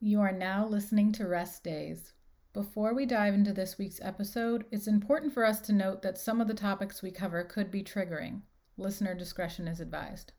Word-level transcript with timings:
You 0.00 0.20
are 0.20 0.30
now 0.30 0.64
listening 0.64 1.10
to 1.14 1.26
Rest 1.26 1.64
Days. 1.64 2.12
Before 2.52 2.94
we 2.94 3.04
dive 3.04 3.34
into 3.34 3.52
this 3.52 3.78
week's 3.78 3.98
episode, 4.00 4.64
it's 4.70 4.86
important 4.86 5.34
for 5.34 5.44
us 5.44 5.60
to 5.62 5.72
note 5.72 6.02
that 6.02 6.16
some 6.16 6.40
of 6.40 6.46
the 6.46 6.54
topics 6.54 7.02
we 7.02 7.10
cover 7.10 7.42
could 7.42 7.68
be 7.72 7.82
triggering. 7.82 8.42
Listener 8.76 9.12
discretion 9.12 9.66
is 9.66 9.80
advised. 9.80 10.34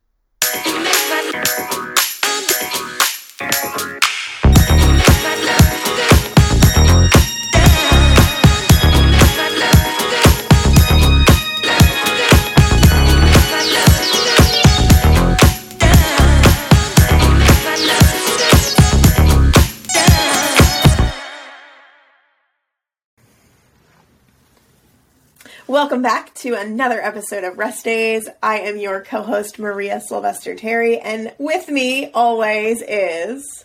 Welcome 25.80 26.02
back 26.02 26.34
to 26.34 26.52
another 26.52 27.00
episode 27.00 27.42
of 27.42 27.56
Rest 27.56 27.86
Days. 27.86 28.28
I 28.42 28.58
am 28.58 28.76
your 28.76 29.00
co 29.00 29.22
host, 29.22 29.58
Maria 29.58 30.02
Sylvester 30.02 30.54
Terry, 30.54 30.98
and 30.98 31.32
with 31.38 31.68
me 31.68 32.10
always 32.10 32.82
is. 32.82 33.64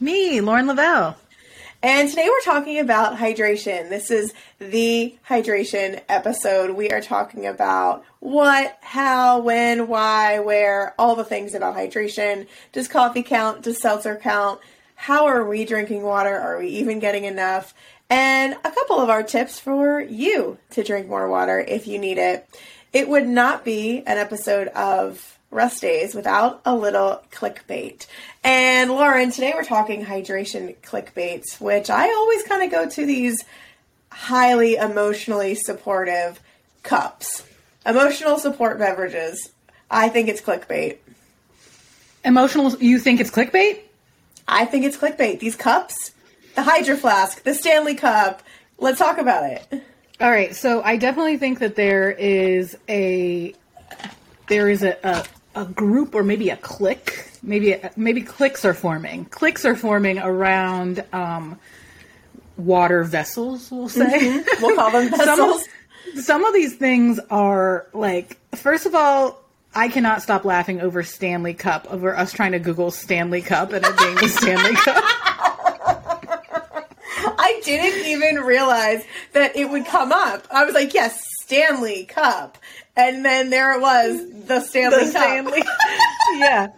Me, 0.00 0.40
Lauren 0.40 0.66
Leavell. 0.66 1.14
And 1.80 2.08
today 2.08 2.26
we're 2.28 2.40
talking 2.40 2.80
about 2.80 3.16
hydration. 3.16 3.90
This 3.90 4.10
is 4.10 4.34
the 4.58 5.14
hydration 5.28 6.02
episode. 6.08 6.74
We 6.74 6.90
are 6.90 7.00
talking 7.00 7.46
about 7.46 8.04
what, 8.18 8.76
how, 8.80 9.38
when, 9.38 9.86
why, 9.86 10.40
where, 10.40 10.96
all 10.98 11.14
the 11.14 11.22
things 11.22 11.54
about 11.54 11.76
hydration. 11.76 12.48
Does 12.72 12.88
coffee 12.88 13.22
count? 13.22 13.62
Does 13.62 13.80
seltzer 13.80 14.16
count? 14.16 14.58
How 14.96 15.26
are 15.26 15.44
we 15.44 15.64
drinking 15.64 16.02
water? 16.02 16.36
Are 16.36 16.58
we 16.58 16.70
even 16.70 16.98
getting 16.98 17.24
enough? 17.24 17.72
And 18.12 18.52
a 18.62 18.70
couple 18.70 19.00
of 19.00 19.08
our 19.08 19.22
tips 19.22 19.58
for 19.58 19.98
you 19.98 20.58
to 20.72 20.84
drink 20.84 21.08
more 21.08 21.30
water 21.30 21.58
if 21.58 21.86
you 21.86 21.98
need 21.98 22.18
it. 22.18 22.46
It 22.92 23.08
would 23.08 23.26
not 23.26 23.64
be 23.64 24.00
an 24.00 24.18
episode 24.18 24.68
of 24.68 25.38
Rest 25.50 25.80
Days 25.80 26.14
without 26.14 26.60
a 26.66 26.76
little 26.76 27.22
clickbait. 27.32 28.06
And 28.44 28.90
Lauren, 28.90 29.30
today 29.30 29.52
we're 29.54 29.64
talking 29.64 30.04
hydration 30.04 30.76
clickbaits, 30.82 31.58
which 31.58 31.88
I 31.88 32.06
always 32.10 32.42
kind 32.42 32.62
of 32.62 32.70
go 32.70 32.86
to 32.86 33.06
these 33.06 33.42
highly 34.10 34.74
emotionally 34.74 35.54
supportive 35.54 36.38
cups. 36.82 37.46
Emotional 37.86 38.38
support 38.38 38.78
beverages. 38.78 39.50
I 39.90 40.10
think 40.10 40.28
it's 40.28 40.42
clickbait. 40.42 40.98
Emotional, 42.26 42.76
you 42.76 42.98
think 42.98 43.20
it's 43.20 43.30
clickbait? 43.30 43.80
I 44.46 44.66
think 44.66 44.84
it's 44.84 44.98
clickbait. 44.98 45.40
These 45.40 45.56
cups, 45.56 46.12
the 46.54 46.62
Hydro 46.62 46.96
Flask, 46.96 47.42
the 47.42 47.54
Stanley 47.54 47.94
Cup. 47.94 48.42
Let's 48.78 48.98
talk 48.98 49.18
about 49.18 49.44
it. 49.50 49.82
All 50.20 50.30
right, 50.30 50.54
so 50.54 50.82
I 50.82 50.96
definitely 50.96 51.36
think 51.36 51.58
that 51.60 51.74
there 51.74 52.10
is 52.10 52.76
a 52.88 53.54
there 54.48 54.68
is 54.68 54.82
a, 54.82 54.96
a, 55.02 55.62
a 55.62 55.64
group 55.64 56.14
or 56.14 56.22
maybe 56.22 56.50
a 56.50 56.56
clique, 56.56 57.30
maybe 57.42 57.76
maybe 57.96 58.22
cliques 58.22 58.64
are 58.64 58.74
forming. 58.74 59.24
Cliques 59.26 59.64
are 59.64 59.74
forming 59.74 60.18
around 60.18 61.04
um, 61.12 61.58
water 62.56 63.02
vessels. 63.04 63.70
We'll 63.70 63.88
say 63.88 64.04
mm-hmm. 64.04 64.62
we'll 64.62 64.76
call 64.76 64.90
them 64.90 65.10
vessels. 65.10 65.26
some, 65.36 65.50
of, 66.14 66.24
some 66.24 66.44
of 66.44 66.54
these 66.54 66.76
things 66.76 67.18
are 67.30 67.86
like 67.92 68.38
first 68.56 68.86
of 68.86 68.94
all. 68.94 69.38
I 69.74 69.88
cannot 69.88 70.20
stop 70.20 70.44
laughing 70.44 70.82
over 70.82 71.02
Stanley 71.02 71.54
Cup, 71.54 71.90
over 71.90 72.14
us 72.14 72.30
trying 72.30 72.52
to 72.52 72.58
Google 72.58 72.90
Stanley 72.90 73.40
Cup 73.40 73.72
and 73.72 73.82
it 73.82 73.96
being 73.96 74.16
the 74.16 74.28
Stanley 74.28 74.74
Cup. 74.74 75.02
Didn't 77.64 78.06
even 78.06 78.36
realize 78.36 79.04
that 79.32 79.56
it 79.56 79.68
would 79.68 79.86
come 79.86 80.12
up. 80.12 80.46
I 80.50 80.64
was 80.64 80.74
like, 80.74 80.94
yes, 80.94 81.22
Stanley 81.42 82.04
Cup. 82.04 82.58
And 82.96 83.24
then 83.24 83.50
there 83.50 83.72
it 83.74 83.80
was, 83.80 84.46
the 84.46 84.60
Stanley 84.60 85.06
the 85.06 85.12
Cup. 85.12 85.22
Stanley. 85.22 85.62
yeah. 86.34 86.68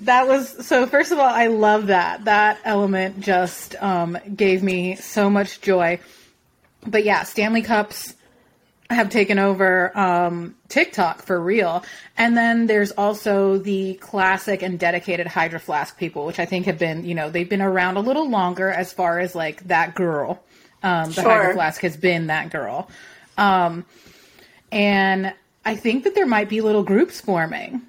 That 0.00 0.26
was 0.26 0.66
so. 0.66 0.86
First 0.86 1.12
of 1.12 1.20
all, 1.20 1.30
I 1.30 1.46
love 1.46 1.86
that. 1.86 2.24
That 2.24 2.58
element 2.64 3.20
just 3.20 3.80
um, 3.80 4.18
gave 4.34 4.60
me 4.62 4.96
so 4.96 5.30
much 5.30 5.60
joy. 5.60 6.00
But 6.84 7.04
yeah, 7.04 7.22
Stanley 7.22 7.62
Cups 7.62 8.16
have 8.90 9.10
taken 9.10 9.38
over 9.38 9.96
um, 9.98 10.54
TikTok 10.68 11.22
for 11.22 11.40
real. 11.40 11.84
And 12.16 12.36
then 12.36 12.66
there's 12.66 12.92
also 12.92 13.58
the 13.58 13.94
classic 13.94 14.62
and 14.62 14.78
dedicated 14.78 15.26
Hydro 15.26 15.58
Flask 15.60 15.96
people, 15.96 16.26
which 16.26 16.38
I 16.38 16.44
think 16.44 16.66
have 16.66 16.78
been, 16.78 17.04
you 17.04 17.14
know, 17.14 17.30
they've 17.30 17.48
been 17.48 17.62
around 17.62 17.96
a 17.96 18.00
little 18.00 18.28
longer 18.28 18.68
as 18.70 18.92
far 18.92 19.18
as 19.18 19.34
like 19.34 19.64
that 19.68 19.94
girl. 19.94 20.42
Um, 20.82 21.08
the 21.10 21.22
sure. 21.22 21.30
Hydro 21.30 21.54
Flask 21.54 21.80
has 21.82 21.96
been 21.96 22.26
that 22.26 22.50
girl. 22.50 22.90
Um, 23.38 23.86
and 24.70 25.32
I 25.64 25.76
think 25.76 26.04
that 26.04 26.14
there 26.14 26.26
might 26.26 26.48
be 26.48 26.60
little 26.60 26.82
groups 26.82 27.20
forming. 27.20 27.82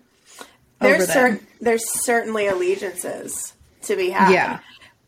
There's, 0.79 1.11
cer- 1.11 1.39
there's 1.61 2.03
certainly 2.03 2.47
allegiances 2.47 3.53
to 3.83 3.95
be 3.95 4.09
had. 4.09 4.31
Yeah. 4.31 4.59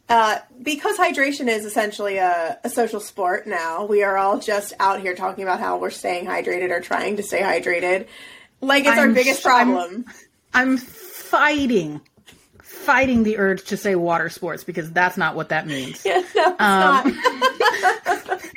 Uh, 0.07 0.37
because 0.61 0.97
hydration 0.97 1.47
is 1.47 1.65
essentially 1.65 2.17
a, 2.17 2.59
a, 2.63 2.69
social 2.69 2.99
sport 2.99 3.47
now, 3.47 3.85
we 3.85 4.03
are 4.03 4.17
all 4.17 4.37
just 4.37 4.71
out 4.79 5.01
here 5.01 5.15
talking 5.15 5.43
about 5.43 5.59
how 5.59 5.79
we're 5.79 5.89
staying 5.89 6.27
hydrated 6.27 6.69
or 6.69 6.79
trying 6.79 7.17
to 7.17 7.23
stay 7.23 7.41
hydrated. 7.41 8.05
Like 8.61 8.85
it's 8.85 8.99
I'm, 8.99 9.09
our 9.09 9.15
biggest 9.15 9.41
problem. 9.41 10.05
I'm, 10.53 10.73
I'm, 10.73 10.77
fighting, 10.77 12.01
fighting 12.61 13.23
the 13.23 13.39
urge 13.39 13.63
to 13.65 13.77
say 13.77 13.95
water 13.95 14.29
sports 14.29 14.63
because 14.63 14.91
that's 14.91 15.17
not 15.17 15.35
what 15.35 15.49
that 15.49 15.65
means. 15.65 16.05
Yeah, 16.05 16.23
no, 16.35 16.51
it's 16.51 16.61
um, 16.61 17.17
not. 18.05 18.41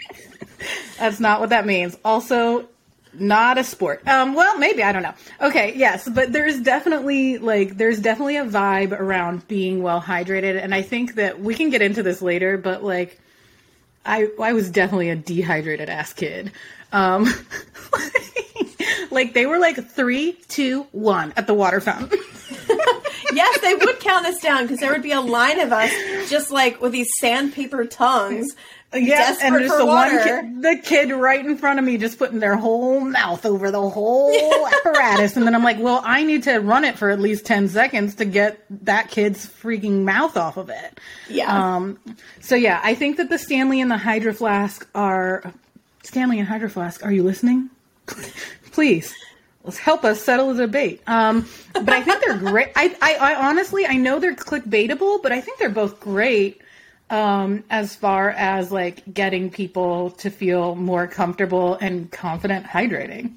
that's 0.98 1.20
not 1.20 1.40
what 1.40 1.48
that 1.48 1.64
means. 1.64 1.96
Also, 2.04 2.68
not 3.14 3.58
a 3.58 3.64
sport. 3.64 4.06
Um, 4.06 4.34
well, 4.34 4.58
maybe 4.58 4.82
I 4.82 4.92
don't 4.92 5.02
know. 5.02 5.14
Okay, 5.40 5.74
yes, 5.76 6.08
but 6.08 6.32
there's 6.32 6.60
definitely 6.60 7.38
like 7.38 7.76
there's 7.76 8.00
definitely 8.00 8.36
a 8.36 8.44
vibe 8.44 8.92
around 8.92 9.46
being 9.48 9.82
well 9.82 10.00
hydrated, 10.00 10.62
and 10.62 10.74
I 10.74 10.82
think 10.82 11.14
that 11.14 11.40
we 11.40 11.54
can 11.54 11.70
get 11.70 11.82
into 11.82 12.02
this 12.02 12.22
later. 12.22 12.56
But 12.58 12.82
like, 12.84 13.20
I 14.04 14.28
I 14.40 14.52
was 14.52 14.70
definitely 14.70 15.10
a 15.10 15.16
dehydrated 15.16 15.88
ass 15.88 16.12
kid. 16.12 16.52
Um, 16.92 17.26
like 19.10 19.34
they 19.34 19.46
were 19.46 19.58
like 19.58 19.88
three, 19.88 20.32
two, 20.48 20.82
one 20.92 21.32
at 21.36 21.46
the 21.46 21.54
water 21.54 21.80
fountain. 21.80 22.18
yes, 23.32 23.60
they 23.60 23.74
would 23.74 24.00
count 24.00 24.26
us 24.26 24.38
down 24.40 24.64
because 24.64 24.78
there 24.80 24.92
would 24.92 25.02
be 25.02 25.12
a 25.12 25.20
line 25.20 25.60
of 25.60 25.72
us 25.72 25.90
just 26.30 26.50
like 26.50 26.80
with 26.80 26.92
these 26.92 27.08
sandpaper 27.18 27.84
tongues 27.84 28.48
Yes, 28.94 29.38
and 29.42 29.54
just 29.58 29.76
the 29.76 29.84
water. 29.84 30.16
one 30.16 30.24
kid, 30.24 30.62
the 30.62 30.76
kid 30.82 31.10
right 31.12 31.44
in 31.44 31.58
front 31.58 31.78
of 31.78 31.84
me, 31.84 31.98
just 31.98 32.18
putting 32.18 32.38
their 32.38 32.56
whole 32.56 33.00
mouth 33.00 33.44
over 33.44 33.70
the 33.70 33.90
whole 33.90 34.66
apparatus, 34.66 35.36
and 35.36 35.46
then 35.46 35.54
I'm 35.54 35.62
like, 35.62 35.78
well, 35.78 36.00
I 36.02 36.22
need 36.22 36.44
to 36.44 36.56
run 36.60 36.84
it 36.86 36.96
for 36.96 37.10
at 37.10 37.20
least 37.20 37.44
ten 37.44 37.68
seconds 37.68 38.14
to 38.14 38.24
get 38.24 38.64
that 38.86 39.10
kid's 39.10 39.44
freaking 39.46 40.04
mouth 40.04 40.38
off 40.38 40.56
of 40.56 40.70
it. 40.70 40.98
Yeah. 41.28 41.74
Um. 41.74 41.98
So 42.40 42.54
yeah, 42.54 42.80
I 42.82 42.94
think 42.94 43.18
that 43.18 43.28
the 43.28 43.36
Stanley 43.36 43.82
and 43.82 43.90
the 43.90 43.98
Hydro 43.98 44.32
Flask 44.32 44.88
are 44.94 45.52
Stanley 46.02 46.38
and 46.38 46.48
Hydro 46.48 46.70
Flask. 46.70 47.04
Are 47.04 47.12
you 47.12 47.24
listening? 47.24 47.68
Please. 48.72 49.14
Help 49.76 50.04
us 50.04 50.22
settle 50.22 50.54
the 50.54 50.66
debate. 50.66 51.02
Um, 51.06 51.46
but 51.72 51.90
I 51.90 52.02
think 52.02 52.24
they're 52.24 52.38
great. 52.38 52.68
I, 52.76 52.96
I, 53.02 53.14
I 53.14 53.48
honestly, 53.48 53.84
I 53.84 53.96
know 53.96 54.18
they're 54.18 54.34
clickbaitable, 54.34 55.22
but 55.22 55.32
I 55.32 55.40
think 55.40 55.58
they're 55.58 55.68
both 55.68 56.00
great 56.00 56.62
um, 57.10 57.64
as 57.70 57.94
far 57.94 58.30
as 58.30 58.70
like 58.70 59.02
getting 59.12 59.50
people 59.50 60.10
to 60.12 60.30
feel 60.30 60.74
more 60.74 61.06
comfortable 61.06 61.74
and 61.74 62.10
confident 62.10 62.66
hydrating. 62.66 63.32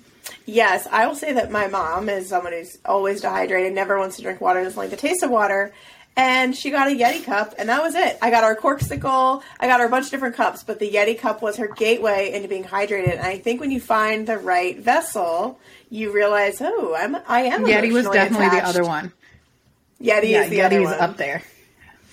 Yes, 0.45 0.87
I 0.91 1.07
will 1.07 1.15
say 1.15 1.33
that 1.33 1.51
my 1.51 1.67
mom 1.67 2.09
is 2.09 2.29
someone 2.29 2.53
who's 2.53 2.77
always 2.85 3.21
dehydrated, 3.21 3.73
never 3.73 3.97
wants 3.97 4.17
to 4.17 4.21
drink 4.21 4.41
water, 4.41 4.63
doesn't 4.63 4.77
like 4.77 4.89
the 4.89 4.97
taste 4.97 5.23
of 5.23 5.29
water. 5.29 5.73
And 6.17 6.55
she 6.55 6.71
got 6.71 6.89
a 6.89 6.91
Yeti 6.91 7.23
cup, 7.23 7.55
and 7.57 7.69
that 7.69 7.81
was 7.81 7.95
it. 7.95 8.17
I 8.21 8.31
got 8.31 8.43
her 8.43 8.55
Corkcicle, 8.55 9.41
I 9.59 9.67
got 9.67 9.79
her 9.79 9.85
a 9.85 9.89
bunch 9.89 10.05
of 10.05 10.11
different 10.11 10.35
cups, 10.35 10.61
but 10.61 10.77
the 10.77 10.91
Yeti 10.91 11.17
cup 11.17 11.41
was 11.41 11.55
her 11.55 11.67
gateway 11.67 12.33
into 12.33 12.49
being 12.49 12.65
hydrated. 12.65 13.13
And 13.13 13.21
I 13.21 13.37
think 13.37 13.61
when 13.61 13.71
you 13.71 13.79
find 13.79 14.27
the 14.27 14.37
right 14.37 14.77
vessel, 14.77 15.57
you 15.89 16.11
realize, 16.11 16.57
oh, 16.59 16.95
I'm 16.97 17.15
I 17.27 17.43
am. 17.43 17.63
Yeti 17.63 17.93
was 17.93 18.07
definitely 18.09 18.47
attached. 18.47 18.73
the 18.73 18.81
other 18.81 18.83
one. 18.83 19.13
Yeti 20.01 20.31
yeah, 20.31 20.43
is 20.43 20.49
the 20.49 20.59
Yeti 20.59 20.65
other 20.65 20.83
one. 20.83 20.99
up 20.99 21.17
there. 21.17 21.43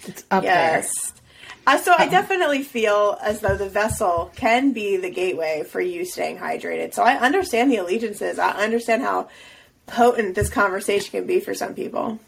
It's 0.04 0.24
up 0.30 0.44
yes. 0.44 1.12
there. 1.12 1.18
Uh, 1.68 1.76
so 1.76 1.94
I 1.98 2.08
definitely 2.08 2.62
feel 2.62 3.18
as 3.20 3.40
though 3.40 3.56
the 3.56 3.68
vessel 3.68 4.32
can 4.34 4.72
be 4.72 4.96
the 4.96 5.10
gateway 5.10 5.64
for 5.64 5.82
you 5.82 6.06
staying 6.06 6.38
hydrated. 6.38 6.94
So 6.94 7.02
I 7.02 7.16
understand 7.18 7.70
the 7.70 7.76
allegiances. 7.76 8.38
I 8.38 8.52
understand 8.52 9.02
how 9.02 9.28
potent 9.86 10.34
this 10.34 10.48
conversation 10.48 11.10
can 11.10 11.26
be 11.26 11.40
for 11.40 11.52
some 11.52 11.74
people. 11.74 12.20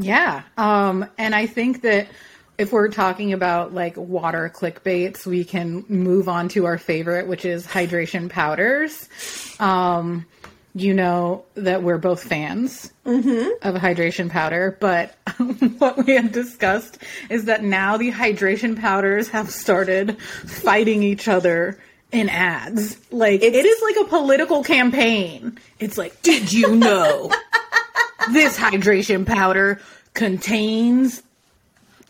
Yeah. 0.00 0.42
Um, 0.56 1.06
and 1.18 1.34
I 1.34 1.46
think 1.46 1.82
that 1.82 2.08
if 2.58 2.72
we're 2.72 2.88
talking 2.88 3.32
about 3.32 3.72
like 3.74 3.96
water 3.96 4.50
clickbaits, 4.54 5.24
we 5.26 5.44
can 5.44 5.84
move 5.88 6.28
on 6.28 6.48
to 6.50 6.66
our 6.66 6.78
favorite, 6.78 7.26
which 7.26 7.44
is 7.44 7.66
hydration 7.66 8.28
powders. 8.28 9.08
Um, 9.60 10.26
you 10.74 10.94
know 10.94 11.44
that 11.54 11.82
we're 11.82 11.98
both 11.98 12.22
fans 12.22 12.92
Mm-hmm. 13.04 13.66
of 13.66 13.74
hydration 13.80 14.30
powder, 14.30 14.76
but 14.78 15.16
what 15.78 16.06
we 16.06 16.12
had 16.14 16.30
discussed 16.30 16.98
is 17.28 17.46
that 17.46 17.64
now 17.64 17.96
the 17.96 18.12
hydration 18.12 18.78
powders 18.80 19.28
have 19.30 19.50
started 19.50 20.20
fighting 20.22 21.02
each 21.02 21.26
other 21.26 21.80
in 22.12 22.28
ads. 22.28 22.96
Like 23.10 23.42
It's- 23.42 23.54
it 23.64 23.66
is 23.66 23.82
like 23.82 24.06
a 24.06 24.08
political 24.08 24.62
campaign. 24.62 25.58
It's 25.80 25.98
like, 25.98 26.22
did 26.22 26.52
you 26.52 26.76
know 26.76 27.32
this 28.32 28.58
hydration 28.58 29.26
powder 29.26 29.80
contains 30.14 31.22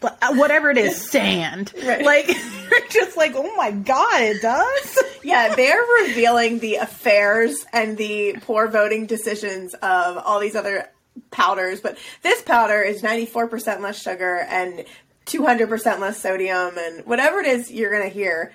whatever 0.00 0.70
it 0.70 0.78
is, 0.78 1.10
sand. 1.10 1.72
Right. 1.84 2.04
Like 2.04 2.26
just 2.90 3.16
like, 3.16 3.32
oh 3.34 3.54
my 3.56 3.70
god, 3.70 4.22
it 4.22 4.42
does. 4.42 4.98
Yeah, 5.22 5.54
they're 5.54 5.84
revealing 6.02 6.58
the 6.58 6.76
affairs 6.76 7.64
and 7.72 7.96
the 7.96 8.36
poor 8.42 8.68
voting 8.68 9.06
decisions 9.06 9.74
of 9.74 10.18
all 10.18 10.40
these 10.40 10.56
other 10.56 10.88
powders, 11.30 11.80
but 11.80 11.98
this 12.22 12.42
powder 12.42 12.80
is 12.80 13.02
94% 13.02 13.80
less 13.80 14.00
sugar 14.00 14.46
and 14.48 14.84
200% 15.26 16.00
less 16.00 16.20
sodium 16.20 16.76
and 16.78 17.06
whatever 17.06 17.40
it 17.40 17.46
is 17.46 17.70
you're 17.70 17.90
going 17.90 18.08
to 18.08 18.14
hear 18.14 18.52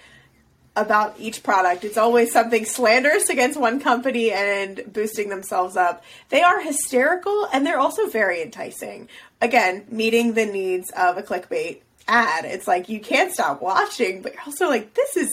about 0.75 1.15
each 1.19 1.41
product. 1.43 1.83
It's 1.83 1.97
always 1.97 2.31
something 2.31 2.65
slanderous 2.65 3.29
against 3.29 3.59
one 3.59 3.79
company 3.79 4.31
and 4.31 4.81
boosting 4.91 5.29
themselves 5.29 5.77
up. 5.77 6.03
They 6.29 6.41
are 6.41 6.61
hysterical 6.61 7.47
and 7.53 7.65
they're 7.65 7.79
also 7.79 8.07
very 8.07 8.41
enticing. 8.41 9.07
Again, 9.41 9.85
meeting 9.89 10.33
the 10.33 10.45
needs 10.45 10.91
of 10.91 11.17
a 11.17 11.23
clickbait 11.23 11.79
ad. 12.07 12.45
It's 12.45 12.67
like 12.67 12.89
you 12.89 12.99
can't 12.99 13.33
stop 13.33 13.61
watching, 13.61 14.21
but 14.21 14.33
you're 14.33 14.43
also 14.43 14.67
like, 14.67 14.93
this 14.93 15.17
is 15.17 15.31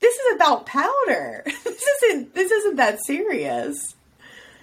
this 0.00 0.14
is 0.14 0.34
about 0.34 0.66
powder. 0.66 1.42
this 1.64 1.84
isn't 2.02 2.34
this 2.34 2.50
isn't 2.50 2.76
that 2.76 2.98
serious. 3.04 3.94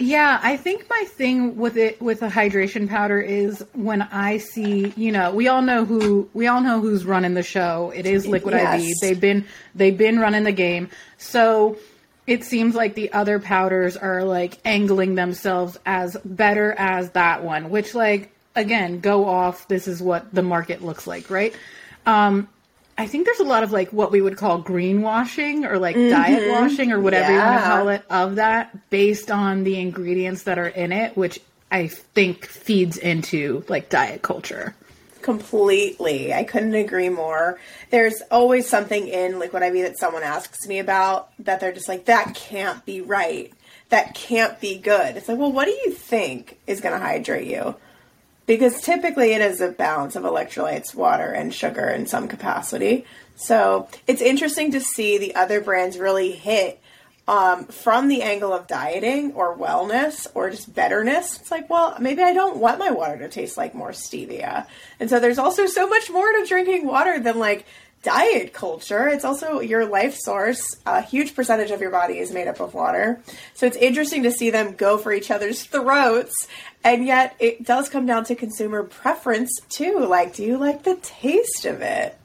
Yeah, 0.01 0.39
I 0.41 0.57
think 0.57 0.89
my 0.89 1.03
thing 1.09 1.57
with 1.57 1.77
it 1.77 2.01
with 2.01 2.23
a 2.23 2.27
hydration 2.27 2.89
powder 2.89 3.21
is 3.21 3.63
when 3.73 4.01
I 4.01 4.39
see, 4.39 4.91
you 4.97 5.11
know, 5.11 5.31
we 5.31 5.47
all 5.47 5.61
know 5.61 5.85
who 5.85 6.27
we 6.33 6.47
all 6.47 6.59
know 6.59 6.81
who's 6.81 7.05
running 7.05 7.35
the 7.35 7.43
show. 7.43 7.91
It 7.95 8.07
is 8.07 8.25
Liquid 8.25 8.55
IV. 8.55 8.95
They've 8.99 9.21
been 9.21 9.45
they've 9.75 9.97
been 9.97 10.19
running 10.19 10.43
the 10.43 10.51
game. 10.51 10.89
So 11.19 11.77
it 12.25 12.43
seems 12.43 12.73
like 12.73 12.95
the 12.95 13.13
other 13.13 13.39
powders 13.39 13.95
are 13.95 14.23
like 14.23 14.57
angling 14.65 15.13
themselves 15.13 15.77
as 15.85 16.17
better 16.25 16.73
as 16.73 17.11
that 17.11 17.43
one, 17.43 17.69
which 17.69 17.93
like 17.93 18.31
again, 18.55 19.01
go 19.01 19.25
off. 19.25 19.67
This 19.67 19.87
is 19.87 20.01
what 20.01 20.33
the 20.33 20.41
market 20.41 20.81
looks 20.81 21.05
like, 21.05 21.29
right? 21.29 21.55
Um 22.07 22.47
I 22.97 23.07
think 23.07 23.25
there's 23.25 23.39
a 23.39 23.45
lot 23.45 23.63
of 23.63 23.71
like 23.71 23.91
what 23.91 24.11
we 24.11 24.21
would 24.21 24.37
call 24.37 24.61
greenwashing 24.61 25.69
or 25.69 25.79
like 25.79 25.95
mm-hmm. 25.95 26.09
diet 26.09 26.51
washing 26.51 26.91
or 26.91 26.99
whatever 26.99 27.31
you 27.31 27.37
want 27.37 27.59
to 27.59 27.65
call 27.65 27.89
it 27.89 28.03
of 28.09 28.35
that 28.35 28.89
based 28.89 29.31
on 29.31 29.63
the 29.63 29.79
ingredients 29.79 30.43
that 30.43 30.59
are 30.59 30.67
in 30.67 30.91
it, 30.91 31.15
which 31.17 31.39
I 31.71 31.87
think 31.87 32.45
feeds 32.45 32.97
into 32.97 33.63
like 33.67 33.89
diet 33.89 34.21
culture. 34.21 34.75
Completely. 35.21 36.33
I 36.33 36.43
couldn't 36.43 36.73
agree 36.73 37.09
more. 37.09 37.59
There's 37.91 38.21
always 38.31 38.67
something 38.67 39.07
in 39.07 39.39
Liquid 39.39 39.63
IV 39.63 39.73
that 39.83 39.99
someone 39.99 40.23
asks 40.23 40.67
me 40.67 40.79
about 40.79 41.29
that 41.39 41.59
they're 41.59 41.71
just 41.71 41.87
like, 41.87 42.05
that 42.05 42.35
can't 42.35 42.83
be 42.85 43.01
right. 43.01 43.53
That 43.89 44.15
can't 44.15 44.59
be 44.59 44.77
good. 44.77 45.17
It's 45.17 45.27
like, 45.27 45.37
well, 45.37 45.51
what 45.51 45.65
do 45.65 45.71
you 45.71 45.91
think 45.91 46.59
is 46.65 46.81
going 46.81 46.97
to 46.97 47.05
hydrate 47.05 47.47
you? 47.47 47.75
Because 48.51 48.81
typically 48.81 49.31
it 49.31 49.39
is 49.39 49.61
a 49.61 49.69
balance 49.69 50.17
of 50.17 50.23
electrolytes, 50.23 50.93
water, 50.93 51.31
and 51.31 51.53
sugar 51.53 51.87
in 51.87 52.05
some 52.05 52.27
capacity. 52.27 53.05
So 53.37 53.87
it's 54.07 54.21
interesting 54.21 54.73
to 54.73 54.81
see 54.81 55.17
the 55.17 55.35
other 55.35 55.61
brands 55.61 55.97
really 55.97 56.33
hit 56.33 56.81
um, 57.29 57.63
from 57.67 58.09
the 58.09 58.23
angle 58.23 58.51
of 58.51 58.67
dieting 58.67 59.31
or 59.35 59.57
wellness 59.57 60.27
or 60.33 60.49
just 60.49 60.75
betterness. 60.75 61.39
It's 61.39 61.49
like, 61.49 61.69
well, 61.69 61.95
maybe 62.01 62.23
I 62.23 62.33
don't 62.33 62.57
want 62.57 62.77
my 62.77 62.91
water 62.91 63.17
to 63.19 63.29
taste 63.29 63.55
like 63.55 63.73
more 63.73 63.91
stevia. 63.91 64.67
And 64.99 65.09
so 65.09 65.21
there's 65.21 65.37
also 65.37 65.65
so 65.65 65.87
much 65.87 66.11
more 66.11 66.29
to 66.29 66.45
drinking 66.45 66.85
water 66.85 67.21
than 67.21 67.39
like 67.39 67.65
diet 68.03 68.53
culture. 68.53 69.07
It's 69.07 69.25
also 69.25 69.59
your 69.59 69.85
life 69.85 70.15
source. 70.15 70.77
A 70.85 71.01
huge 71.01 71.35
percentage 71.35 71.71
of 71.71 71.81
your 71.81 71.91
body 71.91 72.17
is 72.19 72.31
made 72.31 72.47
up 72.47 72.59
of 72.59 72.73
water. 72.73 73.21
So 73.53 73.65
it's 73.65 73.77
interesting 73.77 74.23
to 74.23 74.31
see 74.31 74.49
them 74.49 74.73
go 74.73 74.97
for 74.97 75.13
each 75.13 75.31
other's 75.31 75.63
throats. 75.63 76.47
And 76.83 77.05
yet 77.05 77.35
it 77.39 77.63
does 77.63 77.89
come 77.89 78.05
down 78.05 78.25
to 78.25 78.35
consumer 78.35 78.83
preference 78.83 79.51
too. 79.69 79.99
Like, 79.99 80.35
do 80.35 80.43
you 80.43 80.57
like 80.57 80.83
the 80.83 80.97
taste 81.01 81.65
of 81.65 81.81
it? 81.81 82.17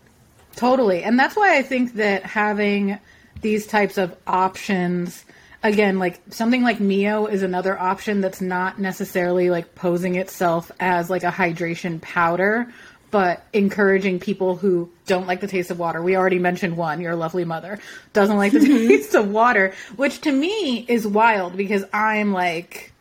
Totally. 0.56 1.02
And 1.02 1.18
that's 1.18 1.36
why 1.36 1.56
I 1.58 1.62
think 1.62 1.94
that 1.94 2.22
having 2.22 2.98
these 3.42 3.66
types 3.66 3.98
of 3.98 4.16
options 4.26 5.24
again 5.62 5.98
like 5.98 6.20
something 6.30 6.62
like 6.62 6.80
Mio 6.80 7.26
is 7.26 7.42
another 7.42 7.78
option 7.78 8.20
that's 8.20 8.40
not 8.40 8.78
necessarily 8.78 9.50
like 9.50 9.74
posing 9.74 10.14
itself 10.14 10.70
as 10.80 11.10
like 11.10 11.24
a 11.24 11.30
hydration 11.30 12.00
powder 12.00 12.72
but 13.16 13.46
encouraging 13.54 14.20
people 14.20 14.56
who 14.56 14.90
don't 15.06 15.26
like 15.26 15.40
the 15.40 15.46
taste 15.46 15.70
of 15.70 15.78
water. 15.78 16.02
We 16.02 16.18
already 16.18 16.38
mentioned 16.38 16.76
one, 16.76 17.00
your 17.00 17.16
lovely 17.16 17.46
mother, 17.46 17.78
doesn't 18.12 18.36
like 18.36 18.52
the 18.52 18.60
taste 18.60 19.14
of 19.14 19.30
water, 19.30 19.72
which 19.96 20.20
to 20.20 20.30
me 20.30 20.84
is 20.86 21.06
wild 21.06 21.56
because 21.56 21.82
I'm 21.94 22.34
like 22.34 22.92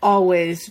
always 0.00 0.70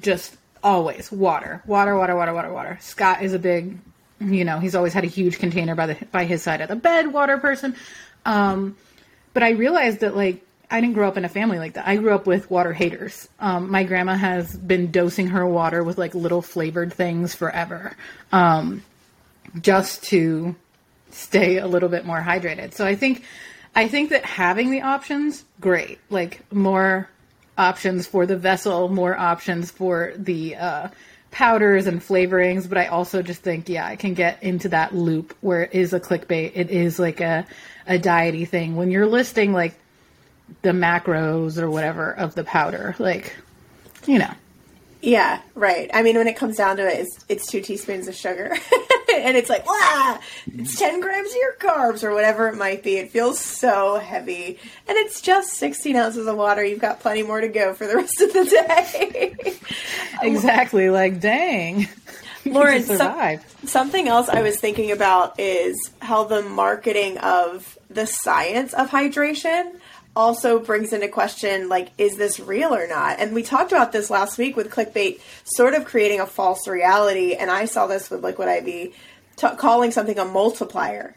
just 0.00 0.36
always 0.60 1.12
water, 1.12 1.62
water, 1.66 1.96
water, 1.96 2.16
water, 2.16 2.34
water, 2.34 2.52
water. 2.52 2.78
Scott 2.80 3.22
is 3.22 3.32
a 3.32 3.38
big, 3.38 3.78
you 4.18 4.44
know, 4.44 4.58
he's 4.58 4.74
always 4.74 4.92
had 4.92 5.04
a 5.04 5.06
huge 5.06 5.38
container 5.38 5.76
by 5.76 5.86
the 5.86 6.06
by 6.10 6.24
his 6.24 6.42
side 6.42 6.60
of 6.60 6.68
the 6.68 6.74
bed, 6.74 7.12
water 7.12 7.38
person. 7.38 7.76
Um, 8.24 8.76
but 9.34 9.44
I 9.44 9.50
realized 9.50 10.00
that 10.00 10.16
like 10.16 10.44
I 10.70 10.80
didn't 10.80 10.94
grow 10.94 11.08
up 11.08 11.16
in 11.16 11.24
a 11.24 11.28
family 11.28 11.58
like 11.58 11.74
that. 11.74 11.86
I 11.86 11.96
grew 11.96 12.12
up 12.14 12.26
with 12.26 12.50
water 12.50 12.72
haters. 12.72 13.28
Um, 13.38 13.70
my 13.70 13.84
grandma 13.84 14.14
has 14.14 14.56
been 14.56 14.90
dosing 14.90 15.28
her 15.28 15.46
water 15.46 15.84
with 15.84 15.96
like 15.96 16.14
little 16.14 16.42
flavored 16.42 16.92
things 16.92 17.34
forever, 17.34 17.96
um, 18.32 18.82
just 19.60 20.02
to 20.04 20.56
stay 21.10 21.58
a 21.58 21.66
little 21.66 21.88
bit 21.88 22.04
more 22.04 22.20
hydrated. 22.20 22.74
So 22.74 22.84
I 22.84 22.96
think 22.96 23.22
I 23.74 23.88
think 23.88 24.10
that 24.10 24.24
having 24.24 24.70
the 24.70 24.82
options, 24.82 25.44
great. 25.60 25.98
Like 26.10 26.40
more 26.52 27.08
options 27.56 28.06
for 28.06 28.26
the 28.26 28.36
vessel, 28.36 28.88
more 28.88 29.16
options 29.16 29.70
for 29.70 30.14
the 30.16 30.56
uh, 30.56 30.88
powders 31.30 31.86
and 31.86 32.00
flavorings. 32.00 32.68
But 32.68 32.78
I 32.78 32.86
also 32.86 33.22
just 33.22 33.42
think, 33.42 33.68
yeah, 33.68 33.86
I 33.86 33.96
can 33.96 34.14
get 34.14 34.42
into 34.42 34.70
that 34.70 34.94
loop 34.94 35.36
where 35.42 35.62
it 35.62 35.74
is 35.74 35.92
a 35.92 36.00
clickbait. 36.00 36.52
It 36.54 36.70
is 36.70 36.98
like 36.98 37.20
a 37.20 37.46
a 37.86 37.98
diety 37.98 38.48
thing 38.48 38.74
when 38.74 38.90
you're 38.90 39.06
listing 39.06 39.52
like 39.52 39.76
the 40.62 40.70
macros 40.70 41.58
or 41.58 41.70
whatever 41.70 42.12
of 42.12 42.34
the 42.34 42.44
powder, 42.44 42.94
like 42.98 43.34
you 44.06 44.18
know. 44.18 44.32
Yeah, 45.02 45.40
right. 45.54 45.88
I 45.94 46.02
mean, 46.02 46.16
when 46.16 46.26
it 46.26 46.36
comes 46.36 46.56
down 46.56 46.78
to 46.78 46.86
it, 46.88 47.00
it's, 47.00 47.24
it's 47.28 47.46
two 47.46 47.60
teaspoons 47.60 48.08
of 48.08 48.14
sugar. 48.16 48.46
and 49.14 49.36
it's 49.36 49.48
like, 49.48 49.64
wow, 49.64 50.18
it's 50.46 50.76
10 50.78 51.00
grams 51.00 51.30
of 51.30 51.36
your 51.36 51.52
carbs 51.60 52.02
or 52.02 52.12
whatever 52.12 52.48
it 52.48 52.56
might 52.56 52.82
be. 52.82 52.96
It 52.96 53.10
feels 53.10 53.38
so 53.38 53.98
heavy. 53.98 54.58
And 54.88 54.96
it's 54.96 55.20
just 55.20 55.52
16 55.54 55.94
ounces 55.94 56.26
of 56.26 56.36
water. 56.36 56.64
You've 56.64 56.80
got 56.80 57.00
plenty 57.00 57.22
more 57.22 57.40
to 57.40 57.46
go 57.46 57.72
for 57.74 57.86
the 57.86 57.94
rest 57.94 58.20
of 58.20 58.32
the 58.32 58.44
day. 58.44 59.54
Exactly, 60.22 60.88
like 60.88 61.20
dang. 61.20 61.88
Lauren, 62.46 62.82
some- 62.82 62.96
survive. 62.96 63.44
something 63.64 64.08
else 64.08 64.28
I 64.28 64.40
was 64.40 64.58
thinking 64.58 64.90
about 64.90 65.38
is 65.38 65.76
how 66.00 66.24
the 66.24 66.42
marketing 66.42 67.18
of 67.18 67.78
the 67.90 68.06
science 68.06 68.72
of 68.72 68.88
hydration 68.88 69.72
also 70.16 70.58
brings 70.58 70.92
into 70.92 71.08
question 71.08 71.68
like 71.68 71.90
is 71.98 72.16
this 72.16 72.40
real 72.40 72.74
or 72.74 72.88
not? 72.88 73.20
And 73.20 73.34
we 73.34 73.42
talked 73.42 73.70
about 73.70 73.92
this 73.92 74.10
last 74.10 74.38
week 74.38 74.56
with 74.56 74.70
clickbait 74.70 75.20
sort 75.44 75.74
of 75.74 75.84
creating 75.84 76.20
a 76.20 76.26
false 76.26 76.66
reality. 76.66 77.34
And 77.34 77.50
i 77.50 77.66
saw 77.66 77.86
this 77.86 78.10
with 78.10 78.24
liquid 78.24 78.48
iv 78.48 78.94
t- 79.36 79.56
calling 79.56 79.90
something 79.92 80.18
a 80.18 80.24
multiplier 80.24 81.16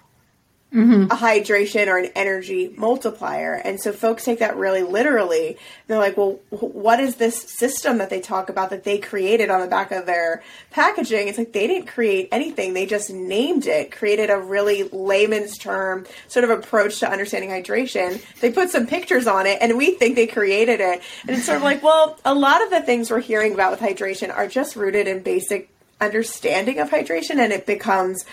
Mm-hmm. 0.71 1.05
a 1.05 1.15
hydration 1.15 1.87
or 1.87 1.97
an 1.97 2.11
energy 2.15 2.71
multiplier. 2.77 3.55
And 3.55 3.81
so 3.81 3.91
folks 3.91 4.23
take 4.23 4.37
that 4.37 4.55
really 4.55 4.83
literally. 4.83 5.57
They're 5.87 5.97
like, 5.97 6.15
well, 6.15 6.39
what 6.51 6.99
is 6.99 7.15
this 7.15 7.43
system 7.57 7.97
that 7.97 8.11
they 8.11 8.21
talk 8.21 8.49
about 8.49 8.69
that 8.69 8.83
they 8.83 8.99
created 8.99 9.49
on 9.49 9.61
the 9.61 9.67
back 9.67 9.91
of 9.91 10.05
their 10.05 10.43
packaging? 10.69 11.27
It's 11.27 11.39
like 11.39 11.53
they 11.53 11.65
didn't 11.65 11.87
create 11.87 12.29
anything. 12.31 12.75
They 12.75 12.85
just 12.85 13.09
named 13.09 13.65
it, 13.65 13.91
created 13.91 14.29
a 14.29 14.37
really 14.37 14.83
layman's 14.83 15.57
term 15.57 16.05
sort 16.27 16.43
of 16.43 16.51
approach 16.51 16.99
to 16.99 17.09
understanding 17.09 17.49
hydration. 17.49 18.23
They 18.39 18.51
put 18.51 18.69
some 18.69 18.85
pictures 18.85 19.25
on 19.25 19.47
it 19.47 19.57
and 19.61 19.75
we 19.75 19.95
think 19.95 20.15
they 20.15 20.27
created 20.27 20.81
it. 20.81 21.01
And 21.27 21.35
it's 21.35 21.47
sort 21.47 21.57
of 21.57 21.63
like, 21.63 21.81
well, 21.81 22.19
a 22.23 22.35
lot 22.35 22.61
of 22.61 22.69
the 22.69 22.81
things 22.81 23.09
we're 23.09 23.21
hearing 23.21 23.55
about 23.55 23.71
with 23.71 23.79
hydration 23.79 24.31
are 24.31 24.47
just 24.47 24.75
rooted 24.75 25.07
in 25.07 25.23
basic 25.23 25.71
understanding 25.99 26.77
of 26.79 26.91
hydration 26.91 27.39
and 27.39 27.51
it 27.51 27.65
becomes 27.65 28.23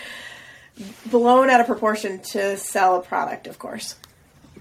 blown 1.07 1.49
out 1.49 1.59
of 1.59 1.65
proportion 1.67 2.19
to 2.19 2.57
sell 2.57 2.97
a 2.97 3.01
product, 3.01 3.47
of 3.47 3.59
course. 3.59 3.95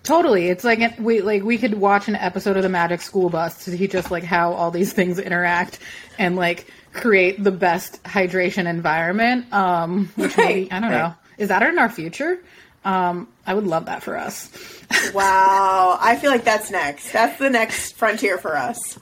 Totally. 0.02 0.48
It's 0.48 0.62
like 0.64 0.78
it- 0.80 1.00
we 1.00 1.20
like 1.20 1.42
we 1.42 1.58
could 1.58 1.74
watch 1.74 2.06
an 2.08 2.14
episode 2.14 2.56
of 2.56 2.62
the 2.62 2.68
Magic 2.68 3.02
School 3.02 3.28
Bus 3.28 3.64
to 3.64 3.76
teach 3.76 3.94
us 3.94 4.10
like 4.10 4.22
how 4.24 4.52
all 4.52 4.70
these 4.70 4.92
things 4.92 5.18
interact 5.18 5.78
and 6.18 6.36
like 6.36 6.66
create 6.92 7.42
the 7.42 7.50
best 7.50 8.02
hydration 8.04 8.66
environment. 8.68 9.52
Um, 9.52 10.10
which 10.16 10.36
maybe 10.36 10.70
I 10.70 10.80
don't 10.80 10.90
right. 10.90 10.98
know. 11.08 11.14
Is 11.38 11.48
that 11.48 11.62
in 11.62 11.78
our 11.78 11.88
future? 11.90 12.38
Um, 12.84 13.26
I 13.46 13.54
would 13.54 13.66
love 13.66 13.86
that 13.86 14.02
for 14.02 14.16
us. 14.16 14.48
Wow. 15.12 15.98
I 16.00 16.14
feel 16.14 16.30
like 16.30 16.44
that's 16.44 16.70
next. 16.70 17.12
That's 17.12 17.36
the 17.40 17.50
next 17.50 17.96
frontier 17.96 18.38
for 18.38 18.56
us. 18.56 18.96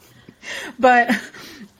but 0.78 1.10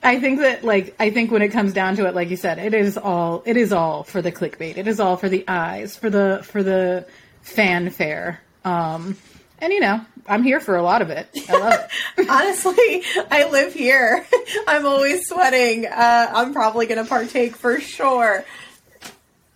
I 0.03 0.19
think 0.19 0.39
that 0.39 0.63
like 0.63 0.95
I 0.99 1.09
think 1.09 1.31
when 1.31 1.41
it 1.41 1.49
comes 1.49 1.73
down 1.73 1.95
to 1.97 2.07
it, 2.07 2.15
like 2.15 2.29
you 2.29 2.37
said, 2.37 2.59
it 2.59 2.73
is 2.73 2.97
all 2.97 3.43
it 3.45 3.57
is 3.57 3.73
all 3.73 4.03
for 4.03 4.21
the 4.21 4.31
clickbait. 4.31 4.77
It 4.77 4.87
is 4.87 4.99
all 4.99 5.17
for 5.17 5.29
the 5.29 5.43
eyes, 5.47 5.95
for 5.95 6.09
the 6.09 6.41
for 6.43 6.61
the 6.61 7.07
fanfare. 7.41 8.41
Um, 8.63 9.17
and 9.59 9.73
you 9.73 9.79
know, 9.79 10.01
I'm 10.27 10.43
here 10.43 10.59
for 10.59 10.75
a 10.75 10.83
lot 10.83 11.01
of 11.01 11.09
it. 11.09 11.27
I 11.49 11.57
love 11.57 11.79
it. 12.17 12.29
Honestly, 12.29 13.03
I 13.31 13.49
live 13.49 13.73
here. 13.73 14.25
I'm 14.67 14.85
always 14.85 15.27
sweating. 15.27 15.85
Uh, 15.85 16.31
I'm 16.33 16.53
probably 16.53 16.87
going 16.87 17.03
to 17.03 17.09
partake 17.09 17.55
for 17.55 17.79
sure. 17.79 18.43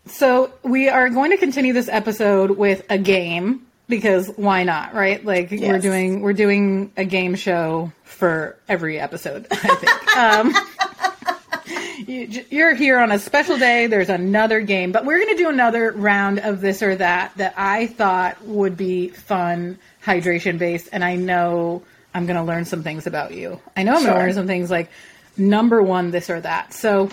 So 0.05 0.51
we 0.63 0.89
are 0.89 1.09
going 1.09 1.31
to 1.31 1.37
continue 1.37 1.73
this 1.73 1.89
episode 1.89 2.51
with 2.51 2.85
a 2.89 2.97
game 2.97 3.67
because 3.89 4.27
why 4.37 4.63
not, 4.63 4.93
right? 4.93 5.25
Like 5.25 5.51
we're 5.51 5.79
doing 5.79 6.21
we're 6.21 6.33
doing 6.33 6.93
a 6.95 7.03
game 7.03 7.35
show 7.35 7.91
for 8.03 8.57
every 8.69 8.99
episode. 8.99 9.47
I 9.51 9.75
think. 9.75 10.17
um, 10.17 12.07
you, 12.07 12.45
you're 12.49 12.75
here 12.75 12.99
on 12.99 13.11
a 13.11 13.19
special 13.19 13.57
day. 13.57 13.87
There's 13.87 14.09
another 14.09 14.61
game, 14.61 14.91
but 14.91 15.05
we're 15.05 15.17
going 15.17 15.35
to 15.35 15.43
do 15.43 15.49
another 15.49 15.91
round 15.91 16.39
of 16.39 16.61
this 16.61 16.81
or 16.83 16.95
that 16.95 17.35
that 17.37 17.55
I 17.57 17.87
thought 17.87 18.41
would 18.45 18.77
be 18.77 19.09
fun, 19.09 19.79
hydration 20.05 20.59
based, 20.59 20.89
and 20.91 21.03
I 21.03 21.15
know 21.15 21.81
I'm 22.13 22.27
going 22.27 22.37
to 22.37 22.43
learn 22.43 22.65
some 22.65 22.83
things 22.83 23.07
about 23.07 23.33
you. 23.33 23.59
I 23.75 23.83
know 23.83 23.95
I'm 23.95 24.03
going 24.03 24.13
to 24.13 24.19
learn 24.19 24.33
some 24.33 24.47
things 24.47 24.69
like 24.69 24.89
number 25.35 25.81
one, 25.81 26.11
this 26.11 26.29
or 26.29 26.39
that. 26.39 26.73
So. 26.73 27.09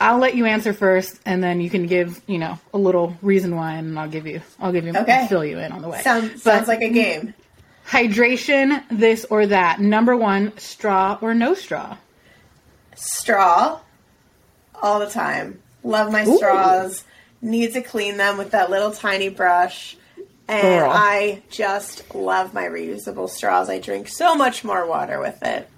I'll 0.00 0.18
let 0.18 0.36
you 0.36 0.44
answer 0.46 0.72
first, 0.72 1.18
and 1.26 1.42
then 1.42 1.60
you 1.60 1.70
can 1.70 1.86
give 1.86 2.20
you 2.26 2.38
know 2.38 2.58
a 2.72 2.78
little 2.78 3.16
reason 3.22 3.56
why, 3.56 3.74
and 3.74 3.98
I'll 3.98 4.08
give 4.08 4.26
you 4.26 4.40
I'll 4.60 4.72
give 4.72 4.84
you 4.84 4.94
Okay. 4.96 5.26
fill 5.28 5.44
you 5.44 5.58
in 5.58 5.72
on 5.72 5.82
the 5.82 5.88
way. 5.88 6.02
Sounds, 6.02 6.42
But 6.44 6.54
sounds 6.54 6.68
like 6.68 6.82
a 6.82 6.88
game. 6.90 7.34
hydration, 7.88 8.82
this 8.90 9.24
or 9.30 9.46
that. 9.46 9.80
Number 9.80 10.16
one, 10.16 10.56
straw 10.58 11.18
or 11.20 11.34
no 11.34 11.54
straw. 11.54 11.96
Straw 12.94 13.80
all 14.80 14.98
the 15.00 15.10
time. 15.10 15.60
Love 15.82 16.12
my 16.12 16.26
Ooh. 16.26 16.36
straws. 16.36 17.04
Need 17.40 17.72
to 17.74 17.80
clean 17.82 18.16
them 18.16 18.36
with 18.38 18.50
that 18.52 18.70
little 18.70 18.90
tiny 18.92 19.28
brush. 19.28 19.96
And 20.48 20.62
Girl. 20.62 20.90
I 20.92 21.42
just 21.50 22.14
love 22.14 22.54
my 22.54 22.64
reusable 22.64 23.28
straws. 23.28 23.68
I 23.68 23.78
drink 23.78 24.08
so 24.08 24.34
much 24.34 24.64
more 24.64 24.86
water 24.86 25.20
with 25.20 25.42
it. 25.42 25.68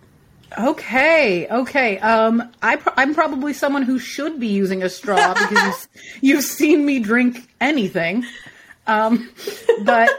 Okay, 0.59 1.47
okay. 1.49 1.99
Um, 1.99 2.50
I 2.62 2.76
pro- 2.76 2.95
I'm 2.97 3.14
probably 3.14 3.52
someone 3.52 3.83
who 3.83 3.99
should 3.99 4.40
be 4.40 4.49
using 4.49 4.83
a 4.83 4.88
straw 4.88 5.35
because 5.49 5.88
you've, 6.21 6.45
seen 6.45 6.85
me 6.85 6.99
drink 6.99 7.49
anything. 7.61 8.25
Um, 8.87 9.30
but 9.83 10.11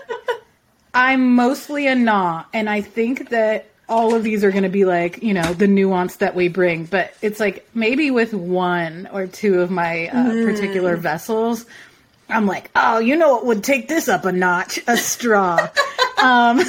I'm 0.93 1.35
mostly 1.35 1.87
a 1.87 1.95
nah, 1.95 2.45
and 2.53 2.69
I 2.69 2.81
think 2.81 3.29
that 3.29 3.67
all 3.89 4.15
of 4.15 4.23
these 4.23 4.45
are 4.45 4.51
going 4.51 4.63
to 4.63 4.69
be 4.69 4.85
like 4.85 5.21
you 5.21 5.33
know 5.33 5.53
the 5.53 5.67
nuance 5.67 6.17
that 6.17 6.35
we 6.35 6.47
bring. 6.47 6.85
But 6.85 7.13
it's 7.21 7.39
like 7.39 7.67
maybe 7.73 8.11
with 8.11 8.33
one 8.33 9.09
or 9.11 9.27
two 9.27 9.61
of 9.61 9.69
my 9.69 10.07
uh, 10.07 10.45
particular 10.45 10.95
vessels, 10.95 11.65
I'm 12.29 12.45
like, 12.45 12.71
oh, 12.75 12.99
you 12.99 13.17
know 13.17 13.33
what 13.33 13.45
would 13.47 13.63
take 13.63 13.87
this 13.87 14.07
up 14.07 14.25
a 14.25 14.31
notch? 14.31 14.79
A 14.87 14.95
straw. 14.95 15.67
um, 16.23 16.61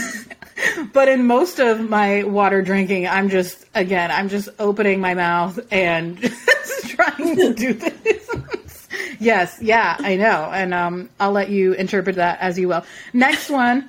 but 0.92 1.08
in 1.08 1.26
most 1.26 1.58
of 1.58 1.88
my 1.88 2.22
water 2.24 2.62
drinking, 2.62 3.06
I'm 3.08 3.28
just 3.28 3.64
again, 3.74 4.10
I'm 4.10 4.28
just 4.28 4.48
opening 4.58 5.00
my 5.00 5.14
mouth 5.14 5.58
and 5.70 6.18
just 6.20 6.88
trying 6.90 7.36
to 7.36 7.54
do 7.54 7.72
this. 7.74 8.88
yes, 9.18 9.58
yeah, 9.60 9.96
I 9.98 10.16
know, 10.16 10.50
and 10.52 10.72
um, 10.74 11.10
I'll 11.20 11.32
let 11.32 11.50
you 11.50 11.72
interpret 11.74 12.16
that 12.16 12.40
as 12.40 12.58
you 12.58 12.68
will. 12.68 12.84
Next 13.12 13.50
one. 13.50 13.88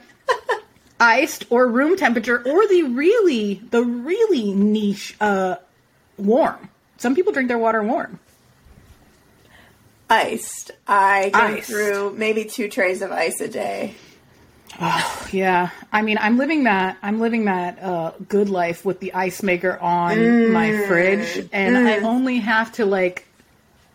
Iced 1.00 1.46
or 1.50 1.68
room 1.68 1.98
temperature, 1.98 2.38
or 2.38 2.68
the 2.68 2.84
really, 2.84 3.56
the 3.72 3.84
really 3.84 4.54
niche, 4.54 5.18
uh, 5.20 5.56
warm. 6.18 6.70
Some 6.98 7.14
people 7.14 7.34
drink 7.34 7.50
their 7.50 7.58
water 7.58 7.84
warm. 7.84 8.20
Iced. 10.10 10.72
I 10.88 11.30
go 11.30 11.40
Iced. 11.40 11.68
through 11.68 12.14
maybe 12.18 12.46
two 12.46 12.70
trays 12.70 13.02
of 13.02 13.12
ice 13.12 13.42
a 13.42 13.48
day. 13.50 13.96
Oh, 14.82 15.28
yeah, 15.32 15.70
I 15.92 16.02
mean, 16.02 16.18
I'm 16.20 16.38
living 16.38 16.64
that. 16.64 16.98
I'm 17.02 17.20
living 17.20 17.46
that 17.46 17.82
uh, 17.82 18.12
good 18.28 18.50
life 18.50 18.84
with 18.84 19.00
the 19.00 19.14
ice 19.14 19.44
maker 19.44 19.78
on 19.78 20.52
my 20.52 20.86
fridge, 20.88 21.48
and 21.52 21.78
I 21.78 22.00
only 22.00 22.40
have 22.40 22.72
to 22.74 22.86
like 22.86 23.28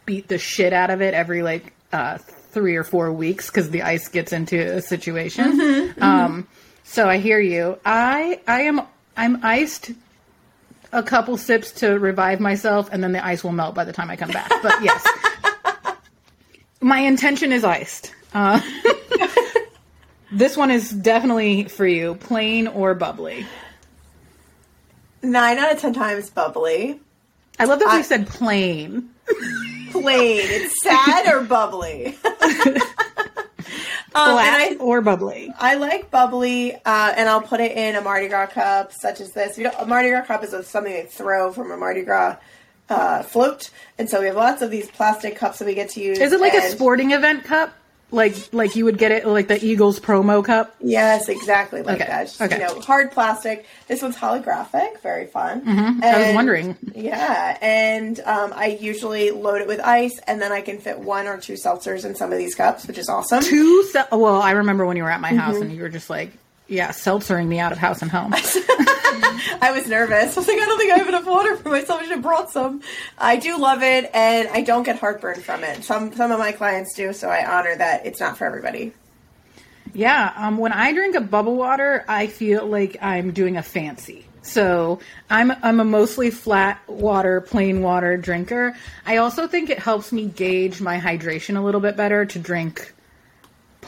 beat 0.06 0.28
the 0.28 0.38
shit 0.38 0.72
out 0.72 0.90
of 0.90 1.02
it 1.02 1.14
every 1.14 1.42
like 1.42 1.72
uh, 1.92 2.18
three 2.18 2.76
or 2.76 2.84
four 2.84 3.12
weeks 3.12 3.48
because 3.48 3.70
the 3.70 3.82
ice 3.82 4.08
gets 4.08 4.32
into 4.32 4.58
a 4.76 4.80
situation. 4.80 5.94
Um, 6.00 6.46
so 6.84 7.08
I 7.08 7.18
hear 7.18 7.40
you. 7.40 7.78
I 7.84 8.40
I 8.46 8.62
am 8.62 8.82
I'm 9.16 9.44
iced 9.44 9.90
a 10.92 11.02
couple 11.02 11.36
sips 11.36 11.72
to 11.72 11.98
revive 11.98 12.40
myself, 12.40 12.88
and 12.92 13.02
then 13.02 13.12
the 13.12 13.24
ice 13.24 13.42
will 13.44 13.52
melt 13.52 13.74
by 13.74 13.84
the 13.84 13.92
time 13.92 14.10
I 14.10 14.16
come 14.16 14.30
back. 14.30 14.48
But 14.62 14.82
yes, 14.82 15.06
my 16.80 17.00
intention 17.00 17.52
is 17.52 17.64
iced. 17.64 18.14
Uh, 18.32 18.60
this 20.30 20.56
one 20.56 20.70
is 20.70 20.90
definitely 20.90 21.64
for 21.64 21.86
you, 21.86 22.14
plain 22.16 22.66
or 22.68 22.94
bubbly. 22.94 23.46
Nine 25.22 25.58
out 25.58 25.72
of 25.72 25.80
ten 25.80 25.94
times 25.94 26.30
bubbly. 26.30 27.00
I 27.58 27.64
love 27.64 27.80
that 27.80 27.88
I- 27.88 27.98
you 27.98 28.04
said 28.04 28.28
plain. 28.28 29.10
Plain. 29.90 30.40
It's 30.42 30.82
sad 30.82 31.26
or 31.34 31.44
bubbly. 31.44 32.16
um, 34.14 34.32
Flat 34.32 34.60
I, 34.72 34.76
or 34.80 35.00
bubbly. 35.00 35.52
I 35.58 35.74
like 35.74 36.10
bubbly, 36.10 36.74
uh, 36.74 37.12
and 37.16 37.28
I'll 37.28 37.42
put 37.42 37.60
it 37.60 37.72
in 37.76 37.96
a 37.96 38.00
Mardi 38.00 38.28
Gras 38.28 38.46
cup, 38.46 38.92
such 38.92 39.20
as 39.20 39.32
this. 39.32 39.56
We 39.56 39.64
a 39.66 39.86
Mardi 39.86 40.10
Gras 40.10 40.26
cup 40.26 40.44
is 40.44 40.50
something 40.66 40.92
they 40.92 41.04
throw 41.04 41.52
from 41.52 41.70
a 41.70 41.76
Mardi 41.76 42.02
Gras 42.02 42.36
uh, 42.88 43.22
float, 43.22 43.70
and 43.98 44.08
so 44.08 44.20
we 44.20 44.26
have 44.26 44.36
lots 44.36 44.62
of 44.62 44.70
these 44.70 44.90
plastic 44.90 45.36
cups 45.36 45.58
that 45.58 45.66
we 45.66 45.74
get 45.74 45.90
to 45.90 46.00
use. 46.00 46.18
Is 46.18 46.32
it 46.32 46.40
like 46.40 46.54
a 46.54 46.62
sporting 46.70 47.10
event 47.12 47.44
cup? 47.44 47.74
Like 48.10 48.34
like 48.52 48.74
you 48.74 48.86
would 48.86 48.96
get 48.96 49.12
it 49.12 49.26
like 49.26 49.48
the 49.48 49.62
Eagles 49.62 50.00
promo 50.00 50.42
cup? 50.42 50.74
Yes, 50.80 51.28
exactly 51.28 51.82
like 51.82 51.96
Okay, 52.00 52.08
that. 52.08 52.22
Just, 52.24 52.40
okay. 52.40 52.56
You 52.58 52.62
know, 52.74 52.80
hard 52.80 53.12
plastic. 53.12 53.66
This 53.86 54.00
one's 54.00 54.16
holographic, 54.16 55.00
very 55.02 55.26
fun. 55.26 55.60
Mm-hmm. 55.62 56.02
I 56.02 56.26
was 56.26 56.34
wondering. 56.34 56.76
Yeah, 56.94 57.58
and 57.60 58.18
um, 58.20 58.52
I 58.56 58.78
usually 58.80 59.30
load 59.30 59.60
it 59.60 59.66
with 59.68 59.80
ice, 59.80 60.18
and 60.26 60.40
then 60.40 60.52
I 60.52 60.62
can 60.62 60.78
fit 60.78 60.98
one 60.98 61.26
or 61.26 61.38
two 61.38 61.52
seltzers 61.54 62.06
in 62.06 62.14
some 62.14 62.32
of 62.32 62.38
these 62.38 62.54
cups, 62.54 62.86
which 62.86 62.96
is 62.96 63.08
awesome. 63.10 63.42
Two 63.42 63.82
se- 63.84 64.06
well, 64.10 64.40
I 64.40 64.52
remember 64.52 64.86
when 64.86 64.96
you 64.96 65.02
were 65.02 65.10
at 65.10 65.20
my 65.20 65.34
house 65.34 65.54
Mm-hmm. 65.56 65.62
and 65.64 65.72
you 65.76 65.82
were 65.82 65.88
just 65.90 66.08
like, 66.08 66.32
yeah, 66.68 66.90
seltzering 66.90 67.48
me 67.48 67.58
out 67.58 67.72
of 67.72 67.78
house 67.78 68.02
and 68.02 68.10
home. 68.10 68.34
I 68.34 69.72
was 69.74 69.88
nervous. 69.88 70.36
I 70.36 70.40
was 70.40 70.46
like, 70.48 70.58
I 70.58 70.66
don't 70.66 70.78
think 70.78 70.92
I 70.92 70.98
have 70.98 71.08
enough 71.08 71.26
water 71.26 71.56
for 71.56 71.70
myself. 71.70 72.00
I 72.00 72.04
should 72.04 72.12
have 72.12 72.22
brought 72.22 72.50
some. 72.50 72.82
I 73.16 73.36
do 73.36 73.58
love 73.58 73.82
it, 73.82 74.10
and 74.12 74.48
I 74.48 74.60
don't 74.60 74.82
get 74.82 74.98
heartburn 74.98 75.40
from 75.40 75.64
it. 75.64 75.82
Some 75.82 76.12
some 76.12 76.30
of 76.30 76.38
my 76.38 76.52
clients 76.52 76.94
do, 76.94 77.12
so 77.12 77.28
I 77.28 77.44
honor 77.58 77.74
that 77.74 78.06
it's 78.06 78.20
not 78.20 78.36
for 78.36 78.46
everybody. 78.46 78.92
Yeah, 79.94 80.32
um, 80.36 80.58
when 80.58 80.72
I 80.72 80.92
drink 80.92 81.16
a 81.16 81.20
bubble 81.20 81.56
water, 81.56 82.04
I 82.06 82.26
feel 82.26 82.66
like 82.66 82.98
I'm 83.00 83.32
doing 83.32 83.56
a 83.56 83.62
fancy. 83.62 84.26
So 84.42 85.00
I'm 85.30 85.50
I'm 85.62 85.80
a 85.80 85.84
mostly 85.84 86.30
flat 86.30 86.80
water, 86.86 87.40
plain 87.40 87.82
water 87.82 88.16
drinker. 88.16 88.76
I 89.06 89.16
also 89.16 89.48
think 89.48 89.70
it 89.70 89.78
helps 89.78 90.12
me 90.12 90.26
gauge 90.26 90.80
my 90.80 90.98
hydration 90.98 91.56
a 91.56 91.60
little 91.60 91.80
bit 91.80 91.96
better 91.96 92.26
to 92.26 92.38
drink 92.38 92.94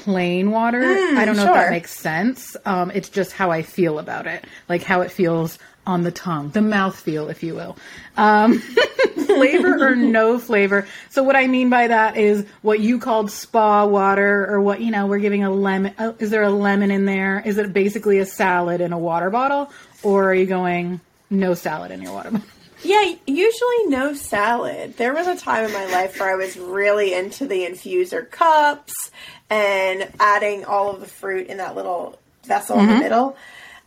plain 0.03 0.51
water. 0.51 0.83
I 0.83 1.25
don't 1.25 1.37
know 1.37 1.47
if 1.47 1.55
that 1.55 1.71
makes 1.71 1.93
sense. 1.93 2.57
Um, 2.65 2.91
it's 2.91 3.09
just 3.09 3.33
how 3.33 3.51
I 3.51 3.63
feel 3.63 3.99
about 3.99 4.27
it, 4.27 4.45
like 4.69 4.83
how 4.83 5.03
it 5.03 5.11
feels 5.11 5.59
on 5.87 6.03
the 6.03 6.11
tongue, 6.11 6.51
the 6.51 6.61
mouth 6.61 6.99
feel, 6.99 7.29
if 7.29 7.43
you 7.43 7.55
will. 7.55 7.77
Um, 8.17 8.59
flavor 9.27 9.89
or 9.89 9.97
no 9.97 10.39
flavor. 10.39 10.87
So 11.09 11.23
what 11.23 11.37
I 11.37 11.47
mean 11.47 11.71
by 11.71 11.89
that 11.89 12.17
is 12.17 12.47
what 12.63 12.81
you 12.81 12.99
called 12.99 13.31
spa 13.31 13.85
water, 13.87 14.47
or 14.51 14.61
what 14.61 14.81
you 14.81 14.91
know 14.91 15.07
we're 15.07 15.19
giving 15.19 15.45
a 15.45 15.51
lemon. 15.51 15.95
Oh, 15.99 16.15
is 16.19 16.31
there 16.31 16.43
a 16.43 16.51
lemon 16.51 16.91
in 16.91 17.07
there? 17.07 17.43
Is 17.45 17.59
it 17.59 17.73
basically 17.73 18.19
a 18.19 18.27
salad 18.27 18.81
in 18.81 18.93
a 18.93 18.99
water 18.99 19.31
bottle, 19.31 19.71
or 20.03 20.31
are 20.31 20.35
you 20.35 20.47
going 20.47 21.01
no 21.31 21.55
salad 21.55 21.91
in 21.91 22.03
your 22.03 22.13
water 22.13 22.31
bottle? 22.33 22.47
Yeah, 22.83 23.13
usually 23.27 23.87
no 23.89 24.15
salad. 24.15 24.97
There 24.97 25.13
was 25.13 25.27
a 25.27 25.37
time 25.37 25.67
in 25.67 25.73
my 25.75 25.85
life 25.85 26.19
where 26.19 26.33
I 26.33 26.35
was 26.37 26.57
really 26.57 27.13
into 27.13 27.47
the 27.47 27.67
infuser 27.67 28.31
cups 28.31 29.11
and 29.51 30.09
adding 30.19 30.65
all 30.65 30.95
of 30.95 31.01
the 31.01 31.07
fruit 31.07 31.49
in 31.49 31.59
that 31.59 31.77
little 31.77 32.19
vessel 32.45 32.79
in 32.79 32.87
the 32.87 32.97
middle. 32.97 33.37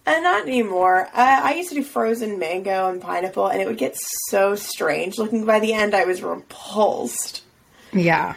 And 0.05 0.23
not 0.23 0.45
anymore. 0.45 1.07
I, 1.13 1.51
I 1.51 1.55
used 1.55 1.69
to 1.69 1.75
do 1.75 1.83
frozen 1.83 2.37
mango 2.37 2.89
and 2.89 3.01
pineapple, 3.01 3.47
and 3.47 3.61
it 3.61 3.67
would 3.67 3.77
get 3.77 3.95
so 4.27 4.53
strange 4.53 5.17
looking. 5.17 5.45
By 5.45 5.61
the 5.61 5.73
end, 5.73 5.95
I 5.95 6.03
was 6.03 6.21
repulsed. 6.21 7.41
Yeah. 7.93 8.35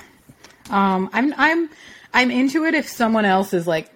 Um, 0.71 1.11
I'm 1.13 1.35
I'm 1.37 1.69
I'm 2.15 2.31
into 2.31 2.65
it 2.67 2.75
if 2.75 2.89
someone 2.89 3.25
else 3.25 3.53
is 3.53 3.67
like 3.67 3.91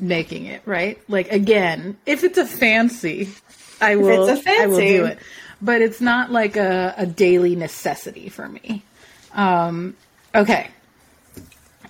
making 0.00 0.46
it, 0.46 0.62
right? 0.66 0.98
Like 1.08 1.30
again, 1.30 1.96
if 2.04 2.24
it's 2.24 2.38
a 2.38 2.46
fancy, 2.46 3.28
I 3.80 3.94
will 3.94 4.28
it's 4.28 4.44
a 4.44 4.50
I 4.50 4.66
will 4.66 4.76
fancy. 4.78 4.96
do 4.96 5.04
it. 5.04 5.18
But 5.62 5.82
it's 5.82 6.00
not 6.00 6.32
like 6.32 6.56
a, 6.56 6.94
a 6.96 7.06
daily 7.06 7.54
necessity 7.54 8.28
for 8.28 8.48
me. 8.48 8.82
Um, 9.32 9.96
okay. 10.34 10.68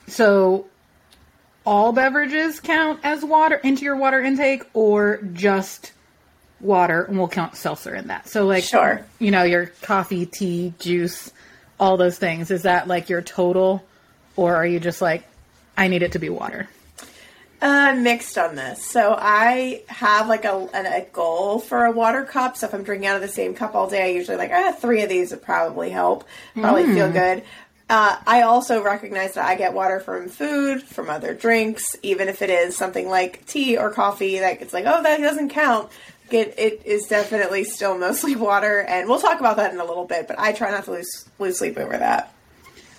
So 0.06 0.66
all 1.66 1.92
beverages 1.92 2.60
count 2.60 3.00
as 3.04 3.24
water 3.24 3.56
into 3.56 3.84
your 3.84 3.96
water 3.96 4.20
intake 4.20 4.64
or 4.74 5.20
just 5.32 5.92
water 6.60 7.04
and 7.04 7.18
we'll 7.18 7.28
count 7.28 7.56
seltzer 7.56 7.94
in 7.94 8.08
that. 8.08 8.28
So 8.28 8.46
like 8.46 8.64
Sure. 8.64 9.04
you 9.18 9.30
know, 9.30 9.42
your 9.44 9.66
coffee, 9.82 10.26
tea, 10.26 10.72
juice, 10.78 11.32
all 11.80 11.96
those 11.96 12.18
things. 12.18 12.50
Is 12.50 12.62
that 12.62 12.86
like 12.88 13.08
your 13.08 13.22
total 13.22 13.84
or 14.36 14.56
are 14.56 14.66
you 14.66 14.80
just 14.80 15.00
like 15.02 15.24
I 15.76 15.88
need 15.88 16.02
it 16.02 16.12
to 16.12 16.18
be 16.18 16.28
water? 16.28 16.68
Uh, 17.62 17.94
mixed 17.94 18.36
on 18.36 18.56
this. 18.56 18.84
So 18.84 19.16
I 19.18 19.82
have 19.86 20.28
like 20.28 20.44
a, 20.44 20.68
an, 20.74 20.84
a 20.84 21.06
goal 21.14 21.60
for 21.60 21.86
a 21.86 21.90
water 21.90 22.22
cup. 22.24 22.58
So 22.58 22.66
if 22.66 22.74
I'm 22.74 22.82
drinking 22.82 23.06
out 23.08 23.16
of 23.16 23.22
the 23.22 23.28
same 23.28 23.54
cup 23.54 23.74
all 23.74 23.88
day, 23.88 24.02
I 24.04 24.08
usually 24.08 24.36
like, 24.36 24.50
ah, 24.52 24.72
three 24.72 25.00
of 25.02 25.08
these 25.08 25.30
would 25.30 25.40
probably 25.42 25.88
help. 25.88 26.24
Probably 26.54 26.84
feel 26.84 27.10
good. 27.10 27.42
Uh, 27.94 28.18
I 28.26 28.42
also 28.42 28.82
recognize 28.82 29.34
that 29.34 29.46
I 29.46 29.54
get 29.54 29.72
water 29.72 30.00
from 30.00 30.28
food, 30.28 30.82
from 30.82 31.08
other 31.08 31.32
drinks, 31.32 31.94
even 32.02 32.26
if 32.26 32.42
it 32.42 32.50
is 32.50 32.76
something 32.76 33.08
like 33.08 33.46
tea 33.46 33.76
or 33.76 33.88
coffee. 33.92 34.40
That 34.40 34.60
it's 34.62 34.74
like, 34.74 34.84
oh, 34.84 35.00
that 35.04 35.20
doesn't 35.20 35.50
count. 35.50 35.92
It, 36.28 36.54
it 36.58 36.82
is 36.84 37.06
definitely 37.06 37.62
still 37.62 37.96
mostly 38.08 38.34
water, 38.34 38.80
and 38.80 39.08
we'll 39.08 39.20
talk 39.20 39.38
about 39.38 39.58
that 39.58 39.72
in 39.72 39.78
a 39.78 39.84
little 39.84 40.06
bit. 40.06 40.26
But 40.26 40.40
I 40.40 40.50
try 40.50 40.72
not 40.72 40.86
to 40.86 40.90
lose 40.90 41.28
lose 41.38 41.58
sleep 41.58 41.78
over 41.78 41.96
that. 41.96 42.34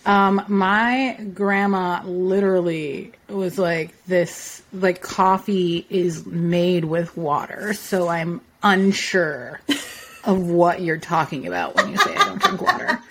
Um, 0.05 0.41
my 0.47 1.19
grandma 1.33 2.01
literally 2.05 3.11
was 3.27 3.57
like 3.59 4.01
this 4.05 4.63
like 4.71 5.01
coffee 5.01 5.85
is 5.89 6.25
made 6.25 6.85
with 6.85 7.17
water, 7.17 7.73
so 7.73 8.07
I'm 8.07 8.39
unsure 8.63 9.59
of 10.23 10.41
what 10.41 10.81
you're 10.81 10.99
talking 10.99 11.47
about 11.47 11.75
when 11.75 11.89
you 11.89 11.97
say 11.97 12.15
I 12.15 12.29
don't 12.29 12.41
drink 12.41 12.61
water. 12.61 13.01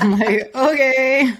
I'm 0.02 0.18
like, 0.18 0.54
okay. 0.54 1.32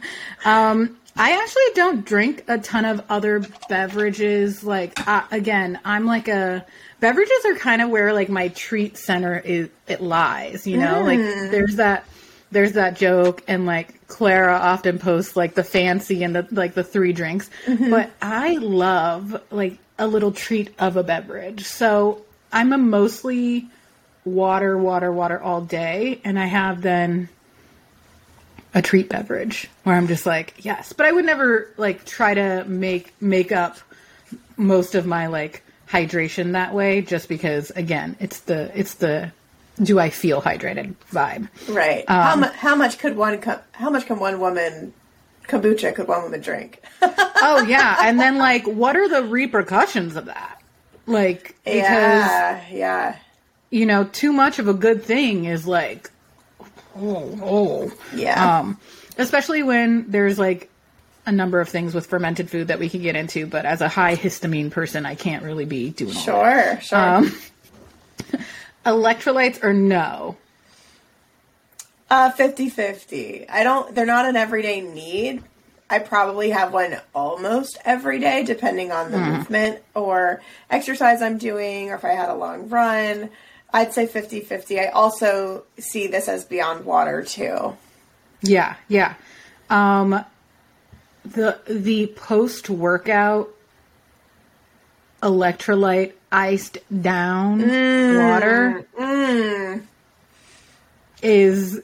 Um, 0.45 0.97
I 1.17 1.33
actually 1.33 1.75
don't 1.75 2.05
drink 2.05 2.45
a 2.49 2.59
ton 2.59 2.85
of 2.85 3.02
other 3.09 3.40
beverages. 3.69 4.62
Like, 4.62 5.07
uh, 5.09 5.23
again, 5.31 5.81
I'm 5.85 6.07
like 6.07 6.29
a 6.29 6.64
beverages 7.00 7.45
are 7.47 7.55
kind 7.57 7.83
of 7.83 7.90
where 7.90 8.12
like 8.12 8.29
my 8.29 8.49
treat 8.49 8.97
center 8.97 9.38
is 9.38 9.69
it 9.88 10.00
lies. 10.00 10.67
You 10.67 10.76
know, 10.79 11.02
like 11.02 11.19
there's 11.19 11.76
that 11.76 12.07
there's 12.50 12.73
that 12.73 12.97
joke, 12.97 13.43
and 13.49 13.67
like 13.67 14.07
Clara 14.09 14.57
often 14.57 14.99
posts 14.99 15.37
like 15.37 15.55
the 15.55 15.64
fancy 15.64 16.23
and 16.23 16.35
the 16.35 16.47
like 16.50 16.75
the 16.75 16.85
three 16.85 17.12
drinks. 17.12 17.50
But 17.90 18.11
I 18.23 18.57
love 18.57 19.43
like 19.50 19.79
a 19.99 20.07
little 20.07 20.33
treat 20.33 20.75
of 20.79 20.97
a 20.97 21.02
beverage. 21.02 21.64
So 21.64 22.25
I'm 22.52 22.73
a 22.73 22.79
mostly 22.79 23.69
water, 24.25 24.76
water, 24.76 25.12
water 25.12 25.40
all 25.40 25.61
day, 25.61 26.21
and 26.25 26.38
I 26.38 26.47
have 26.47 26.83
then 26.83 27.29
a 28.75 28.83
treat 28.83 29.09
beverage 29.09 29.69
where 29.85 29.97
I'm 29.97 30.07
just 30.07 30.27
like, 30.27 30.55
yes, 30.59 30.93
but 30.93 31.07
I 31.07 31.12
would 31.12 31.25
never 31.25 31.73
like 31.77 32.05
try 32.05 32.35
to 32.35 32.65
make 32.65 33.21
make 33.21 33.53
up 33.53 33.79
most 34.57 34.95
of 34.95 35.07
my 35.07 35.27
like 35.27 35.62
hydration 35.89 36.53
that 36.53 36.73
way 36.73 37.00
just 37.03 37.29
because 37.29 37.71
again, 37.71 38.17
it's 38.21 38.41
the 38.41 38.71
it's 38.79 38.95
the 38.95 39.33
do 39.83 39.99
I 39.99 40.11
feel 40.11 40.43
hydrated 40.43 40.95
vibe. 41.11 41.49
Right. 41.69 42.05
Um, 42.09 42.17
how 42.17 42.37
much? 42.37 42.55
How 42.55 42.75
much 42.77 42.99
could 42.99 43.17
one? 43.17 43.39
Co- 43.41 43.61
how 43.73 43.91
much 43.91 44.07
can 44.07 44.19
one 44.19 44.39
woman 44.41 44.93
kombucha 45.49 45.95
could 45.95 46.07
one 46.07 46.23
woman 46.23 46.41
drink? 46.41 46.83
Oh 47.43 47.62
yeah, 47.62 47.97
and 48.03 48.21
then 48.21 48.37
like 48.37 48.67
what 48.67 48.97
are 48.99 49.09
the 49.09 49.25
repercussions 49.25 50.15
of 50.15 50.27
that? 50.27 50.61
Like 51.07 51.57
because 51.65 51.75
yeah, 51.75 52.65
yeah, 52.71 53.17
you 53.71 53.87
know, 53.87 54.05
too 54.05 54.31
much 54.31 54.59
of 54.59 54.69
a 54.69 54.75
good 54.75 55.03
thing 55.03 55.47
is 55.47 55.67
like 55.67 56.11
oh, 56.97 57.39
oh. 57.43 57.93
yeah. 58.15 58.61
Um, 58.61 58.79
especially 59.19 59.63
when 59.63 60.11
there's 60.11 60.39
like 60.39 60.71
a 61.27 61.33
number 61.33 61.61
of 61.61 61.69
things 61.69 61.95
with 61.95 62.07
fermented 62.07 62.51
food 62.51 62.69
that 62.69 62.79
we 62.79 62.89
can 62.89 63.03
get 63.03 63.17
into, 63.17 63.47
but 63.47 63.65
as 63.65 63.81
a 63.81 63.89
high 63.89 64.17
histamine 64.17 64.71
person, 64.71 65.07
I 65.07 65.15
can't 65.15 65.45
really 65.45 65.65
be 65.65 65.91
doing 65.91 66.17
all 66.17 66.25
that. 66.25 66.83
sure, 66.83 66.99
sure. 66.99 66.99
Um, 66.99 67.39
electrolytes 68.87 69.63
or 69.63 69.73
no? 69.73 70.37
Uh, 72.11 72.33
50-50. 72.33 73.47
I 73.49 73.63
don't, 73.63 73.95
they're 73.95 74.07
not 74.07 74.27
an 74.27 74.37
everyday 74.37 74.81
need. 74.81 75.43
I 75.89 75.99
probably 75.99 76.51
have 76.51 76.73
one 76.73 76.97
almost 77.15 77.79
every 77.85 78.21
day, 78.21 78.45
depending 78.45 78.93
on 78.93 79.11
the 79.11 79.19
movement 79.19 79.83
or 79.95 80.41
exercise 80.71 81.21
I'm 81.21 81.37
doing, 81.37 81.91
or 81.91 81.97
if 81.97 82.05
I 82.05 82.11
had 82.11 82.29
a 82.29 82.35
long 82.35 82.69
run. 82.69 83.31
I'd 83.73 83.93
say 83.93 84.06
50-50. 84.06 84.80
I 84.80 84.87
also 84.89 85.65
see 85.78 86.06
this 86.06 86.28
as 86.28 86.45
beyond 86.45 86.85
water 86.85 87.23
too. 87.23 87.76
Yeah, 88.43 88.76
yeah. 88.89 89.15
Um, 89.69 90.25
the 91.25 91.61
the 91.69 92.06
post 92.09 92.71
workout 92.71 93.50
electrolyte 95.23 96.13
iced 96.33 96.78
down 97.02 97.61
water 97.61 98.87
is 101.23 101.83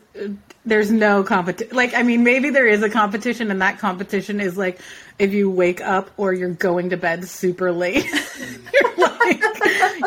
there's 0.64 0.90
no 0.90 1.22
competition. 1.22 1.76
Like, 1.76 1.94
I 1.94 2.02
mean, 2.02 2.24
maybe 2.24 2.50
there 2.50 2.66
is 2.66 2.82
a 2.82 2.90
competition, 2.90 3.50
and 3.50 3.62
that 3.62 3.78
competition 3.78 4.40
is 4.40 4.56
like 4.56 4.80
if 5.18 5.32
you 5.32 5.50
wake 5.50 5.80
up 5.80 6.10
or 6.16 6.32
you're 6.32 6.50
going 6.50 6.90
to 6.90 6.96
bed 6.96 7.24
super 7.26 7.72
late. 7.72 8.04
you're 8.72 8.96
like, 8.96 9.42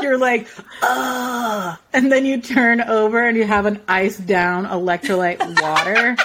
you're 0.02 0.18
like, 0.18 0.48
ugh, 0.82 1.78
and 1.94 2.12
then 2.12 2.26
you 2.26 2.42
turn 2.42 2.82
over 2.82 3.28
and 3.28 3.38
you 3.38 3.46
have 3.46 3.66
an 3.66 3.82
iced 3.88 4.26
down 4.26 4.66
electrolyte 4.66 5.62
water. 5.62 6.16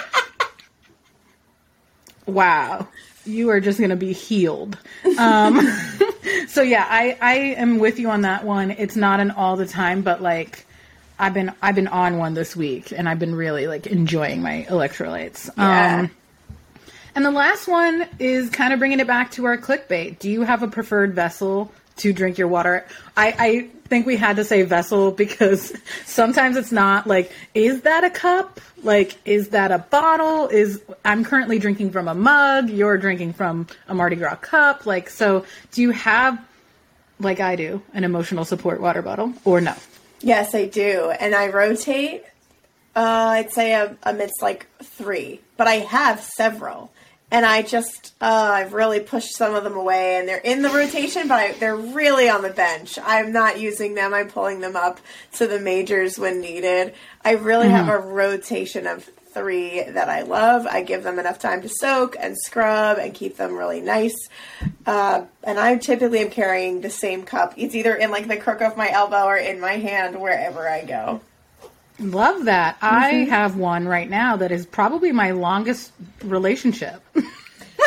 wow, 2.25 2.87
you 3.25 3.49
are 3.49 3.59
just 3.59 3.79
gonna 3.79 3.95
be 3.95 4.13
healed. 4.13 4.77
Um, 5.17 5.61
so 6.47 6.61
yeah, 6.61 6.85
I 6.87 7.17
I 7.21 7.35
am 7.57 7.79
with 7.79 7.99
you 7.99 8.09
on 8.09 8.21
that 8.21 8.43
one. 8.43 8.71
It's 8.71 8.95
not 8.95 9.19
an 9.19 9.31
all 9.31 9.55
the 9.55 9.67
time, 9.67 10.01
but 10.01 10.21
like. 10.21 10.65
I've 11.17 11.33
been 11.33 11.53
I've 11.61 11.75
been 11.75 11.87
on 11.87 12.17
one 12.17 12.33
this 12.33 12.57
week 12.57 12.91
and 12.91 13.07
I've 13.07 13.19
been 13.19 13.35
really 13.35 13.67
like 13.67 13.87
enjoying 13.87 14.41
my 14.41 14.67
electrolytes. 14.69 15.49
Yeah. 15.57 15.99
Um, 15.99 16.11
and 17.15 17.25
the 17.25 17.31
last 17.31 17.67
one 17.67 18.07
is 18.19 18.49
kind 18.49 18.73
of 18.73 18.79
bringing 18.79 18.99
it 18.99 19.07
back 19.07 19.31
to 19.31 19.45
our 19.45 19.57
clickbait. 19.57 20.19
Do 20.19 20.29
you 20.29 20.43
have 20.43 20.63
a 20.63 20.67
preferred 20.67 21.13
vessel 21.13 21.71
to 21.97 22.13
drink 22.13 22.37
your 22.37 22.47
water? 22.47 22.85
I, 23.15 23.35
I 23.37 23.69
think 23.87 24.05
we 24.05 24.17
had 24.17 24.35
to 24.35 24.43
say 24.43 24.63
vessel 24.63 25.11
because 25.11 25.73
sometimes 26.05 26.57
it's 26.57 26.71
not 26.71 27.07
like, 27.07 27.31
is 27.53 27.81
that 27.81 28.03
a 28.03 28.09
cup? 28.09 28.59
Like, 28.83 29.17
is 29.25 29.49
that 29.49 29.71
a 29.71 29.79
bottle? 29.79 30.47
Is 30.47 30.81
I'm 31.03 31.23
currently 31.23 31.59
drinking 31.59 31.91
from 31.91 32.07
a 32.07 32.15
mug. 32.15 32.69
You're 32.69 32.97
drinking 32.97 33.33
from 33.33 33.67
a 33.87 33.95
Mardi 33.95 34.15
Gras 34.15 34.35
cup. 34.35 34.85
Like, 34.85 35.09
so 35.09 35.45
do 35.71 35.81
you 35.81 35.91
have, 35.91 36.43
like 37.19 37.39
I 37.39 37.55
do, 37.55 37.81
an 37.93 38.03
emotional 38.03 38.45
support 38.45 38.81
water 38.81 39.01
bottle 39.01 39.33
or 39.45 39.61
no? 39.61 39.75
Yes, 40.21 40.55
I 40.55 40.65
do, 40.65 41.11
and 41.11 41.35
I 41.35 41.49
rotate. 41.49 42.23
Uh, 42.95 42.99
I'd 42.99 43.51
say 43.51 43.89
amidst 44.03 44.41
like 44.41 44.67
three, 44.81 45.41
but 45.57 45.67
I 45.67 45.75
have 45.75 46.21
several, 46.21 46.91
and 47.35 47.45
I 47.45 47.63
just 47.63 48.13
uh, 48.21 48.51
I've 48.53 48.71
really 48.71 49.01
pushed 49.01 49.35
some 49.35 49.55
of 49.55 49.65
them 49.65 49.75
away, 49.75 50.15
and 50.15 50.25
they're 50.25 50.37
in 50.37 50.61
the 50.61 50.69
rotation, 50.69 51.27
but 51.27 51.37
I, 51.37 51.51
they're 51.51 51.75
really 51.75 52.29
on 52.29 52.43
the 52.43 52.49
bench. 52.49 52.97
I'm 53.03 53.33
not 53.33 53.59
using 53.59 53.93
them. 53.93 54.13
I'm 54.13 54.29
pulling 54.29 54.61
them 54.61 54.77
up 54.77 55.01
to 55.33 55.45
the 55.45 55.59
majors 55.59 56.17
when 56.17 56.39
needed. 56.39 56.93
I 57.25 57.31
really 57.31 57.67
have 57.67 57.89
a 57.89 57.97
rotation 57.97 58.87
of 58.87 59.03
three 59.33 59.83
that 59.83 60.07
I 60.07 60.21
love. 60.21 60.65
I 60.65 60.81
give 60.81 61.03
them 61.03 61.19
enough 61.19 61.37
time 61.37 61.61
to 61.63 61.67
soak 61.67 62.15
and 62.17 62.37
scrub 62.37 62.99
and 62.99 63.13
keep 63.13 63.35
them 63.35 63.57
really 63.57 63.81
nice. 63.81 64.15
Uh, 64.85 65.25
and 65.43 65.59
I 65.59 65.75
typically 65.75 66.19
am 66.19 66.29
carrying 66.29 66.79
the 66.79 66.89
same 66.89 67.23
cup. 67.23 67.55
It's 67.57 67.75
either 67.75 67.95
in 67.95 68.11
like 68.11 68.29
the 68.29 68.37
crook 68.37 68.61
of 68.61 68.77
my 68.77 68.89
elbow 68.89 69.25
or 69.25 69.35
in 69.35 69.59
my 69.59 69.73
hand 69.73 70.21
wherever 70.21 70.69
I 70.69 70.85
go. 70.85 71.19
Love 71.99 72.45
that. 72.45 72.77
I 72.81 73.25
have 73.29 73.57
one 73.57 73.87
right 73.87 74.09
now 74.09 74.37
that 74.37 74.51
is 74.51 74.65
probably 74.65 75.11
my 75.11 75.31
longest 75.31 75.91
relationship. 76.23 77.01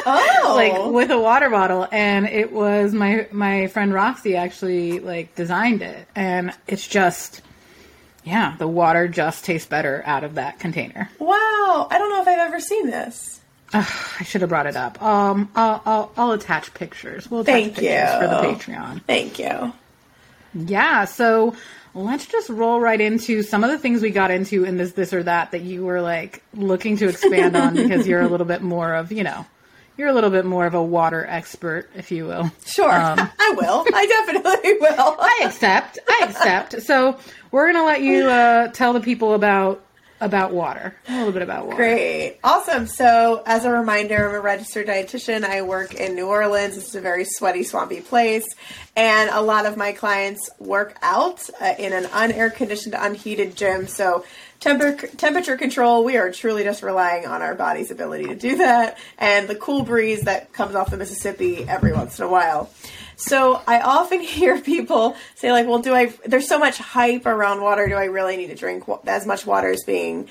Oh, 0.07 0.55
like 0.57 0.93
with 0.95 1.11
a 1.11 1.19
water 1.19 1.51
bottle 1.51 1.87
and 1.91 2.27
it 2.27 2.53
was 2.53 2.95
my 2.95 3.27
my 3.31 3.67
friend 3.67 3.93
Roxy 3.93 4.37
actually 4.37 5.01
like 5.01 5.35
designed 5.35 5.83
it 5.83 6.07
and 6.15 6.53
it's 6.67 6.87
just 6.87 7.43
yeah, 8.25 8.55
the 8.59 8.69
water 8.69 9.09
just 9.09 9.45
tastes 9.45 9.67
better 9.67 10.03
out 10.07 10.25
of 10.25 10.37
that 10.37 10.61
container. 10.61 11.11
wow! 11.19 11.89
I 11.91 11.99
don't 11.99 12.11
know 12.11 12.23
if 12.23 12.29
I've 12.29 12.39
ever 12.39 12.61
seen 12.61 12.87
this. 12.87 13.41
Ugh, 13.75 13.87
I 14.21 14.25
should 14.25 14.41
have 14.43 14.51
brought 14.51 14.67
it 14.67 14.77
up. 14.77 15.03
Um, 15.03 15.51
I'll, 15.55 15.83
I'll, 15.85 16.13
I'll 16.17 16.33
attach 16.33 16.73
pictures. 16.75 17.31
We'll 17.31 17.41
attach 17.41 17.55
Thank 17.55 17.75
pictures 17.77 18.11
for 18.15 18.27
the. 18.29 18.73
Patreon. 18.73 19.03
Thank 19.05 19.39
you. 19.39 19.73
Yeah, 20.55 21.05
so 21.05 21.55
let's 21.95 22.27
just 22.27 22.49
roll 22.49 22.81
right 22.81 23.01
into 23.01 23.43
some 23.43 23.65
of 23.65 23.71
the 23.71 23.79
things 23.79 24.03
we 24.03 24.11
got 24.11 24.31
into 24.31 24.65
in 24.65 24.77
this, 24.77 24.93
this 24.93 25.13
or 25.13 25.23
that 25.23 25.53
that 25.53 25.63
you 25.63 25.85
were 25.85 26.01
like 26.01 26.43
looking 26.55 26.97
to 26.99 27.09
expand 27.09 27.57
on 27.57 27.75
because 27.75 28.07
you're 28.07 28.21
a 28.21 28.29
little 28.29 28.47
bit 28.47 28.63
more 28.63 28.95
of, 28.95 29.13
you 29.13 29.25
know, 29.25 29.47
you're 29.97 30.09
a 30.09 30.13
little 30.13 30.31
bit 30.31 30.45
more 30.45 30.65
of 30.65 30.75
a 30.75 30.83
water 30.83 31.27
expert, 31.29 31.91
if 31.97 32.11
you 32.13 32.25
will. 32.25 32.51
Sure, 32.65 32.89
I 32.91 33.55
will. 33.57 33.85
I 33.93 34.07
definitely 34.07 34.75
will. 34.81 35.17
I 35.19 35.41
accept. 35.45 35.99
I 36.09 36.27
accept. 36.29 36.83
So 36.83 37.19
we're 37.51 37.73
gonna 37.73 37.85
let 37.85 38.01
you 38.01 38.29
uh, 38.29 38.69
tell 38.69 38.93
the 38.93 39.01
people 39.01 39.35
about 39.35 39.83
about 40.21 40.53
water. 40.53 40.95
A 41.09 41.17
little 41.17 41.33
bit 41.33 41.43
about 41.43 41.67
water. 41.67 41.77
Great. 41.77 42.39
Awesome. 42.43 42.87
So, 42.87 43.43
as 43.47 43.65
a 43.65 43.71
reminder, 43.71 44.29
I'm 44.29 44.35
a 44.35 44.41
registered 44.41 44.87
dietitian. 44.87 45.45
I 45.45 45.63
work 45.63 45.95
in 45.95 46.15
New 46.15 46.27
Orleans. 46.27 46.77
It's 46.77 46.95
a 46.95 47.01
very 47.01 47.25
sweaty, 47.25 47.65
swampy 47.65 48.01
place. 48.01 48.47
And 48.97 49.31
a 49.31 49.41
lot 49.41 49.67
of 49.67 49.77
my 49.77 49.93
clients 49.93 50.51
work 50.59 50.97
out 51.03 51.49
uh, 51.61 51.75
in 51.79 51.93
an 51.93 52.05
unair 52.05 52.53
conditioned, 52.53 52.95
unheated 52.99 53.57
gym. 53.57 53.87
So, 53.87 54.25
temper- 54.61 55.07
temperature 55.17 55.57
control, 55.57 56.05
we 56.05 56.17
are 56.17 56.31
truly 56.33 56.65
just 56.65 56.83
relying 56.83 57.27
on 57.27 57.43
our 57.43 57.55
body's 57.55 57.91
ability 57.91 58.25
to 58.27 58.35
do 58.35 58.57
that 58.59 58.99
and 59.19 59.49
the 59.49 59.55
cool 59.55 59.83
breeze 59.83 60.23
that 60.23 60.53
comes 60.53 60.75
off 60.75 60.91
the 60.91 60.97
Mississippi 60.97 61.69
every 61.69 61.93
once 61.93 62.19
in 62.19 62.25
a 62.25 62.29
while. 62.29 62.71
So 63.19 63.61
I 63.67 63.81
often 63.81 64.21
hear 64.23 64.59
people 64.61 65.17
say 65.35 65.53
like, 65.53 65.67
well, 65.67 65.81
do 65.81 65.93
I, 65.93 66.07
there's 66.25 66.49
so 66.49 66.59
much 66.59 66.79
hype 66.79 67.27
around 67.27 67.61
water. 67.61 67.87
Do 67.87 67.95
I 67.95 68.05
really 68.05 68.37
need 68.39 68.47
to 68.47 68.55
drink 68.55 68.85
as 69.07 69.27
much 69.27 69.45
water 69.45 69.69
as 69.69 69.83
being 69.85 70.29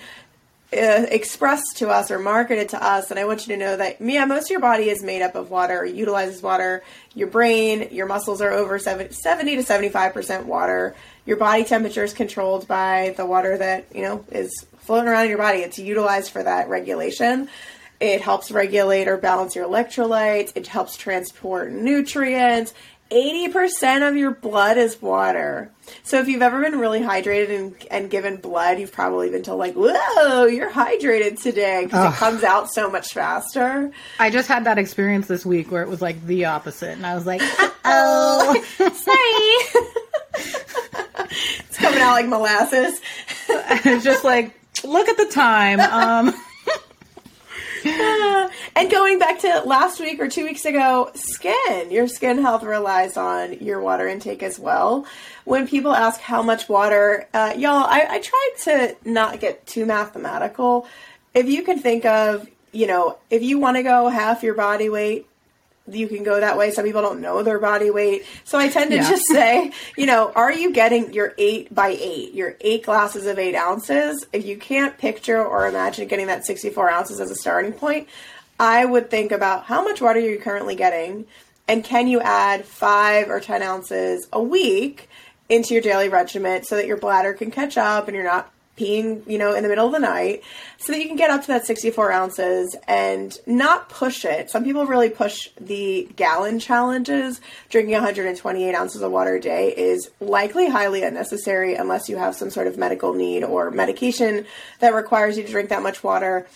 uh, 0.74 1.06
expressed 1.10 1.78
to 1.78 1.90
us 1.90 2.10
or 2.10 2.18
marketed 2.18 2.70
to 2.70 2.84
us? 2.84 3.12
And 3.12 3.20
I 3.20 3.26
want 3.26 3.46
you 3.46 3.56
to 3.56 3.60
know 3.60 3.78
that, 3.78 4.02
yeah, 4.02 4.26
most 4.26 4.46
of 4.46 4.52
your 4.52 4.62
body 4.62 4.90
is 4.90 5.04
made 5.04 5.22
up 5.22 5.36
of 5.36 5.52
water, 5.52 5.86
utilizes 5.86 6.42
water. 6.42 6.82
Your 7.14 7.28
brain, 7.28 7.90
your 7.92 8.08
muscles 8.08 8.42
are 8.42 8.52
over 8.52 8.80
70, 8.80 9.14
70 9.14 9.58
to 9.58 9.64
75% 9.64 10.46
water. 10.46 10.96
Your 11.26 11.38
body 11.38 11.66
temperature 11.66 12.06
is 12.06 12.14
controlled 12.14 12.70
by 12.70 13.14
the 13.18 13.26
water 13.26 13.58
that, 13.58 13.86
you 13.94 14.02
know, 14.02 14.24
is 14.32 14.66
floating 14.80 15.10
around 15.10 15.24
in 15.24 15.30
your 15.30 15.38
body. 15.38 15.60
It's 15.60 15.78
utilized 15.78 16.32
for 16.32 16.42
that 16.42 16.70
regulation. 16.70 17.50
It 18.00 18.22
helps 18.22 18.52
regulate 18.52 19.08
or 19.08 19.18
balance 19.18 19.56
your 19.56 19.68
electrolytes. 19.68 20.52
It 20.56 20.68
helps 20.68 20.98
transport 20.98 21.72
nutrients. 21.72 22.74
80% 23.12 24.08
of 24.08 24.18
your 24.18 24.32
blood 24.32 24.78
is 24.78 25.02
water. 25.02 25.72
So 26.04 26.20
if 26.20 26.28
you've 26.28 26.42
ever 26.42 26.62
been 26.62 26.78
really 26.78 27.00
hydrated 27.00 27.56
and, 27.58 27.76
and 27.90 28.10
given 28.10 28.38
blood, 28.38 28.80
you've 28.80 28.92
probably 28.92 29.30
been 29.30 29.44
told 29.44 29.60
like, 29.60 29.76
whoa, 29.76 30.46
you're 30.46 30.70
hydrated 30.70 31.42
today 31.42 31.86
because 31.86 32.14
it 32.14 32.18
comes 32.18 32.44
out 32.44 32.70
so 32.70 32.90
much 32.92 33.14
faster. 33.14 33.92
I 34.20 34.30
just 34.30 34.50
had 34.50 34.66
that 34.66 34.78
experience 34.78 35.28
this 35.28 35.46
week 35.46 35.72
where 35.72 35.84
it 35.84 35.88
was 35.88 36.02
like 36.02 36.26
the 36.26 36.46
opposite. 36.46 36.92
And 36.92 37.06
I 37.06 37.16
was 37.16 37.26
like, 37.26 37.42
oh, 37.86 38.64
sorry. 38.78 39.86
it's 41.70 41.78
coming 41.78 42.02
out 42.02 42.12
like 42.12 42.28
molasses. 42.28 43.00
it's 43.50 44.04
just 44.04 44.26
like, 44.26 44.54
look 44.84 45.08
at 45.08 45.18
the 45.18 45.28
time. 45.28 45.80
Um, 45.80 46.34
and 47.86 48.92
going 48.92 49.20
back 49.20 49.40
to 49.40 49.62
last 49.66 50.00
week 50.00 50.20
or 50.20 50.28
two 50.28 50.44
weeks 50.44 50.66
ago, 50.66 51.12
skin. 51.14 51.92
Your 51.92 52.08
skin 52.08 52.40
health 52.40 52.64
relies 52.64 53.18
on 53.18 53.60
your 53.60 53.80
water 53.80 54.08
intake 54.08 54.44
as 54.44 54.60
well. 54.60 55.06
When 55.46 55.68
people 55.68 55.94
ask 55.94 56.20
how 56.20 56.42
much 56.42 56.68
water, 56.68 57.28
uh, 57.34 57.54
y'all, 57.58 57.86
I, 57.86 58.06
I 58.10 58.20
tried 58.20 58.54
to 58.64 59.10
not 59.10 59.40
get 59.40 59.66
too 59.66 59.86
mathematical. 59.86 60.88
If 61.34 61.48
you 61.48 61.64
can 61.64 61.80
think 61.80 62.06
of, 62.06 62.48
you 62.72 62.88
know, 62.88 63.18
if 63.30 63.44
you 63.44 63.60
want 63.60 63.78
to 63.78 63.84
go 63.84 64.10
half 64.10 64.44
your 64.44 64.56
body 64.56 64.90
weight, 64.90 65.28
you 65.90 66.08
can 66.08 66.24
go 66.24 66.40
that 66.40 66.58
way. 66.58 66.72
Some 66.72 66.86
people 66.86 67.02
don't 67.02 67.22
know 67.22 67.44
their 67.44 67.60
body 67.60 67.90
weight. 67.90 68.26
So 68.44 68.58
I 68.58 68.70
tend 68.70 68.92
to 68.92 68.98
yeah. 68.98 69.10
just 69.10 69.24
say, 69.32 69.72
you 69.98 70.06
know, 70.06 70.32
are 70.36 70.52
you 70.52 70.72
getting 70.72 71.14
your 71.14 71.34
eight 71.38 71.74
by 71.74 71.90
eight, 71.90 72.34
your 72.34 72.56
eight 72.62 72.84
glasses 72.84 73.26
of 73.26 73.40
eight 73.40 73.56
ounces? 73.56 74.26
If 74.34 74.46
you 74.46 74.58
can't 74.58 74.98
picture 74.98 75.44
or 75.44 75.68
imagine 75.68 76.08
getting 76.08 76.28
that 76.28 76.46
64 76.46 76.90
ounces 76.90 77.20
as 77.20 77.32
a 77.32 77.36
starting 77.36 77.74
point, 77.74 78.08
I 78.60 78.84
would 78.86 79.10
think 79.10 79.32
about 79.32 79.66
how 79.66 79.84
much 79.84 80.02
water 80.02 80.20
you're 80.20 80.42
currently 80.42 80.76
getting 80.76 81.26
and 81.68 81.84
can 81.84 82.08
you 82.08 82.22
add 82.22 82.66
five 82.66 83.30
or 83.30 83.40
10 83.40 83.62
ounces 83.62 84.28
a 84.32 84.42
week 84.42 85.10
into 85.50 85.74
your 85.74 85.84
daily 85.84 86.10
regimen 86.10 86.64
so 86.64 86.76
that 86.76 86.88
your 86.88 86.98
bladder 86.98 87.34
can 87.34 87.52
catch 87.52 87.78
up 87.78 88.08
and 88.08 88.16
you're 88.16 88.26
not 88.26 88.52
peeing, 88.78 89.28
you 89.30 89.38
know, 89.38 89.54
in 89.54 89.64
the 89.64 89.70
middle 89.70 89.88
of 89.88 89.92
the 89.92 90.00
night 90.00 90.44
so 90.78 90.94
that 90.94 91.00
you 91.00 91.08
can 91.08 91.18
get 91.18 91.30
up 91.30 91.42
to 91.42 91.48
that 91.48 91.66
64 91.66 92.12
ounces 92.12 92.76
and 92.88 93.38
not 93.46 93.90
push 93.90 94.24
it. 94.24 94.50
Some 94.50 94.64
people 94.64 94.86
really 94.86 95.10
push 95.10 95.50
the 95.60 96.08
gallon 96.16 96.60
challenges. 96.60 97.42
Drinking 97.70 97.94
128 97.94 98.76
ounces 98.76 99.02
of 99.02 99.12
water 99.12 99.36
a 99.36 99.42
day 99.42 99.74
is 99.76 100.10
likely 100.20 100.70
highly 100.70 101.04
unnecessary 101.04 101.76
unless 101.76 102.08
you 102.08 102.18
have 102.18 102.36
some 102.36 102.50
sort 102.50 102.68
of 102.68 102.78
medical 102.78 103.14
need 103.14 103.44
or 103.44 103.72
medication 103.72 104.46
that 104.80 104.94
requires 104.94 105.38
you 105.38 105.44
to 105.44 105.52
drink 105.52 105.70
that 105.70 105.82
much 105.82 106.04
water. 106.04 106.48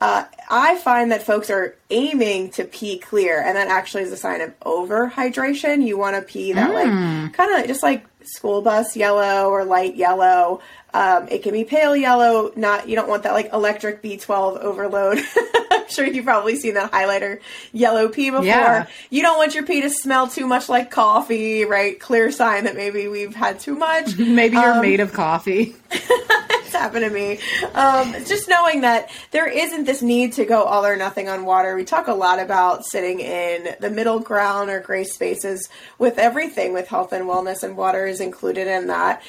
Uh, 0.00 0.24
I 0.48 0.78
find 0.78 1.12
that 1.12 1.22
folks 1.22 1.50
are 1.50 1.76
aiming 1.90 2.52
to 2.52 2.64
pee 2.64 2.98
clear, 2.98 3.38
and 3.38 3.54
that 3.56 3.68
actually 3.68 4.04
is 4.04 4.12
a 4.12 4.16
sign 4.16 4.40
of 4.40 4.58
overhydration. 4.60 5.86
You 5.86 5.98
want 5.98 6.16
to 6.16 6.22
pee 6.22 6.54
that, 6.54 6.70
mm. 6.70 7.24
like, 7.24 7.32
kind 7.34 7.60
of 7.60 7.66
just 7.66 7.82
like 7.82 8.06
school 8.34 8.62
bus 8.62 8.96
yellow 8.96 9.48
or 9.48 9.64
light 9.64 9.96
yellow. 9.96 10.60
Um, 10.92 11.28
it 11.28 11.42
can 11.42 11.52
be 11.52 11.64
pale 11.64 11.94
yellow. 11.96 12.52
Not 12.56 12.88
you 12.88 12.96
don't 12.96 13.08
want 13.08 13.22
that 13.22 13.32
like 13.32 13.52
electric 13.52 14.02
B12 14.02 14.58
overload. 14.60 15.18
I'm 15.70 15.88
sure 15.88 16.04
you've 16.04 16.24
probably 16.24 16.56
seen 16.56 16.74
that 16.74 16.90
highlighter 16.90 17.40
yellow 17.72 18.08
pee 18.08 18.30
before. 18.30 18.44
Yeah. 18.44 18.86
You 19.08 19.22
don't 19.22 19.38
want 19.38 19.54
your 19.54 19.64
pee 19.64 19.82
to 19.82 19.90
smell 19.90 20.28
too 20.28 20.46
much 20.46 20.68
like 20.68 20.90
coffee, 20.90 21.64
right? 21.64 21.98
Clear 21.98 22.32
sign 22.32 22.64
that 22.64 22.74
maybe 22.76 23.08
we've 23.08 23.34
had 23.34 23.60
too 23.60 23.76
much. 23.76 24.16
maybe 24.18 24.56
you're 24.56 24.74
um, 24.74 24.82
made 24.82 25.00
of 25.00 25.12
coffee. 25.12 25.76
it's 26.70 26.78
happened 26.78 27.04
to 27.04 27.10
me. 27.10 27.38
Um, 27.74 28.12
just 28.26 28.48
knowing 28.48 28.82
that 28.82 29.10
there 29.32 29.48
isn't 29.48 29.84
this 29.84 30.02
need 30.02 30.34
to 30.34 30.44
go 30.44 30.62
all 30.62 30.86
or 30.86 30.96
nothing 30.96 31.28
on 31.28 31.44
water. 31.44 31.74
We 31.74 31.84
talk 31.84 32.06
a 32.06 32.14
lot 32.14 32.38
about 32.38 32.84
sitting 32.84 33.18
in 33.18 33.74
the 33.80 33.90
middle 33.90 34.20
ground 34.20 34.70
or 34.70 34.78
gray 34.78 35.02
spaces 35.02 35.68
with 35.98 36.18
everything 36.18 36.72
with 36.72 36.86
health 36.86 37.12
and 37.12 37.24
wellness, 37.26 37.64
and 37.64 37.76
water 37.76 38.06
is 38.06 38.20
included 38.20 38.68
in 38.68 38.86
that 38.86 39.22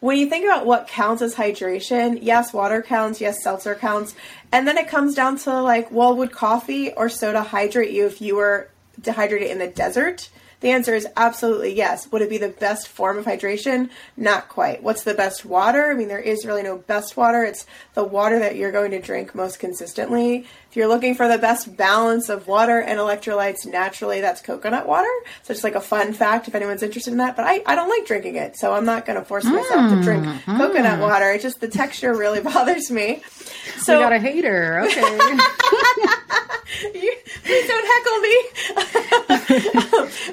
when 0.00 0.16
you 0.16 0.30
think 0.30 0.46
about 0.46 0.64
what 0.64 0.88
counts 0.88 1.20
as 1.20 1.34
hydration, 1.34 2.18
yes, 2.22 2.54
water 2.54 2.80
counts, 2.80 3.20
yes, 3.20 3.42
seltzer 3.42 3.74
counts. 3.74 4.14
And 4.50 4.66
then 4.66 4.78
it 4.78 4.88
comes 4.88 5.14
down 5.14 5.36
to 5.40 5.60
like, 5.60 5.92
well, 5.92 6.16
would 6.16 6.32
coffee 6.32 6.90
or 6.90 7.10
soda 7.10 7.42
hydrate 7.42 7.90
you 7.90 8.06
if 8.06 8.22
you 8.22 8.36
were 8.36 8.70
dehydrated 8.98 9.50
in 9.50 9.58
the 9.58 9.68
desert? 9.68 10.30
The 10.60 10.70
answer 10.70 10.94
is 10.94 11.06
absolutely 11.16 11.74
yes. 11.74 12.10
Would 12.12 12.22
it 12.22 12.28
be 12.28 12.38
the 12.38 12.48
best 12.48 12.88
form 12.88 13.16
of 13.18 13.24
hydration? 13.24 13.88
Not 14.16 14.48
quite. 14.48 14.82
What's 14.82 15.04
the 15.04 15.14
best 15.14 15.44
water? 15.44 15.90
I 15.90 15.94
mean, 15.94 16.08
there 16.08 16.18
is 16.18 16.44
really 16.44 16.62
no 16.62 16.76
best 16.76 17.16
water. 17.16 17.44
It's 17.44 17.66
the 17.94 18.04
water 18.04 18.38
that 18.38 18.56
you're 18.56 18.72
going 18.72 18.90
to 18.90 19.00
drink 19.00 19.34
most 19.34 19.58
consistently. 19.58 20.46
If 20.70 20.76
you're 20.76 20.86
looking 20.86 21.14
for 21.14 21.26
the 21.26 21.38
best 21.38 21.76
balance 21.76 22.28
of 22.28 22.46
water 22.46 22.78
and 22.78 22.98
electrolytes 22.98 23.66
naturally, 23.66 24.20
that's 24.20 24.40
coconut 24.42 24.86
water. 24.86 25.08
So 25.42 25.54
just 25.54 25.64
like 25.64 25.74
a 25.74 25.80
fun 25.80 26.12
fact 26.12 26.46
if 26.46 26.54
anyone's 26.54 26.82
interested 26.82 27.10
in 27.10 27.18
that. 27.18 27.36
But 27.36 27.46
I, 27.46 27.62
I 27.66 27.74
don't 27.74 27.88
like 27.88 28.06
drinking 28.06 28.36
it, 28.36 28.56
so 28.56 28.72
I'm 28.72 28.84
not 28.84 29.06
going 29.06 29.18
to 29.18 29.24
force 29.24 29.44
myself 29.44 29.90
mm, 29.90 29.96
to 29.96 30.02
drink 30.02 30.24
mm. 30.26 30.56
coconut 30.58 31.00
water. 31.00 31.32
It's 31.32 31.42
just 31.42 31.60
the 31.60 31.68
texture 31.68 32.14
really 32.14 32.40
bothers 32.52 32.90
me. 32.90 33.22
So 33.80 33.96
we 33.96 34.02
got 34.02 34.12
a 34.12 34.18
hater. 34.18 34.82
Okay. 34.84 35.00
you, 37.00 37.16
please 37.44 37.66
don't 37.66 37.86
heckle 37.92 38.18
me. 38.20 38.36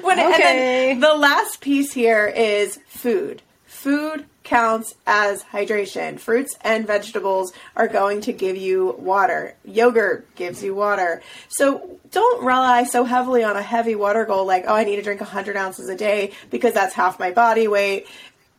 when, 0.02 0.20
okay. 0.20 0.28
And 0.28 0.34
then 0.34 1.00
the 1.00 1.14
last 1.14 1.62
piece 1.62 1.92
here 1.92 2.26
is 2.26 2.78
food. 2.88 3.40
Food 3.64 4.26
counts 4.48 4.94
as 5.06 5.42
hydration. 5.44 6.18
Fruits 6.18 6.56
and 6.62 6.86
vegetables 6.86 7.52
are 7.76 7.88
going 7.88 8.22
to 8.22 8.32
give 8.32 8.56
you 8.56 8.94
water. 8.98 9.54
Yogurt 9.64 10.34
gives 10.34 10.62
you 10.62 10.74
water. 10.74 11.22
So 11.48 11.98
don't 12.10 12.44
rely 12.44 12.84
so 12.84 13.04
heavily 13.04 13.44
on 13.44 13.56
a 13.56 13.62
heavy 13.62 13.94
water 13.94 14.24
goal 14.24 14.46
like, 14.46 14.64
oh, 14.66 14.74
I 14.74 14.84
need 14.84 14.96
to 14.96 15.02
drink 15.02 15.20
100 15.20 15.56
ounces 15.56 15.88
a 15.88 15.96
day 15.96 16.32
because 16.50 16.74
that's 16.74 16.94
half 16.94 17.18
my 17.18 17.30
body 17.30 17.68
weight 17.68 18.06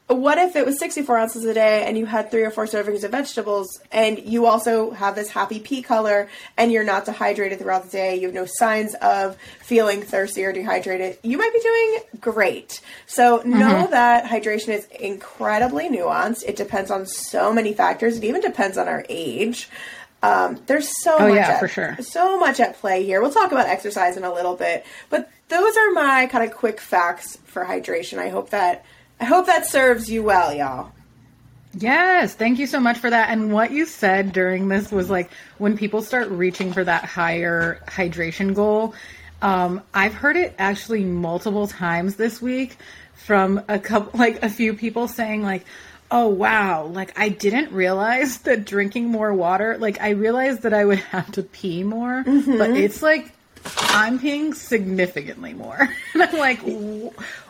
what 0.09 0.39
if 0.39 0.55
it 0.55 0.65
was 0.65 0.79
64 0.79 1.17
ounces 1.17 1.45
a 1.45 1.53
day 1.53 1.85
and 1.85 1.95
you 1.95 2.07
had 2.07 2.31
three 2.31 2.43
or 2.43 2.49
four 2.49 2.65
servings 2.65 3.03
of 3.03 3.11
vegetables 3.11 3.79
and 3.91 4.17
you 4.17 4.47
also 4.47 4.89
have 4.89 5.13
this 5.13 5.29
happy 5.29 5.59
pee 5.59 5.83
color 5.83 6.27
and 6.57 6.71
you're 6.71 6.83
not 6.83 7.05
dehydrated 7.05 7.59
throughout 7.59 7.83
the 7.83 7.91
day? 7.91 8.15
You 8.15 8.25
have 8.27 8.33
no 8.33 8.45
signs 8.45 8.95
of 8.95 9.37
feeling 9.61 10.01
thirsty 10.01 10.43
or 10.43 10.51
dehydrated. 10.51 11.19
You 11.21 11.37
might 11.37 11.53
be 11.53 11.59
doing 11.59 12.19
great. 12.19 12.81
So 13.05 13.39
mm-hmm. 13.39 13.59
know 13.59 13.87
that 13.91 14.25
hydration 14.25 14.69
is 14.69 14.85
incredibly 14.85 15.89
nuanced. 15.89 16.43
It 16.47 16.55
depends 16.55 16.89
on 16.89 17.05
so 17.05 17.53
many 17.53 17.73
factors. 17.73 18.17
It 18.17 18.23
even 18.23 18.41
depends 18.41 18.79
on 18.79 18.87
our 18.87 19.05
age. 19.09 19.69
Um, 20.23 20.59
there's 20.65 20.89
so 21.03 21.17
oh, 21.17 21.27
much 21.27 21.35
yeah, 21.35 21.49
at, 21.49 21.59
for 21.59 21.67
sure. 21.67 21.97
so 22.01 22.39
much 22.39 22.59
at 22.59 22.77
play 22.79 23.05
here. 23.05 23.21
We'll 23.21 23.31
talk 23.31 23.51
about 23.51 23.67
exercise 23.67 24.17
in 24.17 24.23
a 24.23 24.33
little 24.33 24.55
bit, 24.55 24.85
but 25.09 25.29
those 25.47 25.77
are 25.77 25.91
my 25.91 26.27
kind 26.31 26.49
of 26.49 26.55
quick 26.55 26.81
facts 26.81 27.37
for 27.45 27.63
hydration. 27.63 28.17
I 28.17 28.29
hope 28.29 28.49
that 28.49 28.83
I 29.19 29.25
hope 29.25 29.47
that 29.47 29.67
serves 29.67 30.09
you 30.09 30.23
well, 30.23 30.53
y'all. 30.53 30.91
Yes, 31.73 32.33
thank 32.33 32.57
you 32.57 32.67
so 32.67 32.79
much 32.79 32.97
for 32.97 33.09
that. 33.09 33.29
And 33.29 33.53
what 33.53 33.71
you 33.71 33.85
said 33.85 34.33
during 34.33 34.67
this 34.67 34.91
was 34.91 35.09
like 35.09 35.29
when 35.57 35.77
people 35.77 36.01
start 36.01 36.29
reaching 36.29 36.73
for 36.73 36.83
that 36.83 37.05
higher 37.05 37.81
hydration 37.87 38.55
goal, 38.55 38.95
um, 39.41 39.81
I've 39.93 40.13
heard 40.13 40.35
it 40.35 40.55
actually 40.57 41.03
multiple 41.03 41.67
times 41.67 42.15
this 42.15 42.41
week 42.41 42.77
from 43.13 43.61
a 43.67 43.77
couple, 43.79 44.19
like 44.19 44.41
a 44.43 44.49
few 44.49 44.73
people 44.73 45.07
saying 45.07 45.43
like, 45.43 45.65
"Oh 46.09 46.27
wow, 46.27 46.85
like 46.85 47.17
I 47.19 47.29
didn't 47.29 47.71
realize 47.71 48.37
that 48.39 48.65
drinking 48.65 49.07
more 49.09 49.33
water, 49.33 49.77
like 49.77 50.01
I 50.01 50.09
realized 50.09 50.63
that 50.63 50.73
I 50.73 50.85
would 50.85 50.99
have 51.11 51.31
to 51.33 51.43
pee 51.43 51.83
more, 51.83 52.23
mm-hmm. 52.23 52.57
but 52.57 52.71
it's 52.71 53.03
like 53.03 53.31
I'm 53.89 54.19
peeing 54.19 54.55
significantly 54.55 55.53
more." 55.53 55.87
and 56.13 56.23
I'm 56.23 56.37
like, 56.37 56.61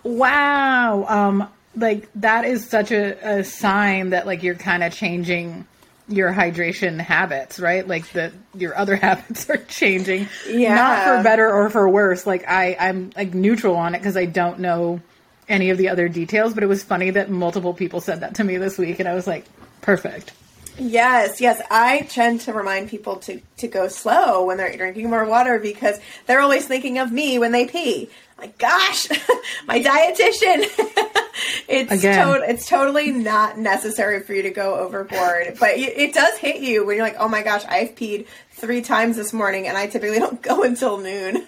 "Wow." 0.04 1.06
Um 1.08 1.50
like 1.80 2.10
that 2.16 2.46
is 2.46 2.68
such 2.68 2.92
a, 2.92 3.40
a 3.40 3.44
sign 3.44 4.12
that 4.12 4.26
like 4.26 4.44
you're 4.44 4.56
kind 4.56 4.84
of 4.84 4.94
changing 4.94 5.66
your 6.08 6.34
hydration 6.34 7.00
habits, 7.00 7.60
right? 7.60 7.88
Like 7.88 8.12
that 8.14 8.34
your 8.56 8.78
other 8.78 8.96
habits 8.98 9.50
are 9.50 9.58
changing. 9.58 10.28
Yeah. 10.48 10.76
Not 10.76 11.04
for 11.04 11.24
better 11.24 11.50
or 11.52 11.70
for 11.70 11.88
worse. 11.88 12.26
Like 12.26 12.48
I, 12.48 12.76
I'm 12.80 13.12
like 13.16 13.34
neutral 13.34 13.76
on 13.76 13.96
it 13.96 14.00
because 14.00 14.18
I 14.18 14.26
don't 14.26 14.60
know 14.60 15.02
any 15.48 15.70
of 15.70 15.78
the 15.78 15.90
other 15.90 16.10
details, 16.10 16.54
but 16.54 16.64
it 16.64 16.68
was 16.68 16.84
funny 16.84 17.12
that 17.12 17.30
multiple 17.30 17.74
people 17.74 18.02
said 18.02 18.22
that 18.22 18.36
to 18.36 18.44
me 18.44 18.58
this 18.58 18.78
week 18.78 19.00
and 19.00 19.08
I 19.08 19.14
was 19.14 19.28
like, 19.28 19.46
perfect. 19.82 20.34
Yes, 20.80 21.42
yes. 21.42 21.62
I 21.70 22.02
tend 22.10 22.42
to 22.42 22.54
remind 22.54 22.90
people 22.90 23.18
to, 23.18 23.42
to 23.58 23.68
go 23.68 23.88
slow 23.88 24.46
when 24.46 24.58
they're 24.58 24.76
drinking 24.76 25.10
more 25.10 25.26
water 25.26 25.60
because 25.60 26.00
they're 26.26 26.40
always 26.40 26.66
thinking 26.66 26.98
of 27.00 27.12
me 27.12 27.38
when 27.38 27.52
they 27.52 27.66
pee. 27.66 28.10
Like, 28.38 28.58
gosh, 28.58 29.10
my 29.68 29.82
dietitian. 29.82 30.64
it's 31.68 31.92
Again. 31.92 32.26
to- 32.40 32.50
it's 32.50 32.68
totally 32.68 33.12
not 33.12 33.58
necessary 33.58 34.22
for 34.22 34.34
you 34.34 34.44
to 34.44 34.50
go 34.52 34.76
overboard, 34.76 35.58
but 35.60 35.72
it, 35.72 35.98
it 35.98 36.14
does 36.14 36.38
hit 36.38 36.62
you 36.62 36.86
when 36.86 36.96
you're 36.96 37.06
like, 37.06 37.18
oh 37.20 37.28
my 37.28 37.44
gosh, 37.44 37.66
I've 37.68 37.96
peed 37.96 38.28
three 38.52 38.82
times 38.82 39.18
this 39.18 39.34
morning, 39.34 39.68
and 39.68 39.78
I 39.78 39.88
typically 39.88 40.20
don't 40.20 40.42
go 40.42 40.64
until 40.64 40.98
noon. 41.00 41.46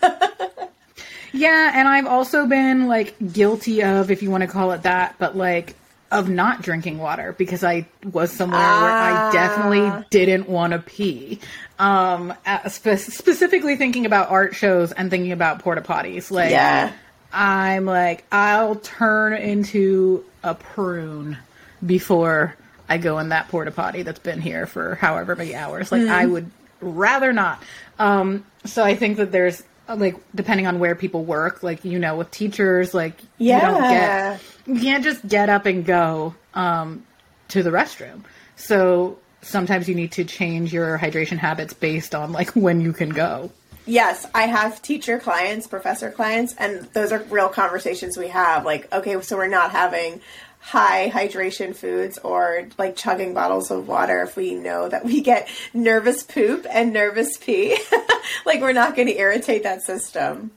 Yeah, 1.34 1.72
and 1.74 1.88
I've 1.88 2.08
also 2.08 2.46
been 2.46 2.88
like 2.90 3.16
guilty 3.32 3.84
of, 3.84 4.12
if 4.12 4.22
you 4.22 4.30
want 4.30 4.42
to 4.42 4.48
call 4.48 4.72
it 4.74 4.84
that, 4.84 5.16
but 5.18 5.38
like 5.38 5.76
of 6.12 6.28
not 6.30 6.62
drinking 6.62 6.98
water 6.98 7.34
because 7.38 7.64
I 7.64 7.88
was 8.12 8.32
somewhere 8.32 8.60
where 8.60 8.68
I 8.68 9.12
Ah. 9.12 9.32
definitely 9.32 10.06
didn't 10.10 10.50
want 10.50 10.74
to 10.74 10.80
pee. 10.80 11.40
Um, 11.80 12.34
spe- 12.68 12.98
specifically 12.98 13.76
thinking 13.78 14.06
about 14.06 14.30
art 14.30 14.54
shows 14.56 14.92
and 14.92 15.10
thinking 15.10 15.32
about 15.32 15.60
porta 15.60 15.82
potties. 15.82 16.30
Like, 16.30 16.52
yeah. 16.52 16.92
I'm 17.34 17.86
like, 17.86 18.26
I'll 18.32 18.76
turn 18.76 19.34
into 19.34 20.26
a 20.44 20.54
prune 20.54 21.38
before 21.86 22.56
I 22.90 22.98
go 22.98 23.20
in 23.20 23.30
that 23.30 23.48
porta 23.48 23.72
potty 23.72 24.04
that's 24.04 24.20
been 24.20 24.42
here 24.42 24.66
for 24.68 24.96
however 24.96 25.36
many 25.36 25.56
hours. 25.56 25.92
Like, 25.92 26.08
I 26.08 26.26
would 26.26 26.52
rather 26.82 27.32
not. 27.32 27.64
Um, 28.00 28.46
so 28.66 28.84
I 28.84 28.96
think 28.96 29.18
that 29.18 29.32
there's 29.32 29.64
like 29.88 30.16
depending 30.36 30.68
on 30.68 30.80
where 30.80 30.96
people 30.96 31.24
work, 31.26 31.64
like 31.64 31.84
you 31.86 32.00
know, 32.00 32.16
with 32.16 32.32
teachers, 32.32 32.94
like 32.94 33.14
you 33.38 33.60
don't 33.60 33.82
get 33.82 34.40
you 34.66 34.80
can't 34.80 35.04
just 35.04 35.28
get 35.28 35.50
up 35.50 35.66
and 35.66 35.86
go 35.86 36.36
um, 36.54 37.06
to 37.50 37.64
the 37.64 37.70
restroom. 37.70 38.24
So 38.56 39.18
sometimes 39.42 39.90
you 39.90 39.96
need 39.96 40.12
to 40.14 40.24
change 40.24 40.74
your 40.74 40.98
hydration 40.98 41.38
habits 41.38 41.74
based 41.74 42.14
on 42.16 42.32
like 42.32 42.52
when 42.52 42.82
you 42.82 42.94
can 42.94 43.10
go. 43.10 43.52
Yes, 43.86 44.28
I 44.36 44.44
have 44.44 44.82
teacher 44.82 45.20
clients, 45.20 45.68
professor 45.68 46.12
clients, 46.12 46.54
and 46.58 46.88
those 46.94 47.12
are 47.12 47.20
real 47.24 47.50
conversations 47.50 48.16
we 48.16 48.28
have. 48.28 48.64
Like, 48.64 48.92
okay, 48.94 49.20
so 49.22 49.38
we're 49.38 49.48
not 49.48 49.72
having 49.72 50.22
high 50.60 51.10
hydration 51.12 51.76
foods 51.76 52.20
or 52.20 52.68
like 52.78 52.96
chugging 52.96 53.34
bottles 53.34 53.72
of 53.72 53.88
water 53.88 54.22
if 54.22 54.36
we 54.36 54.54
know 54.54 54.88
that 54.88 55.04
we 55.04 55.22
get 55.22 55.50
nervous 55.74 56.22
poop 56.22 56.68
and 56.70 56.94
nervous 56.94 57.38
pee. 57.38 57.76
like, 58.46 58.62
we're 58.62 58.72
not 58.72 58.96
going 58.96 59.08
to 59.08 59.18
irritate 59.18 59.64
that 59.64 59.82
system. 59.82 60.52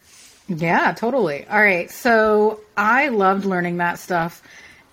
Yeah, 0.49 0.93
totally. 0.93 1.47
All 1.47 1.61
right. 1.61 1.91
So 1.91 2.61
I 2.77 3.09
loved 3.09 3.45
learning 3.45 3.79
that 3.79 3.99
stuff. 3.99 4.43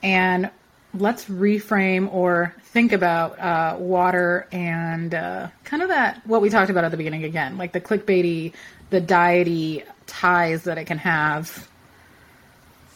And 0.01 0.49
let's 0.93 1.25
reframe 1.25 2.11
or 2.13 2.53
think 2.65 2.91
about 2.91 3.39
uh, 3.39 3.75
water 3.77 4.47
and 4.51 5.13
uh, 5.13 5.47
kind 5.63 5.83
of 5.83 5.89
that, 5.89 6.25
what 6.25 6.41
we 6.41 6.49
talked 6.49 6.69
about 6.69 6.83
at 6.83 6.91
the 6.91 6.97
beginning 6.97 7.23
again, 7.23 7.57
like 7.57 7.71
the 7.71 7.81
clickbaity, 7.81 8.53
the 8.89 9.01
diety 9.01 9.83
ties 10.07 10.63
that 10.63 10.77
it 10.77 10.85
can 10.85 10.97
have 10.97 11.67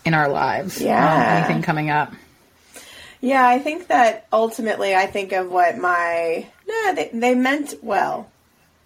in 0.04 0.14
our 0.14 0.30
lives. 0.30 0.80
Um, 0.82 0.88
Yeah. 0.88 1.46
anything 1.46 1.62
coming 1.64 1.90
up. 1.90 2.14
Yeah, 3.22 3.48
I 3.48 3.60
think 3.60 3.88
that 3.88 4.28
ultimately 4.32 4.94
I 4.96 5.08
think 5.08 5.32
of 5.32 5.50
what 5.50 5.78
my, 5.78 6.46
nah, 6.68 6.94
they, 6.94 7.10
they 7.14 7.34
meant 7.34 7.76
well. 7.82 8.30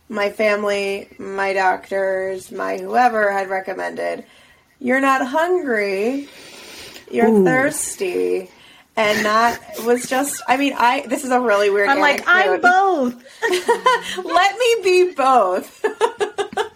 My 0.10 0.32
family, 0.32 1.08
my 1.18 1.54
doctors, 1.54 2.52
my 2.52 2.78
whoever 2.78 3.32
had 3.32 3.50
recommended, 3.50 4.26
you're 4.80 5.02
not 5.02 5.26
hungry, 5.26 6.28
you're 7.12 7.30
Ooh. 7.30 7.46
thirsty. 7.46 8.50
And 8.96 9.26
that 9.26 9.62
was 9.86 10.08
just, 10.08 10.42
I 10.48 10.58
mean, 10.58 10.74
I, 10.76 11.06
this 11.08 11.24
is 11.24 11.32
a 11.32 11.40
really 11.40 11.70
weird 11.70 11.88
I'm 11.88 12.00
like, 12.00 12.24
I'm 12.28 12.60
both. 12.60 13.14
Let 14.26 14.58
me 14.58 14.76
be 14.84 15.14
both. 15.14 15.86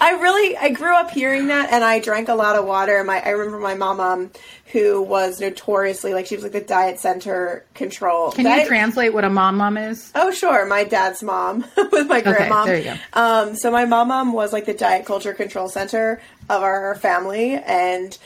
I 0.00 0.12
really 0.12 0.56
I 0.56 0.68
grew 0.70 0.94
up 0.94 1.10
hearing 1.10 1.46
that 1.48 1.72
and 1.72 1.82
I 1.82 2.00
drank 2.00 2.28
a 2.28 2.34
lot 2.34 2.56
of 2.56 2.64
water. 2.64 3.02
My 3.04 3.20
I 3.20 3.30
remember 3.30 3.58
my 3.58 3.74
mom 3.74 4.00
um, 4.00 4.30
who 4.72 5.02
was 5.02 5.40
notoriously 5.40 6.12
like 6.12 6.26
she 6.26 6.34
was 6.34 6.42
like 6.44 6.52
the 6.52 6.60
diet 6.60 7.00
center 7.00 7.64
control. 7.74 8.32
Can 8.32 8.44
diet- 8.44 8.62
you 8.62 8.68
translate 8.68 9.14
what 9.14 9.24
a 9.24 9.30
mom 9.30 9.56
mom 9.56 9.76
is? 9.76 10.10
Oh 10.14 10.30
sure, 10.30 10.66
my 10.66 10.84
dad's 10.84 11.22
mom 11.22 11.64
with 11.92 12.08
my 12.08 12.20
grandma. 12.20 12.64
there 12.64 12.78
you 12.78 12.84
go. 12.84 12.96
Um, 13.12 13.56
so 13.56 13.70
my 13.70 13.84
mom 13.84 14.08
mom 14.08 14.32
was 14.32 14.52
like 14.52 14.66
the 14.66 14.74
diet 14.74 15.06
culture 15.06 15.34
control 15.34 15.68
center 15.68 16.20
of 16.48 16.62
our 16.62 16.94
family, 16.96 17.54
and 17.54 18.16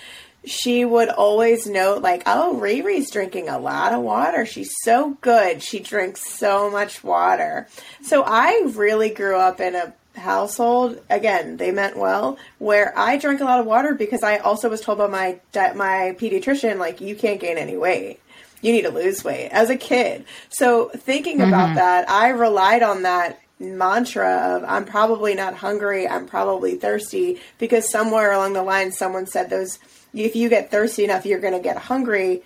she 0.45 0.85
would 0.85 1.09
always 1.09 1.67
note 1.67 2.03
like, 2.03 2.23
"Oh, 2.27 2.59
Riri's 2.61 3.11
drinking 3.11 3.49
a 3.49 3.59
lot 3.59 3.93
of 3.93 4.01
water. 4.01 4.47
She's 4.47 4.73
so 4.83 5.19
good. 5.21 5.63
She 5.63 5.81
drinks 5.81 6.29
so 6.29 6.71
much 6.71 7.05
water." 7.05 7.69
So 8.03 8.25
I 8.27 8.65
really 8.69 9.11
grew 9.11 9.37
up 9.37 9.61
in 9.61 9.75
a 9.75 9.93
household 10.21 11.01
again 11.11 11.57
they 11.57 11.71
meant 11.71 11.97
well 11.97 12.39
where 12.59 12.97
i 12.99 13.17
drank 13.17 13.41
a 13.41 13.45
lot 13.45 13.61
of 13.61 13.67
water 13.67 13.95
because 13.95 14.23
i 14.23 14.37
also 14.39 14.69
was 14.69 14.81
told 14.81 14.99
by 14.99 15.07
my 15.07 15.41
my 15.75 16.15
pediatrician 16.19 16.79
like 16.79 17.01
you 17.01 17.17
can't 17.17 17.41
gain 17.41 17.59
any 17.59 17.77
weight 17.77 18.21
you 18.63 18.73
need 18.73 18.83
to 18.83 18.91
lose 18.91 19.25
weight 19.25 19.49
as 19.49 19.71
a 19.71 19.77
kid. 19.77 20.25
So 20.49 20.91
thinking 20.91 21.41
about 21.41 21.69
mm-hmm. 21.69 21.77
that, 21.77 22.09
I 22.09 22.29
relied 22.29 22.83
on 22.83 23.03
that 23.03 23.41
mantra 23.59 24.57
of 24.57 24.65
I'm 24.65 24.85
probably 24.85 25.35
not 25.35 25.55
hungry, 25.55 26.09
I'm 26.09 26.27
probably 26.27 26.77
thirsty 26.77 27.41
because 27.59 27.91
somewhere 27.91 28.33
along 28.33 28.55
the 28.55 28.63
line 28.63 28.91
someone 28.91 29.27
said 29.27 29.51
those 29.51 29.79
if 30.15 30.35
you 30.35 30.49
get 30.49 30.71
thirsty 30.71 31.05
enough 31.05 31.27
you're 31.27 31.41
going 31.41 31.53
to 31.53 31.61
get 31.61 31.77
hungry. 31.77 32.43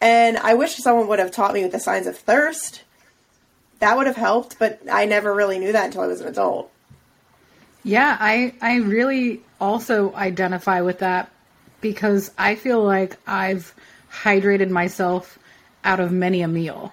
And 0.00 0.36
I 0.36 0.54
wish 0.54 0.76
someone 0.76 1.08
would 1.08 1.18
have 1.18 1.32
taught 1.32 1.54
me 1.54 1.66
the 1.66 1.80
signs 1.80 2.06
of 2.06 2.16
thirst. 2.16 2.82
That 3.80 3.96
would 3.96 4.06
have 4.06 4.16
helped, 4.16 4.58
but 4.58 4.80
I 4.90 5.06
never 5.06 5.32
really 5.32 5.58
knew 5.58 5.72
that 5.72 5.86
until 5.86 6.02
I 6.02 6.06
was 6.06 6.20
an 6.20 6.28
adult. 6.28 6.70
Yeah, 7.88 8.18
I 8.20 8.52
I 8.60 8.76
really 8.76 9.40
also 9.58 10.14
identify 10.14 10.82
with 10.82 10.98
that 10.98 11.30
because 11.80 12.30
I 12.36 12.54
feel 12.54 12.84
like 12.84 13.16
I've 13.26 13.74
hydrated 14.12 14.68
myself 14.68 15.38
out 15.84 15.98
of 15.98 16.12
many 16.12 16.42
a 16.42 16.48
meal. 16.48 16.92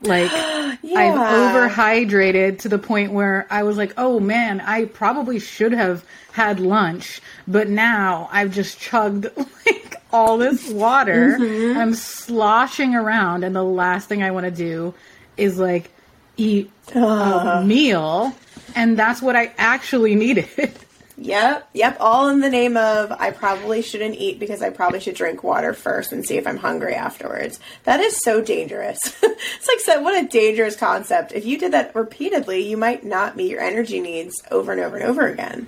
Like 0.00 0.30
I've 0.32 0.78
overhydrated 0.82 2.60
to 2.60 2.70
the 2.70 2.78
point 2.78 3.12
where 3.12 3.46
I 3.50 3.64
was 3.64 3.76
like, 3.76 3.92
"Oh 3.98 4.18
man, 4.18 4.62
I 4.62 4.86
probably 4.86 5.40
should 5.40 5.72
have 5.72 6.06
had 6.32 6.58
lunch, 6.58 7.20
but 7.46 7.68
now 7.68 8.30
I've 8.32 8.50
just 8.54 8.80
chugged 8.80 9.26
like 9.36 9.96
all 10.10 10.38
this 10.38 10.70
water. 10.70 11.36
Mm-hmm. 11.38 11.78
I'm 11.78 11.94
sloshing 11.94 12.94
around 12.94 13.44
and 13.44 13.54
the 13.54 13.62
last 13.62 14.08
thing 14.08 14.22
I 14.22 14.30
want 14.30 14.44
to 14.44 14.50
do 14.50 14.94
is 15.36 15.58
like 15.58 15.90
eat 16.38 16.70
a 16.94 17.62
meal." 17.62 18.34
And 18.74 18.98
that's 18.98 19.20
what 19.20 19.36
I 19.36 19.52
actually 19.58 20.14
needed. 20.14 20.48
Yep, 21.22 21.68
yep. 21.74 21.98
All 22.00 22.30
in 22.30 22.40
the 22.40 22.48
name 22.48 22.78
of 22.78 23.12
I 23.12 23.30
probably 23.30 23.82
shouldn't 23.82 24.14
eat 24.14 24.40
because 24.40 24.62
I 24.62 24.70
probably 24.70 25.00
should 25.00 25.16
drink 25.16 25.44
water 25.44 25.74
first 25.74 26.12
and 26.12 26.24
see 26.24 26.38
if 26.38 26.46
I'm 26.46 26.56
hungry 26.56 26.94
afterwards. 26.94 27.60
That 27.84 28.00
is 28.00 28.18
so 28.24 28.40
dangerous. 28.40 28.98
it's 29.22 29.68
like 29.68 29.80
so 29.80 30.00
what 30.00 30.24
a 30.24 30.26
dangerous 30.26 30.76
concept. 30.76 31.32
If 31.32 31.44
you 31.44 31.58
did 31.58 31.72
that 31.72 31.94
repeatedly, 31.94 32.66
you 32.66 32.78
might 32.78 33.04
not 33.04 33.36
meet 33.36 33.50
your 33.50 33.60
energy 33.60 34.00
needs 34.00 34.42
over 34.50 34.72
and 34.72 34.80
over 34.80 34.96
and 34.96 35.04
over 35.04 35.26
again. 35.26 35.66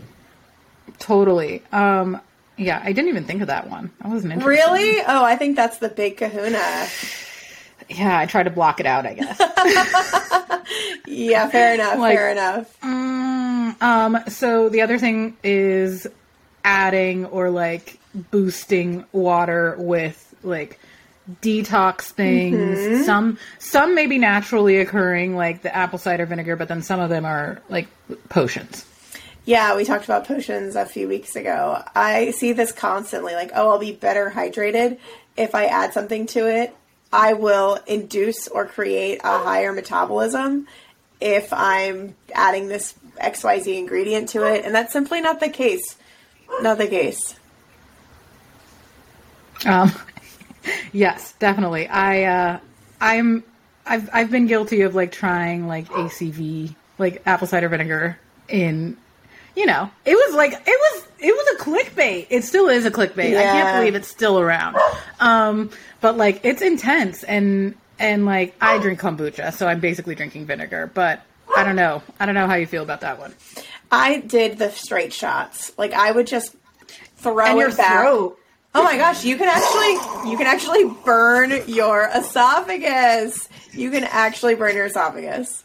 Totally. 0.99 1.63
Um, 1.71 2.19
yeah, 2.57 2.81
I 2.83 2.93
didn't 2.93 3.11
even 3.11 3.25
think 3.25 3.43
of 3.43 3.49
that 3.49 3.69
one. 3.69 3.91
I 4.01 4.09
wasn't 4.09 4.33
interested. 4.33 4.49
Really? 4.49 5.03
Oh, 5.07 5.23
I 5.23 5.37
think 5.37 5.57
that's 5.57 5.77
the 5.79 5.91
big 5.91 6.17
kahuna. 6.17 6.87
Yeah, 7.89 8.19
I 8.19 8.27
try 8.27 8.43
to 8.43 8.51
block 8.51 8.81
it 8.81 8.87
out, 8.87 9.07
I 9.07 9.15
guess. 9.15 9.41
Yeah, 11.07 11.49
fair 11.49 11.75
enough, 11.75 11.99
Like- 11.99 12.17
fair 12.17 12.31
enough. 12.31 12.83
um, 13.83 14.19
so 14.29 14.69
the 14.69 14.81
other 14.83 14.99
thing 14.99 15.37
is 15.45 16.07
adding 16.65 17.27
or 17.27 17.51
like 17.51 17.99
boosting 18.15 19.05
water 19.13 19.75
with 19.79 20.35
like 20.43 20.79
detox 21.43 22.03
things. 22.03 23.05
Some 23.05 23.39
some 23.59 23.95
may 23.95 24.07
be 24.07 24.19
naturally 24.19 24.79
occurring, 24.79 25.37
like 25.37 25.63
the 25.63 25.75
apple 25.75 25.99
cider 25.99 26.25
vinegar, 26.25 26.57
but 26.57 26.69
then 26.69 26.83
some 26.83 27.01
of 27.01 27.11
them 27.11 27.25
are 27.25 27.61
like 27.69 27.89
potions. 28.29 28.87
Yeah, 29.45 29.77
we 29.77 29.85
talked 29.85 30.05
about 30.05 30.27
potions 30.27 30.77
a 30.77 30.87
few 30.87 31.09
weeks 31.09 31.35
ago. 31.37 31.83
I 31.95 32.31
see 32.31 32.53
this 32.53 32.71
constantly 32.73 33.35
like, 33.35 33.51
oh, 33.55 33.71
I'll 33.71 33.79
be 33.79 33.93
better 33.93 34.31
hydrated 34.31 34.99
if 35.37 35.55
I 35.55 35.67
add 35.67 35.93
something 35.93 36.27
to 36.29 36.47
it. 36.49 36.75
I 37.13 37.35
will 37.35 37.79
induce 37.87 38.49
or 38.49 38.67
create 38.67 39.21
a 39.23 39.39
higher 39.39 39.73
metabolism 39.73 40.67
if 41.21 41.53
I'm 41.53 42.17
adding 42.35 42.69
this 42.69 42.95
XYZ 43.21 43.79
ingredient 43.79 44.31
to 44.31 44.45
it. 44.45 44.65
And 44.65 44.75
that's 44.75 44.93
simply 44.93 45.21
not 45.21 45.41
the 45.41 45.49
case. 45.49 45.97
Not 46.61 46.79
the 46.79 46.87
case. 46.87 47.37
Um, 49.65 49.93
yes, 50.93 51.35
definitely. 51.39 51.89
I 51.89 52.25
uh, 52.25 52.61
I'm 53.01 53.45
I've 53.87 54.09
I've 54.13 54.31
been 54.31 54.47
guilty 54.47 54.83
of 54.83 54.95
like 54.95 55.13
trying 55.13 55.67
like 55.69 55.89
ACV, 55.89 56.75
like 56.99 57.23
apple 57.27 57.47
cider 57.47 57.69
vinegar 57.69 58.19
in 58.49 58.97
you 59.55 59.67
know, 59.67 59.91
it 60.05 60.15
was 60.15 60.35
like 60.35 60.53
it 60.53 60.63
was 60.67 61.09
it 61.23 61.33
was 61.33 61.61
a 61.61 61.65
clickbait. 61.65 62.27
It 62.31 62.43
still 62.45 62.69
is 62.69 62.85
a 62.85 62.91
clickbait. 62.91 63.37
I 63.37 63.43
can't 63.43 63.79
believe 63.79 63.95
it's 63.95 64.09
still 64.09 64.39
around. 64.41 64.77
Um, 65.21 65.71
but 66.01 66.17
like 66.17 66.41
it's 66.45 66.63
intense 66.63 67.23
and 67.25 67.75
and 67.99 68.27
like 68.27 68.55
I 68.61 68.79
drink 68.79 69.01
kombucha, 69.01 69.53
so 69.53 69.67
I'm 69.69 69.81
basically 69.81 70.15
drinking 70.15 70.47
vinegar. 70.47 70.91
But 70.93 71.23
I 71.57 71.65
don't 71.65 71.77
know. 71.77 72.03
I 72.19 72.27
don't 72.27 72.35
know 72.35 72.47
how 72.47 72.55
you 72.57 72.67
feel 72.67 72.83
about 72.83 73.03
that 73.03 73.19
one. 73.19 73.35
I 73.91 74.19
did 74.21 74.59
the 74.59 74.71
straight 74.71 75.13
shots. 75.13 75.73
Like 75.79 75.93
I 75.93 76.11
would 76.11 76.27
just 76.27 76.55
throw 77.17 77.45
And 77.45 77.59
it 77.59 77.61
your 77.61 77.75
back. 77.77 78.01
throat. 78.01 78.39
Oh 78.75 78.83
my 78.83 78.97
gosh, 78.97 79.23
you 79.25 79.37
can 79.37 79.49
actually 79.49 80.31
you 80.31 80.37
can 80.39 80.47
actually 80.47 80.85
burn 81.05 81.53
your 81.69 82.09
esophagus. 82.15 83.49
You 83.73 83.91
can 83.91 84.05
actually 84.05 84.55
burn 84.55 84.75
your 84.75 84.87
esophagus. 84.87 85.63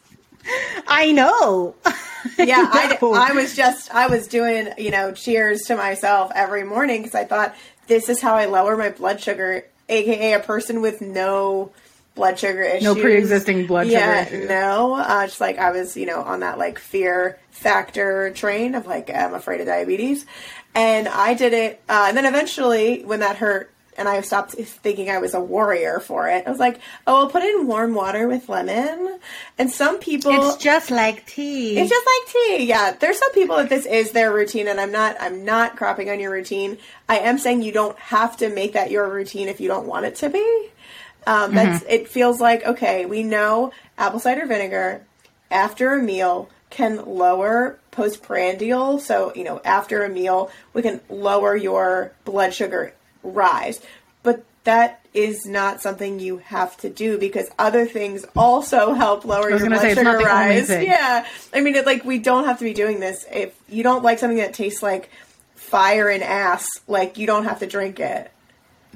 I 0.88 1.12
know. 1.12 1.76
Yeah, 2.38 2.68
I. 2.72 2.98
I 3.02 3.34
was 3.34 3.56
just 3.56 3.94
I 3.94 4.08
was 4.08 4.28
doing 4.28 4.70
you 4.78 4.92
know 4.92 5.12
cheers 5.12 5.62
to 5.64 5.76
myself 5.76 6.32
every 6.36 6.64
morning 6.64 7.02
because 7.02 7.16
I 7.16 7.26
thought 7.26 7.56
this 7.88 8.10
is 8.10 8.22
how 8.22 8.36
I 8.36 8.46
lower 8.46 8.76
my 8.78 8.90
blood 8.90 9.20
sugar, 9.22 9.66
aka 9.90 10.34
a 10.34 10.40
person 10.40 10.82
with 10.82 11.02
no 11.02 11.72
blood 12.16 12.40
sugar 12.40 12.64
issues, 12.64 12.84
No 12.84 12.96
pre-existing 12.96 13.68
blood 13.68 13.86
sugar 13.88 13.98
yeah, 14.00 14.26
issues. 14.26 14.50
no, 14.50 14.96
uh, 14.96 15.26
just 15.28 15.40
like 15.40 15.58
I 15.60 15.72
was 15.72 15.96
you 15.96 16.06
know 16.06 16.22
on 16.22 16.40
that 16.42 16.58
like 16.58 16.80
fear 16.80 17.40
factor 17.52 18.32
train 18.32 18.76
of 18.76 18.88
like 18.88 19.10
I'm 19.10 19.34
afraid 19.34 19.62
of 19.62 19.68
diabetes, 19.68 20.26
and 20.76 21.08
I 21.08 21.34
did 21.34 21.54
it, 21.54 21.82
uh, 21.90 22.06
and 22.08 22.18
then 22.18 22.26
eventually 22.26 23.04
when 23.04 23.20
that 23.22 23.38
hurt. 23.38 23.72
And 23.98 24.08
I 24.08 24.22
stopped 24.22 24.52
thinking 24.52 25.10
I 25.10 25.18
was 25.18 25.34
a 25.34 25.40
warrior 25.40 26.00
for 26.00 26.28
it. 26.30 26.46
I 26.46 26.50
was 26.52 26.60
like, 26.60 26.80
"Oh, 27.08 27.18
I'll 27.18 27.30
put 27.30 27.44
it 27.44 27.56
in 27.56 27.68
warm 27.68 27.96
water 27.96 28.28
with 28.28 28.48
lemon." 28.48 29.20
And 29.58 29.72
some 29.72 30.00
people, 30.00 30.32
it's 30.32 30.64
just 30.64 30.92
like 30.92 31.26
tea. 31.26 31.78
it's 31.80 31.90
just 31.90 32.06
like 32.06 32.34
tea. 32.34 32.66
Yeah, 32.66 32.92
there's 32.92 33.18
some 33.18 33.34
people 33.34 33.58
that 33.58 33.70
this 33.70 33.86
is 33.86 34.12
their 34.12 34.32
routine, 34.32 34.68
and 34.68 34.80
I'm 34.80 34.92
not. 34.92 35.18
I'm 35.20 35.44
not 35.46 35.76
crapping 35.76 36.12
on 36.12 36.20
your 36.20 36.32
routine. 36.32 36.78
I 37.10 37.20
am 37.20 37.40
saying 37.40 37.64
you 37.64 37.72
don't 37.72 37.98
have 37.98 38.38
to 38.38 38.50
make 38.50 38.74
that 38.74 38.92
your 38.92 39.10
routine 39.10 39.48
if 39.48 39.60
you 39.60 39.68
don't 39.68 39.88
want 39.88 40.06
it 40.06 40.16
to 40.18 40.30
be. 40.30 40.70
Um, 41.26 41.56
that's. 41.56 41.84
It 41.90 42.08
feels 42.08 42.40
like 42.40 42.66
okay. 42.66 43.06
We 43.06 43.24
know 43.24 43.72
apple 43.98 44.20
cider 44.20 44.46
vinegar 44.46 45.04
after 45.50 45.94
a 45.94 46.04
meal 46.04 46.50
can 46.70 47.04
lower 47.06 47.80
postprandial. 47.92 49.00
So 49.00 49.34
you 49.36 49.44
know, 49.44 49.62
after 49.66 50.04
a 50.04 50.10
meal, 50.10 50.52
we 50.74 50.82
can 50.82 51.02
lower 51.10 51.56
your 51.56 52.14
blood 52.26 52.54
sugar 52.54 52.94
rise, 53.24 53.82
but 54.24 54.44
that 54.64 55.06
is 55.14 55.46
not 55.46 55.82
something 55.82 56.20
you 56.20 56.38
have 56.38 56.76
to 56.78 56.90
do 56.90 57.18
because 57.18 57.50
other 57.58 57.86
things 57.86 58.26
also 58.36 58.94
help 58.94 59.26
lower 59.26 59.50
your 59.50 59.60
blood 59.60 59.80
say, 59.80 59.96
sugar 59.96 60.18
rise. 60.18 60.70
Yeah, 60.70 61.26
I 61.54 61.62
mean, 61.62 61.76
it, 61.76 61.86
like 61.86 62.04
we 62.04 62.20
don't 62.20 62.46
have 62.46 62.60
to 62.60 62.66
be 62.66 62.74
doing 62.74 63.00
this. 63.00 63.26
If 63.32 63.58
you 63.70 63.82
don't 63.82 64.04
like 64.04 64.20
something 64.20 64.38
that 64.38 64.54
tastes 64.54 64.84
like 64.84 65.10
fire 65.56 66.10
and 66.10 66.22
ass, 66.22 66.68
like 66.88 67.18
you 67.18 67.28
don't 67.28 67.46
have 67.46 67.60
to 67.60 67.68
drink 67.68 68.00
it. 68.00 68.32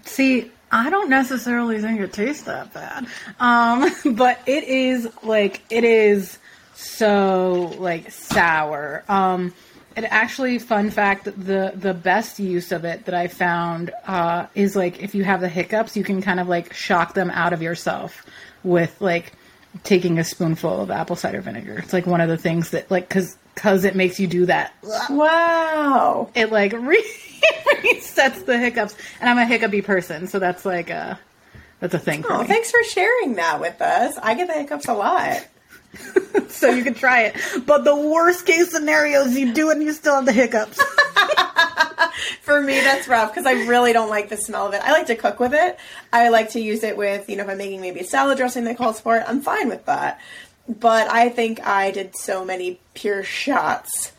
See, 0.03 0.51
I 0.71 0.89
don't 0.89 1.09
necessarily 1.09 1.81
think 1.81 1.99
it 1.99 2.13
tastes 2.13 2.43
that 2.43 2.73
bad. 2.73 3.07
Um, 3.39 3.89
but 4.15 4.39
it 4.45 4.63
is 4.65 5.07
like 5.23 5.61
it 5.69 5.83
is 5.83 6.37
so 6.73 7.75
like 7.77 8.11
sour. 8.11 9.03
Um 9.07 9.53
it 9.95 10.03
actually 10.05 10.57
fun 10.59 10.89
fact 10.89 11.25
the 11.25 11.73
the 11.75 11.93
best 11.93 12.39
use 12.39 12.71
of 12.71 12.85
it 12.85 13.05
that 13.05 13.13
I 13.15 13.27
found 13.27 13.91
uh 14.07 14.47
is 14.55 14.75
like 14.75 15.01
if 15.03 15.13
you 15.15 15.23
have 15.23 15.41
the 15.41 15.49
hiccups, 15.49 15.95
you 15.97 16.03
can 16.03 16.21
kind 16.21 16.39
of 16.39 16.47
like 16.47 16.73
shock 16.73 17.13
them 17.13 17.29
out 17.31 17.53
of 17.53 17.61
yourself 17.61 18.25
with 18.63 18.99
like 19.01 19.33
taking 19.83 20.19
a 20.19 20.23
spoonful 20.23 20.81
of 20.81 20.91
apple 20.91 21.15
cider 21.15 21.41
vinegar. 21.41 21.77
It's 21.79 21.93
like 21.93 22.05
one 22.05 22.21
of 22.21 22.29
the 22.29 22.37
things 22.37 22.71
that 22.71 22.89
like 22.91 23.09
cuz 23.09 23.37
cuz 23.55 23.83
it 23.85 23.95
makes 23.95 24.19
you 24.19 24.27
do 24.27 24.45
that 24.47 24.73
Wow. 25.09 26.29
it 26.35 26.51
like 26.51 26.73
re- 26.73 27.11
resets 27.83 28.45
the 28.45 28.57
hiccups 28.57 28.95
and 29.19 29.29
i'm 29.29 29.37
a 29.37 29.45
hiccupy 29.45 29.81
person 29.81 30.27
so 30.27 30.39
that's 30.39 30.65
like 30.65 30.89
a 30.89 31.19
that's 31.79 31.93
a 31.93 31.99
thing 31.99 32.23
Oh, 32.29 32.43
thanks 32.43 32.69
for 32.71 32.83
sharing 32.83 33.33
that 33.35 33.59
with 33.59 33.81
us. 33.81 34.15
I 34.21 34.35
get 34.35 34.47
the 34.47 34.53
hiccups 34.53 34.87
a 34.87 34.93
lot. 34.93 35.43
so 36.47 36.69
you 36.69 36.83
can 36.83 36.93
try 36.93 37.23
it 37.23 37.35
but 37.65 37.83
the 37.83 37.95
worst 37.95 38.45
case 38.45 38.71
scenario 38.71 39.21
is 39.21 39.37
you 39.37 39.53
do 39.53 39.69
it 39.69 39.77
and 39.77 39.83
you 39.83 39.91
still 39.91 40.15
have 40.15 40.25
the 40.25 40.31
hiccups 40.31 40.79
For 42.41 42.61
me, 42.61 42.73
that's 42.79 43.07
rough 43.07 43.33
because 43.33 43.45
I 43.45 43.53
really 43.67 43.93
don't 43.93 44.09
like 44.09 44.29
the 44.29 44.37
smell 44.37 44.67
of 44.67 44.73
it. 44.73 44.81
I 44.83 44.91
like 44.91 45.07
to 45.07 45.15
cook 45.15 45.39
with 45.39 45.53
it. 45.53 45.77
I 46.11 46.29
like 46.29 46.51
to 46.51 46.59
use 46.59 46.83
it 46.83 46.97
with, 46.97 47.29
you 47.29 47.35
know, 47.35 47.43
if 47.43 47.49
I'm 47.49 47.57
making 47.57 47.81
maybe 47.81 48.01
a 48.01 48.03
salad 48.03 48.37
dressing 48.37 48.65
that 48.65 48.77
calls 48.77 48.99
for 48.99 49.17
it, 49.17 49.23
I'm 49.27 49.41
fine 49.41 49.69
with 49.69 49.85
that. 49.85 50.19
But 50.67 51.09
I 51.09 51.29
think 51.29 51.65
I 51.65 51.91
did 51.91 52.15
so 52.15 52.45
many 52.45 52.79
pure 52.93 53.23
shots 53.23 54.11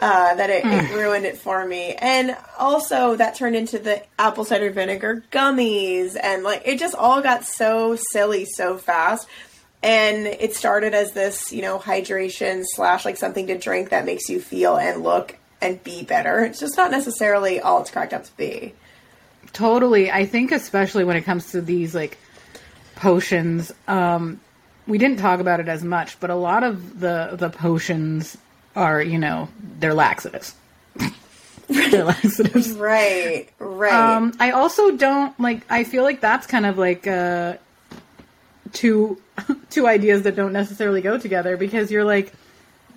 uh, 0.00 0.34
that 0.34 0.50
it, 0.50 0.64
it 0.64 0.94
ruined 0.94 1.24
it 1.24 1.38
for 1.38 1.66
me. 1.66 1.94
And 1.94 2.36
also, 2.58 3.16
that 3.16 3.34
turned 3.34 3.56
into 3.56 3.78
the 3.78 4.02
apple 4.18 4.44
cider 4.44 4.70
vinegar 4.70 5.24
gummies. 5.32 6.16
And, 6.20 6.42
like, 6.42 6.62
it 6.64 6.78
just 6.78 6.94
all 6.94 7.22
got 7.22 7.44
so 7.44 7.96
silly 8.10 8.44
so 8.44 8.76
fast. 8.76 9.26
And 9.86 10.26
it 10.26 10.54
started 10.54 10.92
as 10.94 11.12
this, 11.12 11.52
you 11.52 11.62
know, 11.62 11.78
hydration 11.78 12.64
slash 12.74 13.04
like 13.04 13.16
something 13.16 13.46
to 13.46 13.56
drink 13.56 13.90
that 13.90 14.04
makes 14.04 14.28
you 14.28 14.40
feel 14.40 14.76
and 14.76 15.02
look 15.04 15.36
and 15.62 15.82
be 15.84 16.02
better. 16.02 16.44
It's 16.44 16.58
just 16.60 16.76
not 16.76 16.90
necessarily 16.90 17.60
all 17.60 17.80
it's 17.80 17.90
cracked 17.90 18.12
up 18.12 18.24
to 18.24 18.36
be. 18.36 18.74
totally 19.52 20.10
i 20.10 20.26
think 20.26 20.50
especially 20.52 21.04
when 21.04 21.16
it 21.16 21.22
comes 21.22 21.52
to 21.52 21.60
these 21.62 21.94
like 21.94 22.18
potions 22.96 23.72
um 23.86 24.40
we 24.86 24.98
didn't 24.98 25.18
talk 25.18 25.38
about 25.40 25.60
it 25.60 25.68
as 25.68 25.82
much 25.84 26.18
but 26.20 26.30
a 26.30 26.34
lot 26.34 26.62
of 26.64 26.98
the 27.00 27.30
the 27.38 27.48
potions 27.48 28.36
are 28.74 29.00
you 29.00 29.18
know 29.18 29.48
they're 29.78 29.94
laxatives 29.94 30.54
they're 31.68 32.04
laxatives 32.04 32.72
Right, 32.72 33.48
right. 33.58 33.92
Um, 33.92 34.34
I 34.40 34.50
also 34.50 34.90
don't 34.96 35.38
like. 35.40 35.62
I 35.70 35.84
feel 35.84 36.02
like 36.04 36.20
that's 36.20 36.46
kind 36.46 36.66
of 36.66 36.76
like 36.78 37.06
uh, 37.06 37.56
two 38.76 39.20
two 39.70 39.86
ideas 39.88 40.22
that 40.22 40.36
don't 40.36 40.52
necessarily 40.52 41.00
go 41.00 41.18
together 41.18 41.56
because 41.56 41.90
you're 41.90 42.04
like 42.04 42.32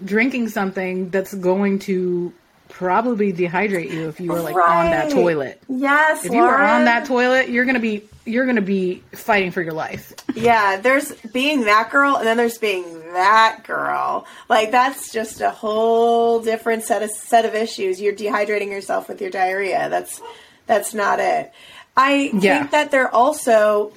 drinking 0.03 0.49
something 0.49 1.09
that's 1.09 1.33
going 1.33 1.79
to 1.79 2.31
probably 2.69 3.33
dehydrate 3.33 3.89
you 3.91 4.07
if 4.09 4.19
you 4.19 4.31
were 4.31 4.39
like 4.41 4.55
on 4.55 4.91
that 4.91 5.09
toilet. 5.09 5.61
yes, 5.67 6.23
If 6.23 6.31
you 6.33 6.41
were 6.41 6.57
on 6.61 6.85
that 6.85 7.05
toilet, 7.05 7.49
you're 7.49 7.65
gonna 7.65 7.79
be 7.79 8.03
you're 8.25 8.45
gonna 8.45 8.61
be 8.61 9.01
fighting 9.13 9.49
for 9.51 9.61
your 9.61 9.73
life. 9.73 10.13
Yeah, 10.35 10.77
there's 10.79 11.11
being 11.33 11.61
that 11.65 11.89
girl, 11.89 12.15
and 12.17 12.27
then 12.27 12.37
there's 12.37 12.59
being 12.59 12.83
that 13.13 13.63
girl. 13.65 14.27
Like 14.47 14.69
that's 14.71 15.11
just 15.11 15.41
a 15.41 15.49
whole 15.49 16.39
different 16.41 16.83
set 16.83 17.01
of 17.01 17.09
set 17.09 17.45
of 17.45 17.55
issues. 17.55 17.99
You're 17.99 18.13
dehydrating 18.13 18.67
yourself 18.69 19.09
with 19.09 19.19
your 19.19 19.31
diarrhea. 19.31 19.89
That's 19.89 20.21
that's 20.67 20.93
not 20.93 21.19
it. 21.19 21.51
I 21.97 22.29
Yeah. 22.39 22.59
think 22.59 22.71
that 22.71 22.91
they're 22.91 23.13
also 23.13 23.91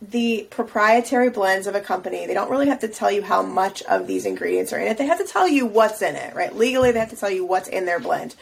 the 0.00 0.46
proprietary 0.50 1.30
blends 1.30 1.66
of 1.66 1.74
a 1.74 1.80
company. 1.80 2.26
They 2.26 2.34
don't 2.34 2.50
really 2.50 2.68
have 2.68 2.80
to 2.80 2.88
tell 2.88 3.10
you 3.10 3.22
how 3.22 3.42
much 3.42 3.82
of 3.82 4.06
these 4.06 4.26
ingredients 4.26 4.72
are 4.72 4.78
in 4.78 4.86
it. 4.86 4.98
They 4.98 5.06
have 5.06 5.18
to 5.18 5.26
tell 5.26 5.48
you 5.48 5.66
what's 5.66 6.02
in 6.02 6.14
it, 6.14 6.34
right? 6.34 6.54
Legally, 6.54 6.92
they 6.92 7.00
have 7.00 7.10
to 7.10 7.16
tell 7.16 7.30
you 7.30 7.44
what's 7.44 7.68
in 7.68 7.84
their 7.84 7.98
blend. 7.98 8.36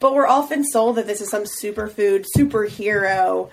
But 0.00 0.14
we're 0.14 0.26
often 0.26 0.64
sold 0.64 0.96
that 0.96 1.06
this 1.06 1.20
is 1.20 1.30
some 1.30 1.44
superfood, 1.44 2.26
superhero, 2.36 3.50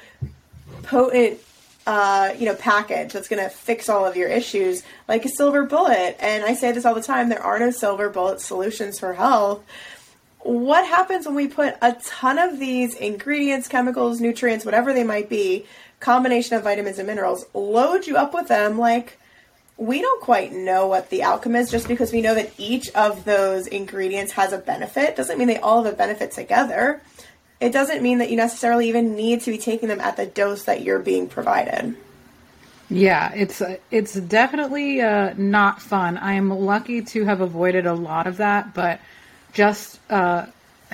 potent 0.82 1.40
uh, 1.86 2.34
you 2.38 2.46
know, 2.46 2.56
package 2.56 3.14
that's 3.14 3.28
going 3.28 3.44
to 3.44 3.50
fix 3.50 3.90
all 3.90 4.06
of 4.06 4.16
your 4.16 4.30
issues, 4.30 4.84
like 5.08 5.26
a 5.26 5.30
silver 5.30 5.64
bullet. 5.64 6.16
And 6.20 6.44
I 6.44 6.54
say 6.54 6.72
this 6.72 6.86
all 6.86 6.96
the 6.96 7.02
time: 7.02 7.30
there 7.30 7.44
are 7.44 7.60
no 7.60 7.72
silver 7.72 8.10
bullet 8.10 8.42
solutions 8.42 9.00
for 9.00 9.14
health. 9.14 9.64
What 10.40 10.86
happens 10.86 11.26
when 11.26 11.36
we 11.36 11.48
put 11.48 11.76
a 11.82 11.94
ton 12.04 12.38
of 12.38 12.60
these 12.60 12.96
ingredients, 12.96 13.68
chemicals, 13.68 14.20
nutrients, 14.20 14.66
whatever 14.66 14.94
they 14.94 15.04
might 15.04 15.30
be, 15.30 15.66
combination 16.04 16.56
of 16.56 16.64
vitamins 16.64 17.00
and 17.00 17.08
minerals, 17.08 17.46
load 17.54 18.06
you 18.06 18.18
up 18.18 18.34
with 18.34 18.48
them 18.48 18.78
like 18.78 19.20
we 19.78 20.02
don't 20.02 20.22
quite 20.22 20.54
know 20.54 20.88
what 20.88 21.10
the 21.10 21.24
outcome 21.24 21.56
is 21.56 21.72
just 21.72 21.88
because 21.88 22.12
we 22.12 22.22
know 22.22 22.36
that 22.36 22.52
each 22.60 22.92
of 22.92 23.26
those 23.26 23.66
ingredients 23.66 24.34
has 24.34 24.54
a 24.54 24.58
benefit 24.58 25.16
doesn't 25.16 25.40
mean 25.40 25.48
they 25.48 25.58
all 25.58 25.84
have 25.84 25.92
a 25.94 25.98
benefit 25.98 26.32
together 26.32 27.02
it 27.64 27.72
doesn't 27.72 28.04
mean 28.04 28.18
that 28.18 28.30
you 28.30 28.36
necessarily 28.36 28.90
even 28.90 29.16
need 29.16 29.42
to 29.42 29.52
be 29.52 29.58
taking 29.58 29.88
them 29.88 30.02
at 30.02 30.18
the 30.18 30.26
dose 30.26 30.66
that 30.66 30.82
you're 30.82 31.00
being 31.00 31.30
provided. 31.30 31.96
Yeah, 32.90 33.32
it's 33.34 33.62
it's 33.90 34.16
definitely 34.16 35.02
uh, 35.02 35.34
not 35.38 35.82
fun. 35.82 36.18
I 36.18 36.34
am 36.34 36.50
lucky 36.50 37.04
to 37.04 37.24
have 37.24 37.40
avoided 37.40 37.86
a 37.86 37.94
lot 37.94 38.28
of 38.28 38.38
that, 38.38 38.74
but 38.74 39.00
just 39.54 39.98
uh, 40.10 40.48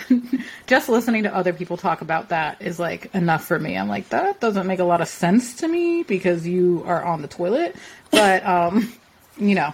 just 0.67 0.89
listening 0.89 1.23
to 1.23 1.35
other 1.35 1.53
people 1.53 1.77
talk 1.77 2.01
about 2.01 2.29
that 2.29 2.61
is 2.61 2.79
like 2.79 3.13
enough 3.13 3.45
for 3.45 3.59
me. 3.59 3.77
I'm 3.77 3.87
like 3.87 4.09
that 4.09 4.39
doesn't 4.39 4.67
make 4.67 4.79
a 4.79 4.83
lot 4.83 5.01
of 5.01 5.07
sense 5.07 5.55
to 5.57 5.67
me 5.67 6.03
because 6.03 6.47
you 6.47 6.83
are 6.85 7.03
on 7.03 7.21
the 7.21 7.27
toilet, 7.27 7.75
but 8.11 8.45
um, 8.45 8.91
you 9.37 9.55
know, 9.55 9.73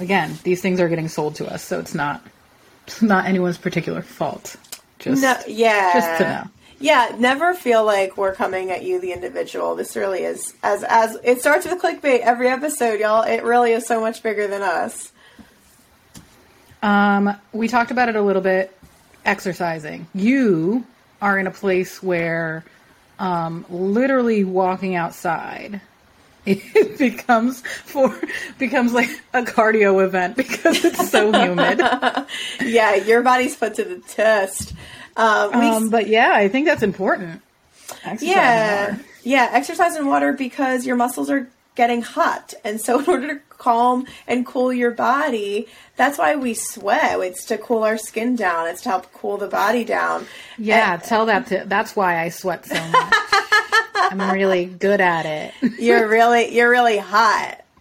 again, 0.00 0.38
these 0.42 0.60
things 0.60 0.80
are 0.80 0.88
getting 0.88 1.08
sold 1.08 1.36
to 1.36 1.46
us, 1.46 1.62
so 1.62 1.78
it's 1.78 1.94
not 1.94 2.24
it's 2.86 3.02
not 3.02 3.26
anyone's 3.26 3.58
particular 3.58 4.02
fault. 4.02 4.56
Just 4.98 5.22
No, 5.22 5.36
yeah. 5.46 5.92
just 5.92 6.18
to 6.18 6.28
know. 6.28 6.50
Yeah, 6.80 7.16
never 7.18 7.54
feel 7.54 7.84
like 7.84 8.16
we're 8.16 8.34
coming 8.34 8.70
at 8.70 8.84
you, 8.84 9.00
the 9.00 9.12
individual. 9.12 9.74
This 9.74 9.96
really 9.96 10.22
is 10.22 10.54
as 10.62 10.84
as 10.84 11.18
it 11.24 11.40
starts 11.40 11.66
with 11.66 11.82
clickbait 11.82 12.20
every 12.20 12.48
episode, 12.48 13.00
y'all. 13.00 13.22
It 13.22 13.42
really 13.42 13.72
is 13.72 13.86
so 13.86 14.00
much 14.00 14.22
bigger 14.22 14.46
than 14.46 14.62
us. 14.62 15.12
Um, 16.80 17.36
we 17.52 17.66
talked 17.66 17.90
about 17.90 18.08
it 18.08 18.14
a 18.14 18.22
little 18.22 18.42
bit. 18.42 18.77
Exercising. 19.28 20.06
You 20.14 20.84
are 21.20 21.38
in 21.38 21.46
a 21.46 21.50
place 21.50 22.02
where, 22.02 22.64
um, 23.18 23.64
literally 23.68 24.44
walking 24.44 24.94
outside, 24.94 25.80
it 26.46 26.96
becomes 26.98 27.60
for 27.60 28.18
becomes 28.58 28.92
like 28.94 29.10
a 29.34 29.42
cardio 29.42 30.02
event 30.04 30.36
because 30.36 30.84
it's 30.84 31.10
so 31.10 31.30
humid. 31.32 31.80
Yeah, 32.64 32.94
your 32.94 33.22
body's 33.22 33.54
put 33.56 33.74
to 33.76 33.84
the 33.84 33.98
test. 33.98 34.72
Um, 35.16 35.50
we- 35.60 35.66
Um, 35.66 35.90
but 35.90 36.06
yeah, 36.08 36.32
I 36.34 36.48
think 36.48 36.66
that's 36.66 36.82
important. 36.82 37.42
Exercising 38.04 38.28
yeah, 38.28 38.98
yeah, 39.24 39.48
exercise 39.52 39.96
in 39.96 40.06
water 40.06 40.32
because 40.32 40.86
your 40.86 40.96
muscles 40.96 41.28
are 41.30 41.48
getting 41.74 42.02
hot, 42.02 42.54
and 42.64 42.80
so 42.80 42.98
in 43.00 43.06
order 43.08 43.34
to 43.34 43.40
calm 43.58 44.06
and 44.26 44.46
cool 44.46 44.72
your 44.72 44.90
body, 44.92 45.66
that's 45.96 46.16
why 46.18 46.36
we 46.36 46.54
sweat. 46.54 47.20
It's 47.20 47.44
to 47.46 47.58
cool 47.58 47.82
our 47.82 47.98
skin 47.98 48.36
down. 48.36 48.68
It's 48.68 48.82
to 48.82 48.88
help 48.90 49.12
cool 49.12 49.36
the 49.36 49.48
body 49.48 49.84
down. 49.84 50.26
Yeah, 50.56 50.96
tell 50.96 51.26
that 51.26 51.48
to. 51.48 51.64
That's 51.66 51.94
why 51.96 52.20
I 52.22 52.28
sweat 52.30 52.64
so 52.66 52.74
much. 52.74 53.14
I'm 53.94 54.30
really 54.32 54.64
good 54.64 55.00
at 55.00 55.26
it. 55.26 55.52
You're 55.78 56.08
really, 56.08 56.54
you're 56.54 56.70
really 56.70 56.98
hot. 56.98 57.62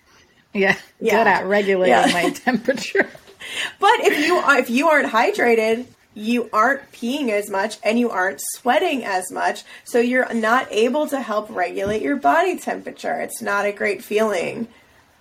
Yeah, 0.54 0.76
Yeah. 1.00 1.18
good 1.18 1.28
at 1.28 1.46
regulating 1.46 1.92
Yeah. 1.94 2.10
my 2.12 2.30
temperature. 2.46 3.08
But 3.80 3.92
if 4.00 4.26
you 4.26 4.36
are, 4.38 4.58
if 4.58 4.70
you 4.72 4.88
aren't 4.88 5.12
hydrated, 5.12 5.86
you 6.16 6.50
aren't 6.52 6.92
peeing 6.94 7.30
as 7.30 7.48
much 7.52 7.78
and 7.84 8.00
you 8.00 8.10
aren't 8.10 8.42
sweating 8.56 9.06
as 9.06 9.32
much, 9.32 9.64
so 9.84 10.00
you're 10.00 10.34
not 10.34 10.68
able 10.72 11.06
to 11.10 11.22
help 11.22 11.48
regulate 11.52 12.02
your 12.02 12.16
body 12.16 12.58
temperature. 12.58 13.20
It's 13.20 13.40
not 13.40 13.66
a 13.68 13.72
great 13.72 14.04
feeling. 14.04 14.68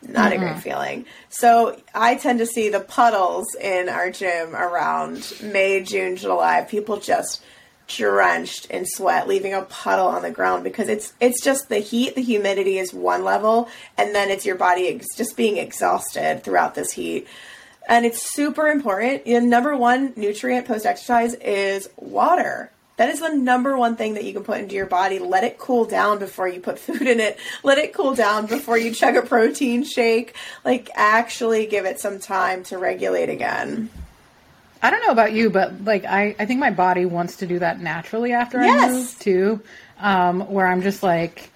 Not 0.03 0.33
a 0.33 0.39
great 0.39 0.51
mm-hmm. 0.51 0.61
feeling. 0.61 1.07
So 1.29 1.81
I 1.95 2.17
tend 2.17 2.39
to 2.39 2.47
see 2.47 2.69
the 2.69 2.81
puddles 2.81 3.55
in 3.55 3.89
our 3.89 4.11
gym 4.11 4.55
around 4.55 5.33
May, 5.43 5.83
June, 5.83 6.17
July. 6.17 6.67
People 6.69 6.99
just 6.99 7.43
drenched 7.89 8.67
in 8.67 8.85
sweat, 8.85 9.29
leaving 9.29 9.55
a 9.55 9.63
puddle 9.63 10.07
on 10.09 10.23
the 10.23 10.31
ground 10.31 10.65
because 10.65 10.89
it's 10.89 11.13
it's 11.21 11.43
just 11.43 11.69
the 11.69 11.79
heat, 11.79 12.15
the 12.15 12.23
humidity 12.23 12.79
is 12.79 12.93
one 12.93 13.25
level, 13.25 13.69
and 13.97 14.15
then 14.15 14.31
it's 14.31 14.45
your 14.45 14.57
body 14.57 14.89
ex- 14.89 15.17
just 15.17 15.37
being 15.37 15.57
exhausted 15.57 16.43
throughout 16.43 16.75
this 16.75 16.93
heat. 16.93 17.27
And 17.89 18.05
it's 18.05 18.23
super 18.35 18.67
important. 18.67 19.25
The 19.25 19.41
number 19.41 19.77
one 19.77 20.13
nutrient 20.17 20.67
post 20.67 20.85
exercise 20.87 21.35
is 21.35 21.89
water. 21.97 22.71
That 22.97 23.11
is 23.11 23.21
the 23.21 23.29
number 23.29 23.77
one 23.77 23.97
thing 23.97 24.15
that 24.15 24.25
you 24.25 24.33
can 24.33 24.43
put 24.43 24.59
into 24.59 24.75
your 24.75 24.87
body. 24.87 25.19
Let 25.19 25.45
it 25.45 25.59
cool 25.59 25.85
down 25.85 26.19
before 26.19 26.49
you 26.49 26.61
put 26.61 26.79
food 26.87 27.03
in 27.03 27.21
it. 27.21 27.39
Let 27.63 27.79
it 27.79 27.93
cool 27.93 28.15
down 28.15 28.47
before 28.47 28.79
you 28.79 28.93
chug 28.93 29.17
a 29.17 29.23
protein 29.23 29.85
shake. 29.85 30.35
Like, 30.65 30.91
actually 30.95 31.67
give 31.67 31.85
it 31.85 32.01
some 32.01 32.19
time 32.19 32.63
to 32.65 32.79
regulate 32.79 33.29
again. 33.29 33.91
I 34.83 34.91
don't 34.91 35.01
know 35.05 35.13
about 35.13 35.33
you, 35.33 35.51
but 35.51 35.85
like 35.85 36.05
I, 36.05 36.37
I 36.39 36.47
think 36.47 36.61
my 36.61 36.71
body 36.71 37.07
wants 37.07 37.37
to 37.37 37.47
do 37.47 37.59
that 37.59 37.81
naturally 37.81 38.33
after 38.33 38.61
I 38.61 38.67
Yes. 38.67 38.93
move 38.93 39.19
too. 39.19 39.61
Um, 39.99 40.41
where 40.53 40.67
I'm 40.67 40.83
just 40.83 41.03
like, 41.03 41.51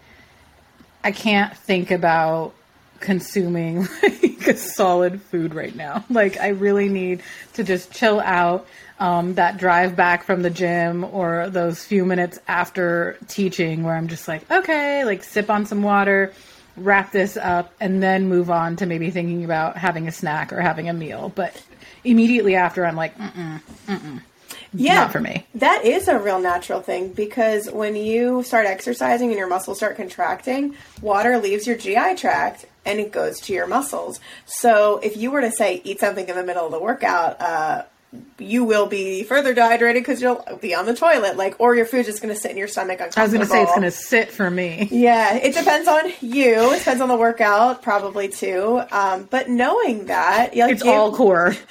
I 1.04 1.12
can't 1.12 1.56
think 1.56 1.90
about 1.90 2.54
consuming 2.98 3.86
like 4.02 4.46
a 4.46 4.56
solid 4.56 5.20
food 5.22 5.54
right 5.54 5.74
now. 5.74 6.04
Like 6.10 6.38
I 6.40 6.48
really 6.48 6.88
need 6.88 7.22
to 7.54 7.62
just 7.64 7.92
chill 7.92 8.20
out. 8.20 8.66
Um, 9.00 9.34
that 9.36 9.56
drive 9.56 9.96
back 9.96 10.24
from 10.24 10.42
the 10.42 10.50
gym 10.50 11.04
or 11.04 11.48
those 11.48 11.82
few 11.82 12.04
minutes 12.04 12.38
after 12.46 13.16
teaching 13.28 13.82
where 13.82 13.94
I'm 13.96 14.08
just 14.08 14.28
like, 14.28 14.48
okay, 14.50 15.04
like 15.06 15.24
sip 15.24 15.48
on 15.48 15.64
some 15.64 15.82
water, 15.82 16.34
wrap 16.76 17.10
this 17.10 17.38
up, 17.38 17.72
and 17.80 18.02
then 18.02 18.28
move 18.28 18.50
on 18.50 18.76
to 18.76 18.84
maybe 18.84 19.10
thinking 19.10 19.42
about 19.42 19.78
having 19.78 20.06
a 20.06 20.12
snack 20.12 20.52
or 20.52 20.60
having 20.60 20.90
a 20.90 20.92
meal. 20.92 21.32
But 21.34 21.58
immediately 22.04 22.56
after, 22.56 22.84
I'm 22.84 22.94
like, 22.94 23.16
mm-mm, 23.16 24.20
Yeah. 24.74 24.94
not 24.96 25.12
for 25.12 25.20
me. 25.20 25.46
That 25.54 25.84
is 25.86 26.06
a 26.06 26.18
real 26.18 26.38
natural 26.38 26.82
thing 26.82 27.14
because 27.14 27.70
when 27.70 27.96
you 27.96 28.42
start 28.42 28.66
exercising 28.66 29.30
and 29.30 29.38
your 29.38 29.48
muscles 29.48 29.78
start 29.78 29.96
contracting, 29.96 30.74
water 31.00 31.38
leaves 31.38 31.66
your 31.66 31.76
GI 31.78 32.16
tract 32.16 32.66
and 32.84 33.00
it 33.00 33.12
goes 33.12 33.40
to 33.40 33.54
your 33.54 33.66
muscles. 33.66 34.20
So 34.44 34.98
if 35.02 35.16
you 35.16 35.30
were 35.30 35.40
to 35.40 35.50
say 35.50 35.80
eat 35.84 36.00
something 36.00 36.28
in 36.28 36.36
the 36.36 36.44
middle 36.44 36.66
of 36.66 36.72
the 36.72 36.78
workout, 36.78 37.40
uh, 37.40 37.84
you 38.38 38.64
will 38.64 38.86
be 38.86 39.22
further 39.22 39.54
dehydrated 39.54 40.02
because 40.02 40.20
you'll 40.20 40.44
be 40.60 40.74
on 40.74 40.84
the 40.86 40.94
toilet, 40.94 41.36
like, 41.36 41.54
or 41.60 41.76
your 41.76 41.86
food's 41.86 42.08
just 42.08 42.20
going 42.22 42.34
to 42.34 42.40
sit 42.40 42.50
in 42.50 42.56
your 42.56 42.66
stomach. 42.66 43.00
I 43.00 43.06
was 43.06 43.14
going 43.32 43.40
to 43.40 43.46
say 43.46 43.62
it's 43.62 43.70
going 43.70 43.82
to 43.82 43.90
sit 43.92 44.32
for 44.32 44.50
me. 44.50 44.88
Yeah, 44.90 45.36
it 45.36 45.54
depends 45.54 45.86
on 45.86 46.10
you. 46.20 46.72
It 46.72 46.78
depends 46.80 47.00
on 47.00 47.08
the 47.08 47.16
workout, 47.16 47.82
probably 47.82 48.28
too. 48.28 48.82
Um, 48.90 49.28
but 49.30 49.48
knowing 49.48 50.06
that, 50.06 50.56
like, 50.56 50.72
It's 50.72 50.84
you- 50.84 50.90
all 50.90 51.14
core 51.14 51.54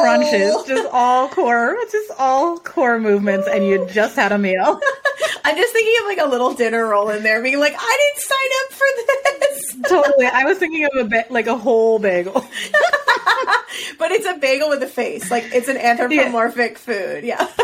crunches, 0.00 0.54
just 0.66 0.88
all 0.92 1.28
core, 1.28 1.76
just 1.92 2.10
all 2.18 2.58
core 2.58 2.98
movements, 2.98 3.46
and 3.48 3.64
you 3.66 3.86
just 3.92 4.16
had 4.16 4.32
a 4.32 4.38
meal. 4.38 4.80
I'm 5.44 5.56
just 5.56 5.72
thinking 5.72 5.94
of 6.00 6.06
like 6.06 6.18
a 6.18 6.28
little 6.28 6.54
dinner 6.54 6.86
roll 6.86 7.10
in 7.10 7.22
there, 7.22 7.42
being 7.42 7.58
like, 7.60 7.74
I 7.78 7.98
didn't 8.14 8.22
sign 8.24 8.48
up 8.64 8.72
for 8.72 8.86
this. 8.96 9.49
Totally. 9.88 10.26
I 10.26 10.44
was 10.44 10.58
thinking 10.58 10.84
of 10.84 10.90
a 10.98 11.04
bit 11.08 11.30
like 11.30 11.46
a 11.46 11.56
whole 11.56 11.98
bagel. 11.98 12.32
but 13.98 14.10
it's 14.10 14.26
a 14.26 14.34
bagel 14.38 14.68
with 14.68 14.82
a 14.82 14.86
face. 14.86 15.30
Like 15.30 15.44
it's 15.52 15.68
an 15.68 15.76
anthropomorphic 15.76 16.78
food. 16.78 17.24
Yeah. 17.24 17.48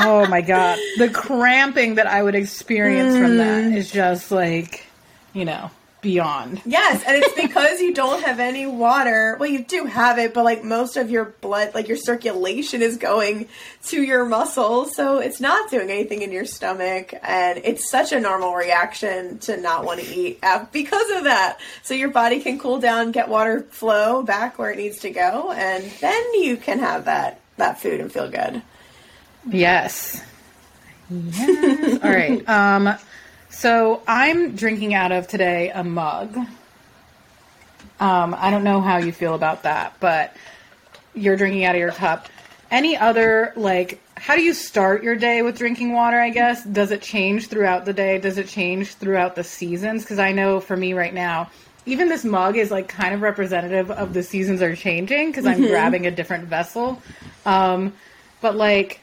Oh 0.00 0.28
my 0.28 0.42
god, 0.42 0.78
the 0.98 1.10
cramping 1.10 1.96
that 1.96 2.06
I 2.06 2.22
would 2.22 2.36
experience 2.36 3.16
from 3.16 3.32
Mm. 3.32 3.38
that 3.38 3.76
is 3.76 3.90
just 3.90 4.30
like, 4.30 4.86
you 5.32 5.44
know, 5.44 5.72
beyond. 6.00 6.62
yes, 6.64 7.02
and 7.06 7.22
it's 7.22 7.34
because 7.40 7.80
you 7.80 7.92
don't 7.94 8.22
have 8.22 8.40
any 8.40 8.66
water. 8.66 9.36
Well, 9.38 9.48
you 9.48 9.64
do 9.64 9.84
have 9.84 10.18
it, 10.18 10.34
but 10.34 10.44
like 10.44 10.64
most 10.64 10.96
of 10.96 11.10
your 11.10 11.26
blood, 11.26 11.74
like 11.74 11.88
your 11.88 11.96
circulation 11.96 12.82
is 12.82 12.96
going 12.96 13.48
to 13.86 14.02
your 14.02 14.24
muscles, 14.24 14.94
so 14.94 15.18
it's 15.18 15.40
not 15.40 15.70
doing 15.70 15.90
anything 15.90 16.22
in 16.22 16.32
your 16.32 16.44
stomach, 16.44 17.14
and 17.22 17.60
it's 17.64 17.90
such 17.90 18.12
a 18.12 18.20
normal 18.20 18.54
reaction 18.54 19.38
to 19.40 19.56
not 19.56 19.84
want 19.84 20.00
to 20.00 20.06
eat 20.06 20.42
because 20.72 21.10
of 21.10 21.24
that. 21.24 21.58
So 21.82 21.94
your 21.94 22.10
body 22.10 22.40
can 22.40 22.58
cool 22.58 22.78
down, 22.78 23.12
get 23.12 23.28
water 23.28 23.60
flow 23.70 24.22
back 24.22 24.58
where 24.58 24.70
it 24.70 24.78
needs 24.78 24.98
to 25.00 25.10
go, 25.10 25.52
and 25.52 25.84
then 26.00 26.34
you 26.34 26.56
can 26.56 26.78
have 26.78 27.06
that 27.06 27.40
that 27.56 27.80
food 27.80 28.00
and 28.00 28.12
feel 28.12 28.30
good. 28.30 28.62
Yes. 29.50 30.22
Yes. 31.10 32.02
All 32.02 32.10
right. 32.10 32.46
Um, 32.48 32.96
so 33.58 34.00
I'm 34.06 34.54
drinking 34.54 34.94
out 34.94 35.10
of 35.10 35.26
today 35.26 35.70
a 35.70 35.82
mug. 35.82 36.36
Um, 37.98 38.36
I 38.38 38.50
don't 38.50 38.62
know 38.62 38.80
how 38.80 38.98
you 38.98 39.10
feel 39.10 39.34
about 39.34 39.64
that, 39.64 39.96
but 39.98 40.36
you're 41.12 41.36
drinking 41.36 41.64
out 41.64 41.74
of 41.74 41.80
your 41.80 41.90
cup. 41.90 42.28
Any 42.70 42.96
other 42.96 43.52
like? 43.56 44.00
How 44.16 44.36
do 44.36 44.42
you 44.42 44.54
start 44.54 45.02
your 45.02 45.16
day 45.16 45.42
with 45.42 45.58
drinking 45.58 45.92
water? 45.92 46.20
I 46.20 46.30
guess 46.30 46.64
does 46.64 46.92
it 46.92 47.02
change 47.02 47.48
throughout 47.48 47.84
the 47.84 47.92
day? 47.92 48.18
Does 48.18 48.38
it 48.38 48.46
change 48.46 48.94
throughout 48.94 49.34
the 49.34 49.42
seasons? 49.42 50.04
Because 50.04 50.20
I 50.20 50.30
know 50.30 50.60
for 50.60 50.76
me 50.76 50.92
right 50.92 51.12
now, 51.12 51.50
even 51.84 52.08
this 52.08 52.24
mug 52.24 52.56
is 52.56 52.70
like 52.70 52.86
kind 52.86 53.12
of 53.12 53.22
representative 53.22 53.90
of 53.90 54.14
the 54.14 54.22
seasons 54.22 54.62
are 54.62 54.76
changing 54.76 55.30
because 55.30 55.46
I'm 55.46 55.66
grabbing 55.66 56.06
a 56.06 56.12
different 56.12 56.44
vessel. 56.44 57.02
Um, 57.44 57.92
but 58.40 58.54
like 58.54 59.00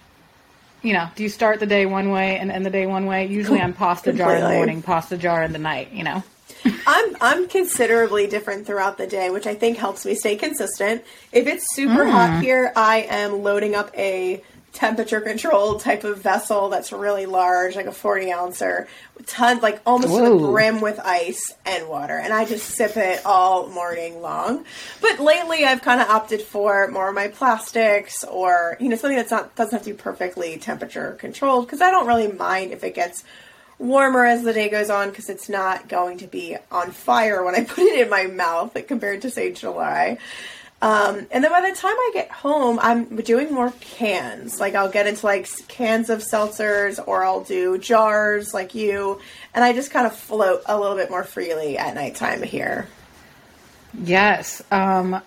you 0.85 0.93
know, 0.93 1.09
do 1.15 1.23
you 1.23 1.29
start 1.29 1.59
the 1.59 1.65
day 1.65 1.85
one 1.85 2.11
way 2.11 2.37
and 2.37 2.51
end 2.51 2.65
the 2.65 2.69
day 2.69 2.85
one 2.85 3.05
way? 3.07 3.25
Usually 3.25 3.59
I'm 3.59 3.73
pasta 3.73 4.13
jar 4.13 4.35
in 4.35 4.43
the 4.43 4.49
morning, 4.49 4.81
pasta 4.81 5.17
jar 5.17 5.43
in 5.43 5.51
the 5.51 5.59
night, 5.59 5.91
you 5.91 6.03
know? 6.03 6.23
I'm 6.87 7.17
I'm 7.19 7.47
considerably 7.47 8.27
different 8.27 8.65
throughout 8.67 8.97
the 8.97 9.07
day, 9.07 9.29
which 9.31 9.47
I 9.47 9.55
think 9.55 9.77
helps 9.77 10.05
me 10.05 10.13
stay 10.15 10.35
consistent. 10.35 11.03
If 11.31 11.47
it's 11.47 11.65
super 11.75 12.05
Mm. 12.05 12.11
hot 12.11 12.43
here, 12.43 12.71
I 12.75 13.07
am 13.09 13.41
loading 13.43 13.75
up 13.75 13.91
a 13.97 14.41
temperature 14.75 15.21
controlled 15.21 15.81
type 15.81 16.03
of 16.03 16.19
vessel 16.19 16.69
that's 16.69 16.91
really 16.91 17.25
large, 17.25 17.75
like 17.75 17.87
a 17.87 17.91
40 17.91 18.31
ouncer, 18.31 18.87
tons, 19.25 19.63
like 19.63 19.81
almost 19.85 20.13
to 20.13 20.21
the 20.21 20.47
brim 20.47 20.81
with 20.81 20.99
ice 20.99 21.41
and 21.65 21.87
water, 21.87 22.17
and 22.17 22.33
I 22.33 22.45
just 22.45 22.67
sip 22.67 22.97
it 22.97 23.25
all 23.25 23.67
morning 23.67 24.21
long. 24.21 24.65
But 25.01 25.19
lately, 25.19 25.65
I've 25.65 25.81
kind 25.81 26.01
of 26.01 26.09
opted 26.09 26.41
for 26.41 26.87
more 26.89 27.09
of 27.09 27.15
my 27.15 27.29
plastics, 27.29 28.23
or 28.23 28.77
you 28.79 28.89
know, 28.89 28.97
something 28.97 29.17
that's 29.17 29.31
not 29.31 29.55
doesn't 29.55 29.73
have 29.73 29.85
to 29.85 29.91
be 29.91 29.97
perfectly 29.97 30.57
temperature 30.57 31.13
controlled, 31.19 31.65
because 31.65 31.81
I 31.81 31.89
don't 31.89 32.05
really 32.05 32.31
mind 32.31 32.71
if 32.71 32.83
it 32.83 32.93
gets 32.93 33.23
warmer 33.77 34.25
as 34.25 34.43
the 34.43 34.53
day 34.53 34.69
goes 34.69 34.89
on 34.89 35.09
because 35.09 35.29
it's 35.29 35.49
not 35.49 35.89
going 35.89 36.17
to 36.19 36.27
be 36.27 36.55
on 36.71 36.91
fire 36.91 37.43
when 37.43 37.55
I 37.55 37.63
put 37.65 37.79
it 37.79 38.01
in 38.01 38.09
my 38.09 38.27
mouth 38.27 38.75
like, 38.75 38.87
compared 38.87 39.23
to 39.23 39.29
say 39.29 39.51
July. 39.51 40.17
Um, 40.85 41.25
and 41.31 41.43
then 41.43 41.49
by 41.49 41.61
the 41.61 41.75
time 41.75 41.95
I 41.95 42.11
get 42.13 42.29
home, 42.29 42.77
I'm 42.79 43.15
doing 43.15 43.51
more 43.51 43.73
cans. 43.81 44.59
Like 44.59 44.75
I'll 44.75 44.91
get 44.91 45.07
into 45.07 45.25
like 45.25 45.49
cans 45.67 46.11
of 46.11 46.19
seltzers 46.19 46.99
or 47.07 47.23
I'll 47.23 47.43
do 47.43 47.79
jars 47.79 48.53
like 48.53 48.75
you. 48.75 49.19
And 49.55 49.63
I 49.63 49.73
just 49.73 49.89
kind 49.89 50.05
of 50.05 50.15
float 50.15 50.61
a 50.67 50.79
little 50.79 50.95
bit 50.95 51.09
more 51.09 51.23
freely 51.23 51.75
at 51.79 51.95
nighttime 51.95 52.43
here. 52.43 52.87
Yes. 53.99 54.61
Um, 54.69 55.19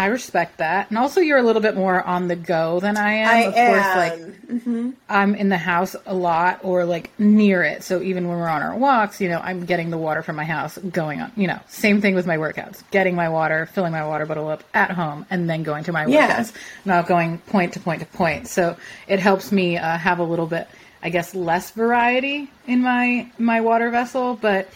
I 0.00 0.06
respect 0.06 0.56
that. 0.58 0.88
And 0.88 0.96
also, 0.96 1.20
you're 1.20 1.36
a 1.36 1.42
little 1.42 1.60
bit 1.60 1.76
more 1.76 2.02
on 2.02 2.26
the 2.26 2.34
go 2.36 2.80
than 2.80 2.96
I 2.96 3.12
am. 3.12 3.28
I 3.28 3.38
of 3.40 3.54
am. 3.54 3.66
course, 3.66 3.94
like 3.94 5.00
I'm 5.10 5.34
in 5.34 5.50
the 5.50 5.58
house 5.58 5.94
a 6.06 6.14
lot 6.14 6.60
or 6.62 6.86
like 6.86 7.10
near 7.20 7.62
it. 7.62 7.82
So 7.82 8.00
even 8.00 8.26
when 8.26 8.38
we're 8.38 8.48
on 8.48 8.62
our 8.62 8.74
walks, 8.74 9.20
you 9.20 9.28
know, 9.28 9.38
I'm 9.40 9.66
getting 9.66 9.90
the 9.90 9.98
water 9.98 10.22
from 10.22 10.36
my 10.36 10.44
house, 10.44 10.78
going 10.78 11.20
on. 11.20 11.30
You 11.36 11.48
know, 11.48 11.60
same 11.68 12.00
thing 12.00 12.14
with 12.14 12.26
my 12.26 12.38
workouts. 12.38 12.82
Getting 12.90 13.14
my 13.14 13.28
water, 13.28 13.66
filling 13.66 13.92
my 13.92 14.06
water 14.06 14.24
bottle 14.24 14.48
up 14.48 14.64
at 14.72 14.90
home, 14.90 15.26
and 15.28 15.50
then 15.50 15.62
going 15.64 15.84
to 15.84 15.92
my 15.92 16.06
Yeah. 16.06 16.38
workouts. 16.40 16.52
Not 16.86 17.06
going 17.06 17.36
point 17.38 17.74
to 17.74 17.80
point 17.80 18.00
to 18.00 18.06
point. 18.06 18.48
So 18.48 18.76
it 19.06 19.18
helps 19.20 19.52
me 19.52 19.76
uh, 19.76 19.98
have 19.98 20.18
a 20.18 20.24
little 20.24 20.46
bit, 20.46 20.66
I 21.02 21.10
guess, 21.10 21.34
less 21.34 21.72
variety 21.72 22.50
in 22.66 22.80
my 22.80 23.30
my 23.38 23.60
water 23.60 23.90
vessel, 23.90 24.38
but. 24.40 24.66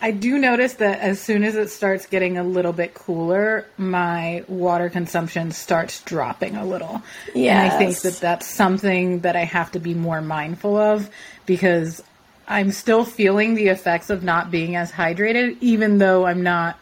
I 0.00 0.10
do 0.10 0.38
notice 0.38 0.74
that 0.74 1.00
as 1.00 1.20
soon 1.20 1.44
as 1.44 1.54
it 1.54 1.70
starts 1.70 2.06
getting 2.06 2.36
a 2.36 2.44
little 2.44 2.72
bit 2.72 2.94
cooler, 2.94 3.66
my 3.78 4.44
water 4.48 4.90
consumption 4.90 5.52
starts 5.52 6.02
dropping 6.02 6.56
a 6.56 6.64
little. 6.64 7.02
And 7.34 7.58
I 7.58 7.70
think 7.78 7.98
that 8.00 8.14
that's 8.14 8.46
something 8.46 9.20
that 9.20 9.36
I 9.36 9.44
have 9.44 9.72
to 9.72 9.78
be 9.78 9.94
more 9.94 10.20
mindful 10.20 10.76
of 10.76 11.08
because 11.46 12.02
I'm 12.46 12.72
still 12.72 13.04
feeling 13.04 13.54
the 13.54 13.68
effects 13.68 14.10
of 14.10 14.22
not 14.22 14.50
being 14.50 14.76
as 14.76 14.92
hydrated, 14.92 15.56
even 15.60 15.98
though 15.98 16.26
I'm 16.26 16.42
not 16.42 16.78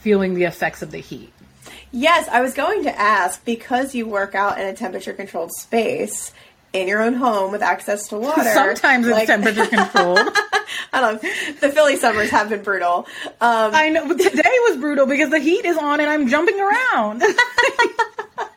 feeling 0.00 0.34
the 0.34 0.44
effects 0.44 0.82
of 0.82 0.90
the 0.90 0.98
heat. 0.98 1.32
Yes, 1.92 2.28
I 2.28 2.42
was 2.42 2.52
going 2.52 2.82
to 2.84 2.98
ask 2.98 3.44
because 3.44 3.94
you 3.94 4.06
work 4.06 4.34
out 4.34 4.60
in 4.60 4.66
a 4.66 4.74
temperature 4.74 5.12
controlled 5.12 5.52
space 5.52 6.32
in 6.72 6.88
your 6.88 7.02
own 7.02 7.14
home 7.14 7.52
with 7.52 7.62
access 7.62 8.08
to 8.08 8.16
water. 8.16 8.42
Sometimes 8.54 9.06
it's 9.06 9.26
temperature 9.26 9.66
controlled. 9.66 10.18
I 10.92 11.00
don't 11.00 11.22
know. 11.22 11.30
The 11.60 11.70
Philly 11.70 11.96
summers 11.96 12.30
have 12.30 12.48
been 12.48 12.62
brutal. 12.62 13.06
Um, 13.40 13.74
I 13.74 13.88
know, 13.88 14.06
but 14.08 14.18
today 14.18 14.50
was 14.68 14.78
brutal 14.78 15.06
because 15.06 15.30
the 15.30 15.38
heat 15.38 15.64
is 15.64 15.76
on 15.76 16.00
and 16.00 16.08
I'm 16.08 16.28
jumping 16.28 16.58
around. 16.60 17.22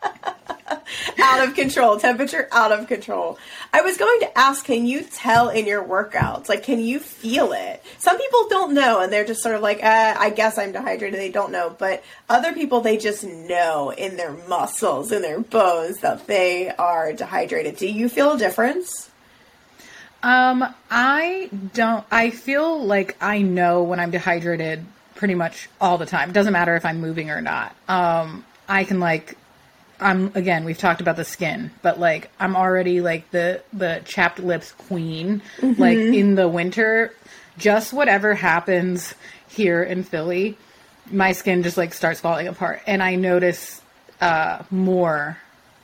out 1.20 1.48
of 1.48 1.56
control. 1.56 2.00
Temperature 2.00 2.48
out 2.52 2.72
of 2.72 2.88
control. 2.88 3.38
I 3.74 3.82
was 3.82 3.98
going 3.98 4.20
to 4.22 4.38
ask, 4.38 4.66
can 4.66 4.86
you 4.86 5.04
tell 5.04 5.50
in 5.50 5.66
your 5.66 5.84
workouts? 5.84 6.50
Like, 6.50 6.64
can 6.64 6.80
you 6.80 7.00
feel 7.00 7.54
it? 7.54 7.84
Some 7.98 8.18
people 8.18 8.48
don't 8.50 8.74
know, 8.74 9.02
and 9.02 9.12
they're 9.12 9.26
just 9.26 9.42
sort 9.42 9.56
of 9.56 9.62
like, 9.62 9.84
uh, 9.84 10.16
I 10.18 10.30
guess 10.30 10.58
I'm 10.58 10.72
dehydrated. 10.72 11.20
They 11.20 11.32
don't 11.32 11.52
know. 11.52 11.76
But 11.78 12.04
other 12.28 12.54
people, 12.54 12.82
they 12.82 12.98
just 12.98 13.24
know 13.24 13.92
in 13.92 14.18
their 14.18 14.34
muscles, 14.48 15.12
in 15.12 15.22
their 15.22 15.40
bones, 15.40 16.00
that 16.00 16.28
they 16.28 16.70
are 16.70 17.14
dehydrated. 17.14 17.78
Do 17.78 17.88
you 17.88 18.10
feel 18.10 18.34
a 18.34 18.38
difference? 18.38 19.10
Um, 20.22 20.66
I 20.92 21.50
don't. 21.74 22.06
I 22.12 22.30
feel 22.30 22.84
like 22.84 23.16
I 23.22 23.42
know 23.42 23.84
when 23.84 24.00
I'm 24.00 24.12
dehydrated 24.12 24.86
pretty 25.16 25.36
much 25.36 25.70
all 25.80 25.98
the 25.98 26.06
time. 26.06 26.30
It 26.30 26.34
doesn't 26.34 26.54
matter 26.54 26.76
if 26.76 26.86
I'm 26.86 27.00
moving 27.00 27.30
or 27.30 27.42
not. 27.42 27.76
Um, 27.88 28.46
I 28.68 28.84
can 28.84 29.00
like. 29.00 29.38
I'm 30.00 30.32
again. 30.36 30.66
We've 30.66 30.78
talked 30.78 31.02
about 31.02 31.16
the 31.16 31.26
skin, 31.26 31.72
but 31.82 32.00
like 32.00 32.32
I'm 32.40 32.56
already 32.56 33.02
like 33.02 33.30
the 33.32 33.62
the 33.74 34.02
chapped 34.06 34.40
lips 34.40 34.72
queen. 34.72 35.42
Like 35.62 35.98
in 35.98 36.36
the 36.36 36.48
winter, 36.48 37.14
just 37.58 37.94
whatever 37.94 38.34
happens 38.34 39.14
here 39.50 39.84
in 39.84 40.04
Philly, 40.04 40.58
my 41.12 41.34
skin 41.34 41.64
just 41.64 41.78
like 41.78 41.94
starts 41.94 42.20
falling 42.20 42.48
apart, 42.48 42.82
and 42.88 43.04
I 43.04 43.16
notice 43.16 43.82
uh 44.22 44.64
more 44.70 45.38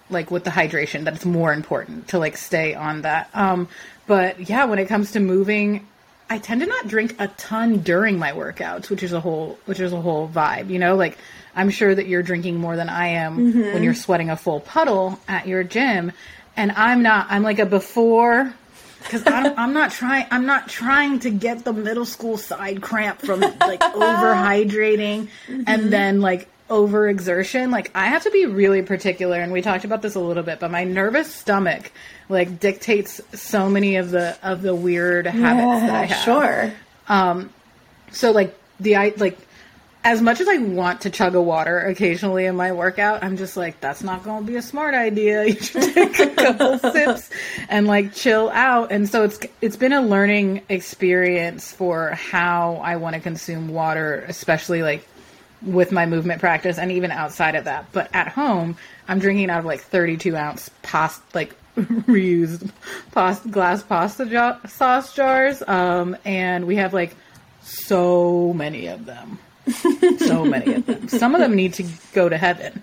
like 0.09 0.29
with 0.31 0.43
the 0.43 0.51
hydration 0.51 1.05
that 1.05 1.15
it's 1.15 1.25
more 1.25 1.53
important 1.53 2.09
to 2.09 2.19
like 2.19 2.37
stay 2.37 2.75
on 2.75 3.01
that 3.01 3.29
um 3.33 3.67
but 4.07 4.49
yeah 4.49 4.65
when 4.65 4.77
it 4.77 4.87
comes 4.87 5.11
to 5.13 5.19
moving 5.19 5.87
i 6.29 6.37
tend 6.37 6.61
to 6.61 6.67
not 6.67 6.87
drink 6.87 7.15
a 7.19 7.27
ton 7.29 7.79
during 7.79 8.17
my 8.17 8.31
workouts 8.31 8.89
which 8.89 9.03
is 9.03 9.13
a 9.13 9.19
whole 9.19 9.57
which 9.65 9.79
is 9.79 9.93
a 9.93 10.01
whole 10.01 10.27
vibe 10.27 10.69
you 10.69 10.79
know? 10.79 10.95
Like 10.95 11.17
i'm 11.55 11.69
sure 11.69 11.93
that 11.93 12.07
you're 12.07 12.23
drinking 12.23 12.57
more 12.57 12.75
than 12.75 12.89
i 12.89 13.07
am 13.07 13.37
mm-hmm. 13.37 13.73
when 13.73 13.83
you're 13.83 13.93
sweating 13.93 14.29
a 14.29 14.37
full 14.37 14.59
puddle 14.59 15.19
at 15.27 15.47
your 15.47 15.63
gym. 15.63 16.11
And 16.57 16.71
i'm 16.71 17.01
not 17.03 17.27
i'm 17.29 17.43
like 17.43 17.59
a 17.59 17.65
before 17.65 18.53
because 19.05 19.23
I'm 19.27 19.73
not 19.73 19.91
trying. 19.91 20.25
I'm 20.31 20.45
not 20.45 20.67
trying 20.67 21.19
to 21.19 21.29
get 21.29 21.63
the 21.63 21.73
middle 21.73 22.05
school 22.05 22.37
side 22.37 22.81
cramp 22.81 23.21
from 23.21 23.39
like 23.39 23.79
overhydrating. 23.79 25.29
And 25.47 25.65
mm-hmm. 25.67 25.89
then 25.89 26.21
like 26.21 26.49
overexertion. 26.69 27.71
Like 27.71 27.91
I 27.95 28.07
have 28.07 28.23
to 28.23 28.31
be 28.31 28.45
really 28.45 28.81
particular, 28.81 29.39
and 29.39 29.51
we 29.51 29.61
talked 29.61 29.85
about 29.85 30.01
this 30.01 30.15
a 30.15 30.19
little 30.19 30.43
bit. 30.43 30.59
But 30.59 30.71
my 30.71 30.83
nervous 30.83 31.33
stomach 31.33 31.91
like 32.29 32.59
dictates 32.59 33.21
so 33.33 33.69
many 33.69 33.97
of 33.97 34.11
the 34.11 34.37
of 34.41 34.61
the 34.61 34.75
weird 34.75 35.27
habits 35.27 35.81
that 35.81 35.95
I 35.95 36.05
have. 36.05 36.23
Sure. 36.23 36.73
Um, 37.07 37.53
so 38.11 38.31
like 38.31 38.57
the 38.79 38.95
I 38.95 39.13
like 39.17 39.37
as 40.05 40.21
much 40.21 40.39
as 40.39 40.47
I 40.47 40.57
want 40.57 41.01
to 41.01 41.09
chug 41.09 41.33
a 41.33 41.41
water 41.41 41.79
occasionally 41.79 42.45
in 42.45 42.55
my 42.55 42.71
workout, 42.73 43.23
I'm 43.23 43.37
just 43.37 43.57
like 43.57 43.79
that's 43.81 44.03
not 44.03 44.23
going 44.23 44.45
to 44.45 44.51
be 44.51 44.55
a 44.55 44.61
smart 44.61 44.93
idea. 44.93 45.43
You 45.45 45.59
should 45.59 45.93
take 45.93 46.19
a 46.19 46.29
couple 46.29 46.79
sips 46.91 47.29
and 47.69 47.87
like 47.87 48.13
chill 48.13 48.49
out. 48.51 48.91
And 48.91 49.09
so 49.09 49.23
it's 49.23 49.39
it's 49.61 49.75
been 49.75 49.93
a 49.93 50.01
learning 50.01 50.61
experience 50.69 51.71
for 51.71 52.11
how 52.11 52.75
I 52.83 52.97
want 52.97 53.15
to 53.15 53.21
consume 53.21 53.69
water, 53.69 54.23
especially 54.27 54.83
like 54.83 55.07
with 55.65 55.91
my 55.91 56.05
movement 56.05 56.39
practice 56.39 56.77
and 56.77 56.91
even 56.91 57.11
outside 57.11 57.55
of 57.55 57.65
that. 57.65 57.85
But 57.91 58.09
at 58.13 58.27
home, 58.27 58.77
I'm 59.07 59.19
drinking 59.19 59.49
out 59.49 59.59
of 59.59 59.65
like 59.65 59.81
32 59.81 60.35
ounce 60.35 60.69
past 60.81 61.21
like 61.33 61.55
reused 61.75 62.71
pasta 63.11 63.49
glass 63.49 63.83
pasta 63.83 64.59
sauce 64.67 65.13
jars, 65.13 65.61
um, 65.67 66.15
and 66.23 66.67
we 66.67 66.77
have 66.77 66.93
like 66.93 67.15
so 67.61 68.53
many 68.53 68.87
of 68.87 69.05
them. 69.05 69.39
so 70.19 70.45
many 70.45 70.75
of 70.75 70.85
them. 70.85 71.07
Some 71.09 71.33
of 71.33 71.41
them 71.41 71.55
need 71.55 71.73
to 71.75 71.85
go 72.13 72.29
to 72.29 72.37
heaven. 72.37 72.81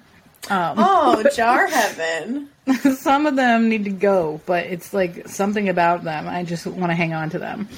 Oh, 0.51 1.23
jar 1.35 1.69
heaven. 1.69 2.49
Some 2.97 3.27
of 3.27 3.37
them 3.37 3.69
need 3.69 3.85
to 3.85 3.91
go, 3.91 4.41
but 4.47 4.67
it's 4.67 4.93
like 4.93 5.29
something 5.29 5.69
about 5.69 6.05
them. 6.05 6.29
I 6.29 6.45
just 6.45 6.67
want 6.67 6.91
to 6.91 6.97
hang 6.97 7.13
on 7.15 7.31
to 7.31 7.39
them. 7.39 7.69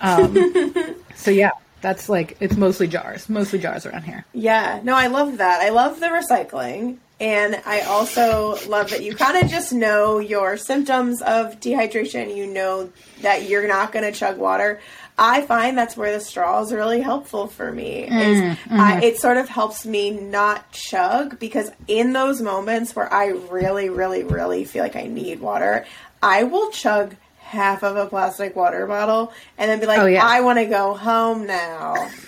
Um, 0.00 0.96
so 1.14 1.30
yeah, 1.30 1.50
that's 1.84 2.08
like 2.08 2.38
it's 2.40 2.56
mostly 2.56 2.88
jars, 2.88 3.28
mostly 3.28 3.58
jars 3.58 3.84
around 3.84 4.04
here. 4.04 4.24
Yeah, 4.32 4.80
no, 4.82 4.94
I 4.94 5.08
love 5.08 5.36
that. 5.36 5.60
I 5.60 5.68
love 5.68 6.00
the 6.00 6.06
recycling. 6.06 6.96
And 7.20 7.60
I 7.64 7.82
also 7.82 8.56
love 8.66 8.90
that 8.90 9.04
you 9.04 9.14
kind 9.14 9.42
of 9.42 9.48
just 9.50 9.72
know 9.72 10.18
your 10.18 10.56
symptoms 10.56 11.20
of 11.20 11.60
dehydration. 11.60 12.34
You 12.34 12.46
know 12.46 12.90
that 13.20 13.48
you're 13.48 13.68
not 13.68 13.92
going 13.92 14.10
to 14.10 14.18
chug 14.18 14.38
water. 14.38 14.80
I 15.18 15.42
find 15.42 15.76
that's 15.76 15.96
where 15.96 16.12
the 16.12 16.24
straw 16.24 16.62
is 16.62 16.72
really 16.72 17.02
helpful 17.02 17.46
for 17.46 17.70
me. 17.70 18.04
Is 18.04 18.10
mm, 18.10 18.58
I, 18.70 18.94
mm-hmm. 18.94 19.02
it 19.02 19.18
sort 19.18 19.36
of 19.36 19.48
helps 19.48 19.84
me 19.84 20.10
not 20.10 20.72
chug 20.72 21.38
because 21.38 21.70
in 21.86 22.14
those 22.14 22.40
moments 22.40 22.96
where 22.96 23.12
I 23.12 23.26
really, 23.26 23.90
really, 23.90 24.24
really 24.24 24.64
feel 24.64 24.82
like 24.82 24.96
I 24.96 25.06
need 25.06 25.38
water, 25.38 25.86
I 26.22 26.44
will 26.44 26.70
chug 26.70 27.14
half 27.54 27.82
of 27.82 27.96
a 27.96 28.06
plastic 28.06 28.54
water 28.54 28.86
bottle 28.86 29.32
and 29.56 29.70
then 29.70 29.80
be 29.80 29.86
like, 29.86 30.00
Oh, 30.00 30.06
yeah. 30.06 30.24
I 30.24 30.40
want 30.42 30.58
to 30.58 30.66
go 30.66 30.94
home 30.94 31.46
now. 31.46 32.10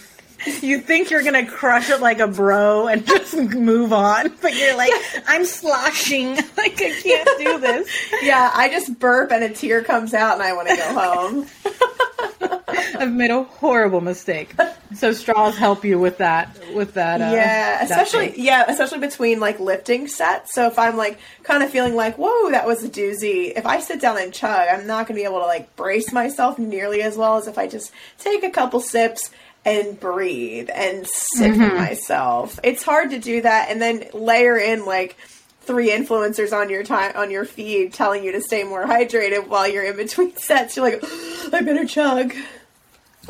You 0.63 0.79
think 0.79 1.11
you're 1.11 1.25
gonna 1.25 1.45
crush 1.47 1.91
it 1.91 2.01
like 2.01 2.21
a 2.21 2.29
bro 2.29 2.87
and 2.87 3.05
just 3.15 3.35
move 3.35 3.93
on, 3.93 4.33
but 4.41 4.55
you're 4.55 4.77
like, 4.77 4.93
I'm 5.27 5.45
sloshing, 5.45 6.37
like 6.37 6.81
I 6.81 6.93
can't 7.03 7.39
do 7.39 7.59
this. 7.59 7.89
Yeah, 8.23 8.53
I 8.55 8.69
just 8.69 8.97
burp 9.01 9.33
and 9.33 9.43
a 9.43 9.49
tear 9.49 9.83
comes 9.83 10.15
out 10.15 10.35
and 10.35 10.43
I 10.45 10.53
want 10.53 10.69
to 10.69 10.77
go 10.77 10.95
home. 10.95 11.47
I've 12.99 13.13
made 13.13 13.31
a 13.31 13.43
horrible 13.43 14.01
mistake. 14.01 14.55
So 14.95 15.13
straws 15.13 15.57
help 15.57 15.85
you 15.85 15.99
with 15.99 16.19
that. 16.19 16.57
With 16.75 16.95
that. 16.95 17.21
Uh, 17.21 17.33
yeah, 17.35 17.83
especially 17.83 18.29
thing. 18.29 18.45
yeah, 18.45 18.65
especially 18.69 19.01
between 19.01 19.41
like 19.41 19.59
lifting 19.61 20.09
sets. 20.09 20.55
So 20.55 20.67
if 20.67 20.79
I'm 20.79 20.97
like 20.97 21.19
kind 21.43 21.63
of 21.63 21.71
feeling 21.71 21.95
like, 21.95 22.17
whoa, 22.17 22.51
that 22.51 22.67
was 22.67 22.85
a 22.85 22.89
doozy. 22.89 23.53
If 23.57 23.67
I 23.67 23.81
sit 23.81 24.01
down 24.01 24.19
and 24.19 24.33
chug, 24.33 24.69
I'm 24.71 24.87
not 24.87 25.07
going 25.07 25.17
to 25.17 25.23
be 25.23 25.25
able 25.25 25.41
to 25.41 25.47
like 25.47 25.75
brace 25.77 26.13
myself 26.13 26.59
nearly 26.59 27.03
as 27.03 27.17
well 27.17 27.37
as 27.37 27.47
if 27.47 27.59
I 27.59 27.67
just 27.67 27.93
take 28.19 28.43
a 28.45 28.51
couple 28.51 28.81
sips 28.81 29.31
and 29.65 29.99
breathe 29.99 30.71
and 30.73 31.07
sit 31.07 31.51
with 31.51 31.75
myself. 31.75 32.61
It's 32.63 32.85
hard 32.85 33.11
to 33.11 33.19
do 33.19 33.43
that 33.43 33.69
and 33.69 33.83
then 33.83 34.05
layer 34.15 34.57
in 34.57 34.85
like 34.85 35.17
three 35.67 35.91
influencers 35.91 36.57
on 36.57 36.71
your 36.71 36.85
time 36.85 37.13
on 37.17 37.31
your 37.33 37.45
feed 37.45 37.93
telling 37.93 38.23
you 38.23 38.31
to 38.33 38.41
stay 38.41 38.63
more 38.63 38.87
hydrated 38.87 39.49
while 39.49 39.67
you're 39.67 39.85
in 39.85 39.97
between 39.97 40.37
sets. 40.37 40.77
You're 40.77 40.89
like, 40.89 41.03
I 41.53 41.61
better 41.61 41.85
chug. 41.85 42.33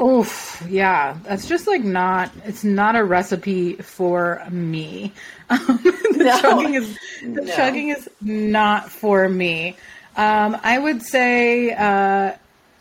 Oof, 0.01 0.63
yeah, 0.69 1.17
that's 1.25 1.49
just 1.49 1.67
like 1.67 1.83
not. 1.83 2.31
It's 2.45 2.65
not 2.65 2.97
a 2.97 3.05
recipe 3.05 3.75
for 3.77 4.43
me. 4.51 5.13
Um, 5.49 5.59
the 5.83 6.25
No. 6.25 6.41
chugging 6.41 6.75
is 6.75 6.99
the 7.23 7.43
No. 7.43 7.57
chugging 7.57 7.89
is 7.89 8.09
not 8.21 8.91
for 8.91 9.29
me. 9.29 9.77
Um, 10.17 10.57
I 10.63 10.79
would 10.79 11.03
say 11.03 11.73
uh, 11.73 12.33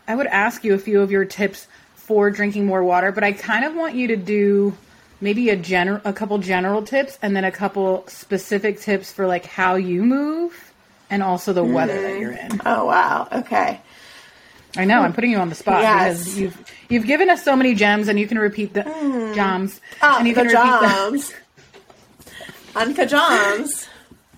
I 0.08 0.14
would 0.14 0.26
ask 0.26 0.62
you 0.64 0.74
a 0.74 0.78
few 0.78 1.00
of 1.00 1.10
your 1.10 1.24
tips 1.24 1.66
for 1.94 2.30
drinking 2.30 2.66
more 2.66 2.84
water, 2.84 3.12
but 3.12 3.24
I 3.24 3.32
kind 3.32 3.64
of 3.64 3.74
want 3.74 3.94
you 3.94 4.08
to 4.08 4.16
do 4.16 4.74
maybe 5.20 5.48
a 5.50 5.56
general, 5.56 6.00
a 6.04 6.12
couple 6.12 6.36
general 6.38 6.82
tips, 6.82 7.18
and 7.22 7.34
then 7.34 7.44
a 7.44 7.50
couple 7.52 8.04
specific 8.08 8.80
tips 8.80 9.10
for 9.12 9.26
like 9.26 9.46
how 9.46 9.76
you 9.76 10.02
move, 10.04 10.72
and 11.08 11.22
also 11.22 11.52
the 11.54 11.64
weather 11.64 12.00
that 12.02 12.20
you're 12.20 12.32
in. 12.32 12.60
Oh 12.66 12.84
wow. 12.84 13.26
Okay. 13.32 13.80
I 14.76 14.84
know 14.84 15.00
I'm 15.02 15.12
putting 15.12 15.30
you 15.30 15.38
on 15.38 15.48
the 15.48 15.54
spot 15.54 15.82
Yes. 15.82 16.18
because 16.18 16.38
you've 16.38 16.72
you've 16.88 17.06
given 17.06 17.30
us 17.30 17.42
so 17.44 17.56
many 17.56 17.74
gems, 17.74 18.08
and 18.08 18.18
you 18.18 18.26
can 18.26 18.38
repeat 18.38 18.74
the 18.74 18.82
gems, 19.34 19.80
Ah, 20.02 20.18
and 20.18 20.26
you 20.28 20.34
can 20.34 20.46
repeat 20.46 20.56
jams. 20.56 21.32
on 22.74 22.94
Kajams. 22.94 23.88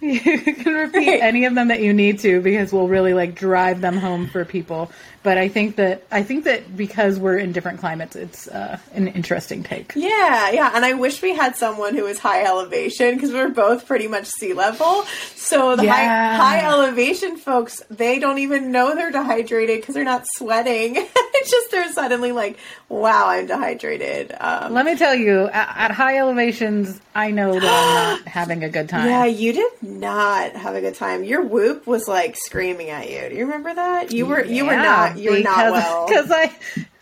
You 0.00 0.20
can 0.20 0.74
repeat 0.74 1.18
any 1.20 1.44
of 1.44 1.56
them 1.56 1.68
that 1.68 1.80
you 1.82 1.92
need 1.92 2.20
to 2.20 2.40
because 2.40 2.72
we'll 2.72 2.86
really 2.86 3.14
like 3.14 3.34
drive 3.34 3.80
them 3.80 3.96
home 3.96 4.28
for 4.28 4.44
people. 4.44 4.92
But 5.22 5.36
I 5.36 5.48
think 5.48 5.76
that 5.76 6.04
I 6.12 6.22
think 6.22 6.44
that 6.44 6.76
because 6.76 7.18
we're 7.18 7.38
in 7.38 7.52
different 7.52 7.80
climates, 7.80 8.14
it's 8.16 8.46
uh, 8.48 8.78
an 8.94 9.08
interesting 9.08 9.62
take. 9.64 9.92
Yeah, 9.96 10.50
yeah, 10.50 10.70
and 10.74 10.84
I 10.84 10.92
wish 10.94 11.20
we 11.22 11.34
had 11.34 11.56
someone 11.56 11.94
who 11.96 12.04
was 12.04 12.18
high 12.18 12.44
elevation 12.44 13.14
because 13.14 13.32
we're 13.32 13.48
both 13.50 13.86
pretty 13.86 14.06
much 14.06 14.26
sea 14.26 14.52
level. 14.54 15.02
So 15.34 15.74
the 15.76 15.84
Yeah. 15.84 16.36
high, 16.36 16.60
high 16.60 16.66
elevation 16.72 17.36
folks, 17.36 17.82
they 17.90 18.18
don't 18.20 18.38
even 18.38 18.70
know 18.70 18.94
they're 18.94 19.10
dehydrated 19.10 19.80
because 19.80 19.94
they're 19.96 20.04
not 20.04 20.24
sweating. 20.34 20.94
it's 20.96 21.50
just 21.50 21.70
they're 21.72 21.92
suddenly 21.92 22.32
like, 22.32 22.56
"Wow, 22.88 23.28
I'm 23.28 23.46
dehydrated." 23.46 24.34
Um, 24.38 24.72
Let 24.72 24.86
me 24.86 24.96
tell 24.96 25.14
you, 25.16 25.46
at, 25.48 25.74
at 25.76 25.90
high 25.90 26.18
elevations, 26.18 27.00
I 27.14 27.32
know 27.32 27.52
that 27.58 27.64
I'm 27.64 28.20
not 28.22 28.28
having 28.32 28.62
a 28.64 28.68
good 28.68 28.88
time. 28.88 29.06
yeah, 29.08 29.24
you 29.24 29.52
did 29.52 29.72
not 29.82 30.52
have 30.52 30.74
a 30.76 30.80
good 30.80 30.94
time. 30.94 31.24
Your 31.24 31.42
whoop 31.42 31.86
was 31.86 32.06
like 32.08 32.36
screaming 32.36 32.90
at 32.90 33.10
you. 33.10 33.28
Do 33.28 33.34
you 33.34 33.44
remember 33.44 33.74
that? 33.74 34.12
You 34.12 34.26
were 34.26 34.44
Yeah, 34.44 34.52
you 34.54 34.64
were 34.66 34.76
not 34.76 35.17
because- 35.18 35.72
well. 35.72 36.06
because 36.08 36.30
I 36.30 36.52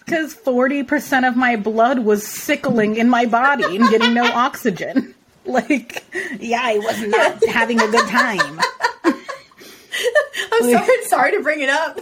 because 0.05 0.35
forty 0.35 0.83
percent 0.85 1.27
of 1.27 1.37
my 1.37 1.57
blood 1.57 2.01
was 2.01 2.27
sickling 2.27 2.97
in 2.97 3.09
my 3.09 3.27
body 3.27 3.65
and 3.77 3.89
getting 3.91 4.15
no 4.15 4.25
oxygen. 4.25 5.15
Like, 5.49 6.03
yeah, 6.41 6.61
I 6.61 6.79
was 6.79 7.03
not 7.07 7.45
having 7.49 7.81
a 7.81 7.87
good 7.87 8.09
time. 8.09 8.61
I'm 9.05 10.71
sorry, 10.73 11.03
sorry 11.05 11.37
to 11.37 11.41
bring 11.41 11.61
it 11.61 11.69
up. 11.69 12.01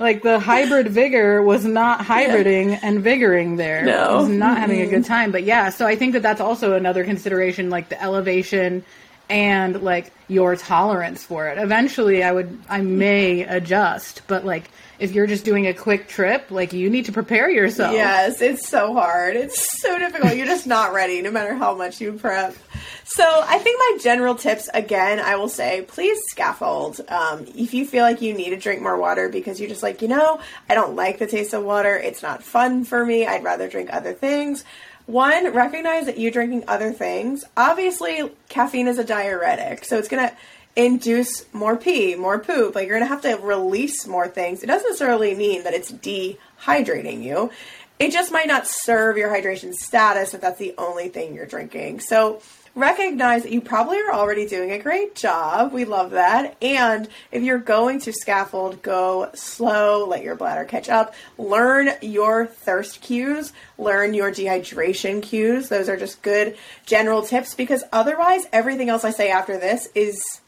Like 0.00 0.22
the 0.22 0.38
hybrid 0.38 0.88
vigor 0.88 1.42
was 1.42 1.64
not 1.64 2.00
hybriding 2.00 2.78
and 2.82 3.00
vigoring 3.00 3.56
there. 3.56 3.84
No. 3.84 3.94
I 3.94 4.14
was 4.20 4.28
not 4.28 4.58
having 4.58 4.80
a 4.80 4.86
good 4.86 5.04
time. 5.04 5.32
But 5.32 5.42
yeah, 5.42 5.70
so 5.70 5.86
I 5.86 5.96
think 5.96 6.12
that 6.12 6.22
that's 6.22 6.40
also 6.40 6.74
another 6.74 7.04
consideration, 7.04 7.68
like 7.68 7.88
the 7.88 8.00
elevation 8.00 8.84
and 9.28 9.82
like 9.82 10.12
your 10.28 10.56
tolerance 10.56 11.24
for 11.24 11.48
it. 11.48 11.58
Eventually, 11.58 12.22
I 12.22 12.32
would, 12.32 12.58
I 12.68 12.80
may 12.80 13.42
adjust, 13.42 14.22
but 14.26 14.44
like 14.44 14.70
if 14.98 15.12
you're 15.12 15.26
just 15.26 15.44
doing 15.44 15.66
a 15.66 15.74
quick 15.74 16.08
trip, 16.08 16.50
like 16.50 16.72
you 16.72 16.90
need 16.90 17.04
to 17.04 17.12
prepare 17.12 17.48
yourself. 17.48 17.92
Yes, 17.92 18.40
it's 18.42 18.68
so 18.68 18.94
hard. 18.94 19.36
It's 19.36 19.80
so 19.80 19.98
difficult. 19.98 20.36
You're 20.36 20.46
just 20.46 20.66
not 20.66 20.92
ready, 20.92 21.22
no 21.22 21.30
matter 21.30 21.54
how 21.54 21.74
much 21.74 22.00
you 22.00 22.12
prep. 22.12 22.56
So, 23.04 23.24
I 23.24 23.58
think 23.58 23.78
my 23.78 23.98
general 24.02 24.34
tips 24.34 24.68
again, 24.74 25.18
I 25.18 25.36
will 25.36 25.48
say, 25.48 25.84
please 25.86 26.18
scaffold. 26.28 27.00
Um, 27.08 27.46
if 27.54 27.74
you 27.74 27.86
feel 27.86 28.02
like 28.02 28.20
you 28.20 28.34
need 28.34 28.50
to 28.50 28.56
drink 28.56 28.82
more 28.82 28.98
water 28.98 29.28
because 29.28 29.60
you're 29.60 29.68
just 29.68 29.82
like, 29.82 30.02
you 30.02 30.08
know, 30.08 30.40
I 30.68 30.74
don't 30.74 30.94
like 30.94 31.18
the 31.18 31.26
taste 31.26 31.54
of 31.54 31.64
water, 31.64 31.96
it's 31.96 32.22
not 32.22 32.42
fun 32.42 32.84
for 32.84 33.04
me, 33.04 33.26
I'd 33.26 33.44
rather 33.44 33.68
drink 33.68 33.90
other 33.92 34.12
things. 34.12 34.64
One, 35.08 35.54
recognize 35.54 36.04
that 36.04 36.18
you 36.18 36.30
drinking 36.30 36.64
other 36.68 36.92
things. 36.92 37.42
Obviously, 37.56 38.30
caffeine 38.50 38.88
is 38.88 38.98
a 38.98 39.04
diuretic, 39.04 39.86
so 39.86 39.96
it's 39.96 40.06
gonna 40.06 40.36
induce 40.76 41.50
more 41.54 41.78
pee, 41.78 42.14
more 42.14 42.38
poop. 42.38 42.74
Like 42.74 42.86
you're 42.86 42.98
gonna 42.98 43.08
have 43.08 43.22
to 43.22 43.36
release 43.36 44.06
more 44.06 44.28
things. 44.28 44.62
It 44.62 44.66
doesn't 44.66 44.86
necessarily 44.86 45.34
mean 45.34 45.64
that 45.64 45.72
it's 45.72 45.90
dehydrating 45.90 47.22
you. 47.22 47.50
It 47.98 48.12
just 48.12 48.30
might 48.30 48.48
not 48.48 48.66
serve 48.68 49.16
your 49.16 49.30
hydration 49.30 49.72
status 49.72 50.34
if 50.34 50.42
that's 50.42 50.58
the 50.58 50.74
only 50.76 51.08
thing 51.08 51.34
you're 51.34 51.46
drinking. 51.46 52.00
So 52.00 52.42
recognize 52.78 53.42
that 53.42 53.52
you 53.52 53.60
probably 53.60 53.98
are 53.98 54.12
already 54.12 54.46
doing 54.46 54.70
a 54.70 54.78
great 54.78 55.14
job. 55.14 55.72
We 55.72 55.84
love 55.84 56.12
that. 56.12 56.56
And 56.62 57.08
if 57.32 57.42
you're 57.42 57.58
going 57.58 58.00
to 58.02 58.12
scaffold, 58.12 58.82
go 58.82 59.30
slow, 59.34 60.06
let 60.06 60.22
your 60.22 60.36
bladder 60.36 60.64
catch 60.64 60.88
up. 60.88 61.14
Learn 61.36 61.90
your 62.00 62.46
thirst 62.46 63.00
cues, 63.00 63.52
learn 63.76 64.14
your 64.14 64.30
dehydration 64.30 65.22
cues. 65.22 65.68
Those 65.68 65.88
are 65.88 65.96
just 65.96 66.22
good 66.22 66.56
general 66.86 67.22
tips 67.22 67.54
because 67.54 67.82
otherwise, 67.92 68.46
everything 68.52 68.88
else 68.88 69.04
I 69.04 69.10
say 69.10 69.30
after 69.30 69.58
this 69.58 69.88
is 69.94 70.40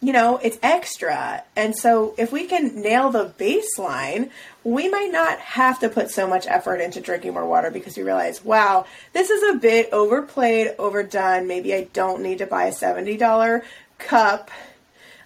you 0.00 0.12
know, 0.12 0.38
it's 0.38 0.58
extra. 0.62 1.42
And 1.56 1.76
so 1.76 2.14
if 2.16 2.30
we 2.30 2.46
can 2.46 2.82
nail 2.82 3.10
the 3.10 3.32
baseline, 3.38 4.30
we 4.62 4.88
might 4.88 5.10
not 5.10 5.38
have 5.40 5.80
to 5.80 5.88
put 5.88 6.10
so 6.10 6.26
much 6.26 6.46
effort 6.46 6.76
into 6.76 7.00
drinking 7.00 7.34
more 7.34 7.46
water 7.46 7.70
because 7.70 7.96
we 7.96 8.04
realize, 8.04 8.44
wow, 8.44 8.86
this 9.12 9.30
is 9.30 9.54
a 9.54 9.58
bit 9.58 9.88
overplayed, 9.92 10.74
overdone. 10.78 11.48
Maybe 11.48 11.74
I 11.74 11.84
don't 11.92 12.22
need 12.22 12.38
to 12.38 12.46
buy 12.46 12.66
a 12.66 12.72
$70 12.72 13.64
cup 13.98 14.50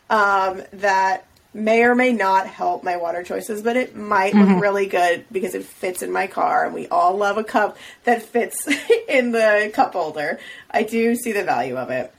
um, 0.08 0.62
that 0.72 1.26
may 1.54 1.82
or 1.84 1.94
may 1.94 2.12
not 2.12 2.46
help 2.46 2.82
my 2.82 2.96
water 2.96 3.22
choices, 3.22 3.62
but 3.62 3.76
it 3.76 3.94
might 3.94 4.34
look 4.34 4.62
really 4.62 4.86
good 4.86 5.26
because 5.30 5.54
it 5.54 5.64
fits 5.64 6.02
in 6.02 6.10
my 6.10 6.26
car, 6.26 6.64
and 6.64 6.74
we 6.74 6.88
all 6.88 7.16
love 7.16 7.36
a 7.36 7.44
cup 7.44 7.76
that 8.04 8.22
fits 8.22 8.66
in 9.08 9.32
the 9.32 9.70
cup 9.74 9.92
holder. 9.92 10.38
I 10.70 10.82
do 10.82 11.14
see 11.14 11.32
the 11.32 11.44
value 11.44 11.76
of 11.76 11.90
it. 11.90 12.12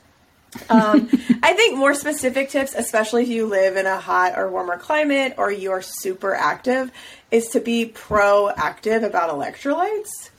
Um, 0.70 1.10
I 1.42 1.54
think 1.54 1.78
more 1.78 1.94
specific 1.94 2.50
tips, 2.50 2.74
especially 2.76 3.24
if 3.24 3.30
you 3.30 3.46
live 3.46 3.78
in 3.78 3.86
a 3.86 4.00
hot 4.00 4.38
or 4.38 4.50
warmer 4.50 4.78
climate 4.78 5.36
or 5.38 5.52
you're 5.52 5.82
super 5.82 6.34
active, 6.34 6.92
is 7.32 7.50
to 7.50 7.60
be 7.60 7.88
proactive 7.88 9.04
about 9.04 9.30
electrolytes. 9.30 10.30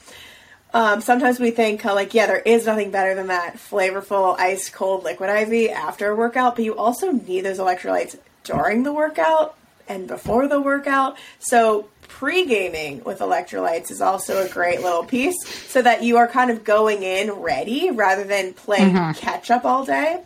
Um, 0.73 1.01
sometimes 1.01 1.39
we 1.39 1.53
think, 1.53 1.87
uh, 1.87 1.95
like, 1.95 2.15
yeah, 2.15 2.27
there 2.27 2.41
is 2.41 2.67
nothing 2.67 2.91
better 2.91 3.15
than 3.15 3.29
that 3.29 3.57
flavorful, 3.57 4.37
ice 4.39 4.69
cold 4.69 5.05
liquid 5.05 5.31
IV 5.31 5.71
after 5.71 6.11
a 6.11 6.17
workout, 6.17 6.57
but 6.57 6.65
you 6.65 6.75
also 6.75 7.13
need 7.13 7.43
those 7.43 7.59
electrolytes 7.59 8.19
during 8.43 8.83
the 8.83 8.93
workout 8.93 9.57
and 9.87 10.09
before 10.09 10.49
the 10.49 10.61
workout. 10.61 11.17
So, 11.39 11.89
pre 12.15 12.47
gaming 12.47 13.03
with 13.03 13.19
electrolytes 13.19 13.91
is 13.91 14.01
also 14.01 14.45
a 14.45 14.49
great 14.49 14.81
little 14.83 15.03
piece 15.03 15.35
so 15.69 15.83
that 15.83 16.05
you 16.05 16.17
are 16.17 16.29
kind 16.29 16.49
of 16.49 16.63
going 16.63 17.03
in 17.03 17.29
ready 17.33 17.91
rather 17.91 18.23
than 18.23 18.53
playing 18.53 18.95
catch 19.15 19.51
up 19.51 19.65
all 19.65 19.85
day. 19.85 20.23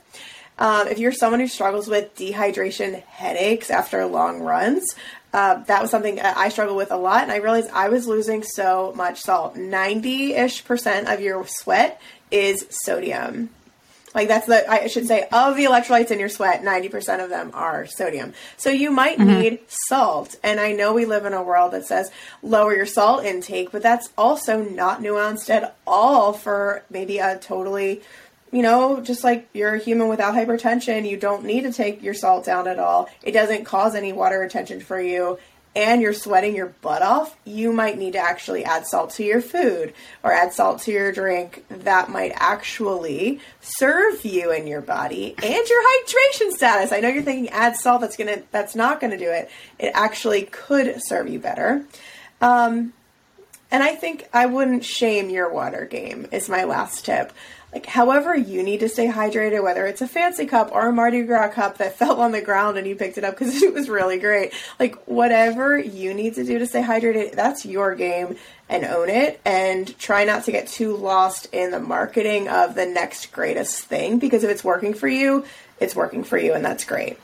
Um, 0.59 0.87
if 0.89 0.99
you're 0.99 1.13
someone 1.13 1.41
who 1.41 1.49
struggles 1.49 1.89
with 1.89 2.15
dehydration 2.15 3.03
headaches 3.05 3.71
after 3.71 4.05
long 4.05 4.41
runs, 4.41 4.85
uh, 5.33 5.63
that 5.65 5.81
was 5.81 5.91
something 5.91 6.21
I 6.21 6.51
struggled 6.51 6.77
with 6.77 6.91
a 6.91 6.97
lot, 6.97 7.23
and 7.23 7.33
I 7.33 7.37
realized 7.37 7.71
I 7.73 7.89
was 7.89 8.07
losing 8.07 8.43
so 8.43 8.93
much 8.95 9.23
salt. 9.23 9.57
90 9.57 10.35
ish 10.35 10.67
percent 10.67 11.09
of 11.09 11.21
your 11.21 11.47
sweat 11.47 12.01
is 12.31 12.67
sodium. 12.69 13.49
Like 14.19 14.27
that's 14.27 14.49
the 14.49 14.69
I 14.69 14.89
should 14.89 15.07
say 15.07 15.29
of 15.31 15.55
the 15.55 15.67
electrolytes 15.67 16.11
in 16.11 16.19
your 16.19 16.29
sweat, 16.29 16.65
90% 16.65 17.23
of 17.23 17.31
them 17.31 17.53
are 17.55 17.87
sodium. 17.87 18.33
So 18.57 18.69
you 18.69 18.91
might 18.91 19.17
mm-hmm. 19.17 19.41
need 19.41 19.61
salt. 19.69 20.35
And 20.43 20.59
I 20.59 20.73
know 20.73 20.93
we 20.93 21.05
live 21.05 21.25
in 21.25 21.35
a 21.35 21.43
world 21.43 21.73
that 21.73 21.87
says 21.87 22.11
lower 22.43 22.75
your 22.75 22.85
salt 22.85 23.25
intake, 23.25 23.71
but 23.71 23.81
that's 23.81 24.11
also 24.19 24.61
not 24.61 25.03
nuanced 25.03 25.51
at 25.51 25.77
all 25.87 26.33
for 26.33 26.83
maybe 26.91 27.19
a 27.19 27.39
totally 27.39 28.03
you 28.51 28.63
know, 28.63 29.01
just 29.01 29.23
like 29.23 29.49
you're 29.53 29.75
a 29.75 29.79
human 29.79 30.09
without 30.09 30.35
hypertension, 30.35 31.09
you 31.09 31.17
don't 31.17 31.45
need 31.45 31.61
to 31.61 31.73
take 31.73 32.03
your 32.03 32.15
salt 32.15 32.45
down 32.45 32.67
at 32.67 32.81
all. 32.81 33.09
It 33.23 33.33
doesn't 33.33 33.67
cause 33.67 33.95
any 33.95 34.13
water 34.13 34.41
retention 34.41 34.81
for 34.81 35.01
you 35.01 35.39
and 35.79 36.03
you're 36.03 36.13
sweating 36.13 36.57
your 36.57 36.75
butt 36.83 37.03
off, 37.03 37.37
you 37.45 37.73
might 37.73 37.97
need 37.97 38.15
to 38.15 38.19
actually 38.19 38.65
add 38.65 38.85
salt 38.85 39.11
to 39.11 39.23
your 39.23 39.41
food 39.41 39.95
or 40.25 40.33
add 40.33 40.53
salt 40.53 40.81
to 40.83 40.91
your 40.91 41.13
drink. 41.13 41.65
That 41.69 42.11
might 42.11 42.33
actually 42.35 43.39
serve 43.61 44.25
you 44.25 44.51
and 44.51 44.69
your 44.69 44.81
body 44.81 45.37
and 45.41 45.69
your 45.69 45.83
hydration 45.85 46.51
status. 46.51 46.91
I 46.91 46.99
know 46.99 47.09
you're 47.09 47.23
thinking 47.23 47.49
add 47.51 47.77
salt 47.77 48.01
that's 48.01 48.17
gonna 48.17 48.43
that's 48.51 48.75
not 48.75 49.01
gonna 49.01 49.17
do 49.17 49.31
it. 49.31 49.51
It 49.79 49.93
actually 49.95 50.43
could 50.43 50.97
serve 51.01 51.29
you 51.29 51.39
better. 51.39 51.85
Um, 52.41 52.93
and 53.71 53.81
I 53.81 53.95
think 53.95 54.29
I 54.33 54.47
wouldn't 54.47 54.85
shame 54.85 55.31
your 55.31 55.49
water 55.49 55.85
game 55.85 56.27
is 56.33 56.49
my 56.49 56.65
last 56.65 57.05
tip. 57.05 57.33
Like 57.73 57.85
however 57.85 58.35
you 58.35 58.63
need 58.63 58.81
to 58.81 58.89
stay 58.89 59.09
hydrated, 59.09 59.63
whether 59.63 59.87
it's 59.87 60.01
a 60.01 60.09
fancy 60.09 60.47
cup 60.47 60.71
or 60.73 60.89
a 60.89 60.93
Mardi 60.93 61.23
Gras 61.23 61.49
cup 61.49 61.79
that 61.79 61.95
fell 61.99 62.21
on 62.21 62.33
the 62.33 62.41
ground 62.41 62.79
and 62.79 62.87
you 62.87 62.97
picked 62.97 63.19
it 63.19 63.25
up 63.25 63.39
because 63.39 63.63
it 63.63 63.75
was 63.75 63.89
really 63.89 64.19
great. 64.19 64.53
Like 64.81 64.97
whatever 65.07 65.79
you 65.79 66.15
need 66.15 66.35
to 66.35 66.45
do 66.45 66.59
to 66.59 66.67
stay 66.67 66.83
hydrated, 66.83 67.33
that's 67.33 67.67
your 67.67 67.95
game 67.95 68.37
and 68.69 68.85
own 68.85 69.09
it 69.09 69.41
and 69.45 69.97
try 69.99 70.25
not 70.25 70.45
to 70.45 70.53
get 70.53 70.69
too 70.69 70.97
lost 70.97 71.49
in 71.53 71.71
the 71.71 71.81
marketing 71.81 72.49
of 72.49 72.75
the 72.75 72.87
next 72.87 73.33
greatest 73.33 73.85
thing 73.85 74.19
because 74.19 74.45
if 74.45 74.51
it's 74.51 74.65
working 74.65 74.95
for 74.95 75.09
you, 75.09 75.45
it's 75.81 75.95
working 75.95 76.25
for 76.25 76.39
you 76.39 76.55
and 76.55 76.65
that's 76.65 76.85
great. 76.85 77.19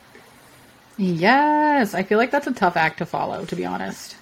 Yes, 0.96 1.94
I 1.94 2.02
feel 2.04 2.18
like 2.18 2.30
that's 2.30 2.46
a 2.46 2.52
tough 2.52 2.76
act 2.76 2.98
to 2.98 3.06
follow, 3.06 3.44
to 3.46 3.56
be 3.56 3.64
honest. 3.66 4.16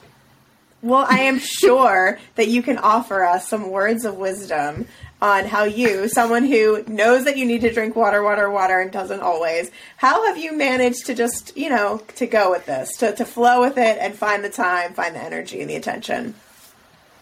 Well, 0.83 1.07
I 1.09 1.21
am 1.21 1.39
sure 1.39 2.19
that 2.35 2.49
you 2.49 2.61
can 2.61 2.77
offer 2.77 3.23
us 3.23 3.47
some 3.47 3.71
words 3.71 4.05
of 4.05 4.17
wisdom 4.17 4.87
on 5.21 5.45
how 5.45 5.63
you, 5.63 6.09
someone 6.09 6.45
who 6.45 6.83
knows 6.89 7.25
that 7.25 7.37
you 7.37 7.47
need 7.47 7.61
to 7.61 7.73
drink 7.73 7.95
water, 7.95 8.21
water, 8.21 8.51
water, 8.51 8.81
and 8.81 8.91
doesn't 8.91 9.21
always, 9.21 9.71
how 9.97 10.27
have 10.27 10.37
you 10.37 10.57
managed 10.57 11.07
to 11.07 11.15
just, 11.15 11.57
you 11.57 11.71
know, 11.71 12.03
to 12.17 12.27
go 12.27 12.51
with 12.51 12.67
this, 12.67 12.97
to, 12.97 13.15
to 13.15 13.25
flow 13.25 13.61
with 13.61 13.79
it 13.79 13.99
and 14.01 14.17
find 14.17 14.43
the 14.45 14.51
time, 14.51 14.93
find 14.93 15.15
the 15.15 15.23
energy 15.23 15.61
and 15.61 15.71
the 15.71 15.77
attention? 15.77 16.35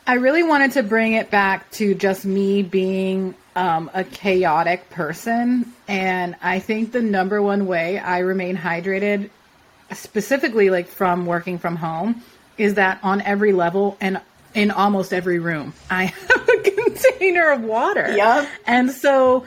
I 0.06 0.14
really 0.14 0.42
wanted 0.42 0.72
to 0.72 0.82
bring 0.82 1.12
it 1.12 1.30
back 1.30 1.70
to 1.72 1.94
just 1.94 2.24
me 2.24 2.62
being 2.62 3.34
um, 3.54 3.90
a 3.92 4.04
chaotic 4.04 4.88
person. 4.88 5.70
And 5.86 6.34
I 6.42 6.61
think 6.61 6.92
the 6.92 7.02
number 7.02 7.42
one 7.42 7.66
way 7.66 7.98
I 7.98 8.20
remain 8.20 8.56
hydrated, 8.56 9.28
specifically 9.92 10.70
like 10.70 10.88
from 10.88 11.26
working 11.26 11.58
from 11.58 11.76
home, 11.76 12.22
is 12.61 12.74
that 12.74 13.00
on 13.02 13.20
every 13.22 13.52
level 13.52 13.96
and 14.00 14.20
in 14.54 14.70
almost 14.70 15.12
every 15.12 15.38
room, 15.38 15.72
I 15.88 16.04
have 16.28 16.48
a 16.48 16.70
container 16.70 17.50
of 17.50 17.62
water. 17.62 18.12
Yep. 18.14 18.48
And 18.66 18.90
so 18.90 19.44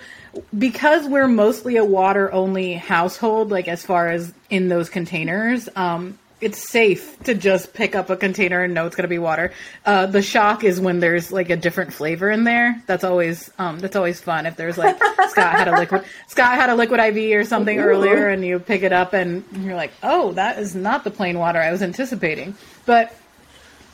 because 0.57 1.07
we're 1.07 1.27
mostly 1.27 1.77
a 1.77 1.85
water 1.85 2.31
only 2.31 2.73
household, 2.73 3.51
like 3.51 3.67
as 3.67 3.85
far 3.85 4.09
as 4.09 4.33
in 4.49 4.69
those 4.69 4.89
containers, 4.89 5.69
um, 5.75 6.17
it's 6.43 6.69
safe 6.69 7.17
to 7.23 7.33
just 7.33 7.73
pick 7.73 7.95
up 7.95 8.09
a 8.09 8.17
container 8.17 8.61
and 8.63 8.73
know 8.73 8.85
it's 8.85 8.95
going 8.95 9.03
to 9.03 9.09
be 9.09 9.19
water. 9.19 9.51
Uh, 9.85 10.05
the 10.05 10.21
shock 10.21 10.63
is 10.63 10.79
when 10.79 10.99
there's 10.99 11.31
like 11.31 11.49
a 11.49 11.55
different 11.55 11.93
flavor 11.93 12.29
in 12.29 12.43
there. 12.43 12.81
That's 12.85 13.03
always 13.03 13.51
um, 13.57 13.79
that's 13.79 13.95
always 13.95 14.19
fun. 14.21 14.45
If 14.45 14.55
there's 14.55 14.77
like 14.77 14.97
Scott 15.29 15.53
had 15.55 15.67
a 15.67 15.77
liquid 15.77 16.03
Scott 16.27 16.55
had 16.55 16.69
a 16.69 16.75
liquid 16.75 16.99
IV 16.99 17.39
or 17.39 17.43
something 17.43 17.77
Ooh. 17.77 17.83
earlier, 17.83 18.29
and 18.29 18.43
you 18.45 18.59
pick 18.59 18.83
it 18.83 18.93
up 18.93 19.13
and 19.13 19.43
you're 19.57 19.75
like, 19.75 19.91
oh, 20.03 20.33
that 20.33 20.59
is 20.59 20.75
not 20.75 21.03
the 21.03 21.11
plain 21.11 21.39
water 21.39 21.59
I 21.59 21.71
was 21.71 21.81
anticipating. 21.81 22.55
But 22.85 23.15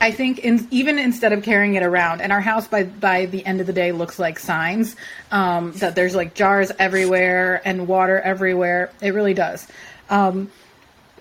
I 0.02 0.12
think 0.12 0.39
in, 0.39 0.68
even 0.72 0.97
instead 0.97 1.34
of 1.34 1.43
carrying 1.43 1.76
it 1.76 1.84
around, 1.84 2.22
and 2.22 2.32
our 2.32 2.41
house 2.41 2.68
by 2.68 2.84
by 2.84 3.26
the 3.26 3.45
end 3.45 3.62
of 3.62 3.68
the 3.68 3.74
day 3.74 3.91
looks 3.91 4.18
like 4.18 4.39
signs 4.39 4.95
um, 5.32 5.74
that 5.74 5.95
there's 5.95 6.16
like 6.16 6.34
jars 6.34 6.72
everywhere 6.80 7.62
and 7.66 7.88
water 7.88 8.20
everywhere. 8.20 8.91
It 9.02 9.14
really 9.14 9.34
does. 9.34 9.68
Um, 10.10 10.50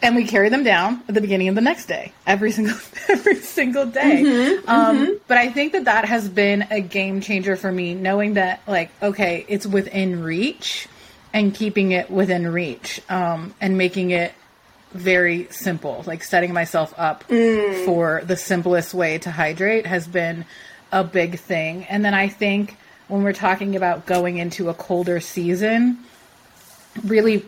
and 0.03 0.14
we 0.16 0.24
carry 0.24 0.49
them 0.49 0.62
down 0.64 1.03
at 1.09 1.14
the 1.14 1.20
beginning 1.20 1.49
of 1.49 1.55
the 1.55 1.61
next 1.61 1.86
day, 1.86 2.12
every 2.26 2.51
single 2.53 2.76
every 3.09 3.36
single 3.36 3.86
day. 3.86 4.59
um, 4.66 5.18
But 5.26 5.38
I 5.38 5.51
think 5.51 5.72
that 5.72 5.84
that 5.86 6.05
has 6.05 6.28
been 6.28 6.66
a 6.70 6.80
game 6.80 7.20
changer 7.20 7.57
for 7.57 7.70
me, 7.72 7.94
knowing 7.94 8.34
that 8.34 8.61
like 8.66 8.90
okay, 9.03 9.44
it's 9.49 9.66
within 9.66 10.22
reach, 10.22 10.88
and 11.32 11.55
keeping 11.55 11.92
it 11.92 12.11
within 12.11 12.46
reach, 12.53 13.01
um, 13.09 13.55
and 13.61 13.76
making 13.78 14.11
it 14.11 14.32
very 14.92 15.46
simple. 15.51 16.03
Like 16.07 16.22
setting 16.24 16.53
myself 16.55 16.94
up 16.96 17.24
for 17.84 18.22
the 18.24 18.36
simplest 18.36 18.94
way 18.94 19.18
to 19.18 19.30
hydrate 19.30 19.84
has 19.86 20.07
been 20.07 20.44
a 20.90 21.05
big 21.05 21.38
thing. 21.38 21.84
And 21.84 22.03
then 22.05 22.14
I 22.14 22.28
think 22.28 22.76
when 23.09 23.22
we're 23.22 23.34
talking 23.34 23.76
about 23.76 24.07
going 24.07 24.38
into 24.38 24.70
a 24.70 24.74
colder 24.74 25.20
season, 25.20 25.99
really 27.05 27.44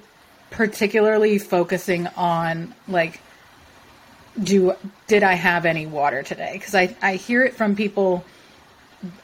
particularly 0.51 1.39
focusing 1.39 2.07
on 2.09 2.75
like 2.89 3.21
do 4.43 4.75
did 5.07 5.23
I 5.23 5.35
have 5.35 5.67
any 5.67 5.87
water 5.87 6.23
today? 6.23 6.51
Because 6.55 6.75
I, 6.75 6.95
I 7.03 7.17
hear 7.17 7.43
it 7.43 7.55
from 7.55 7.77
people 7.77 8.25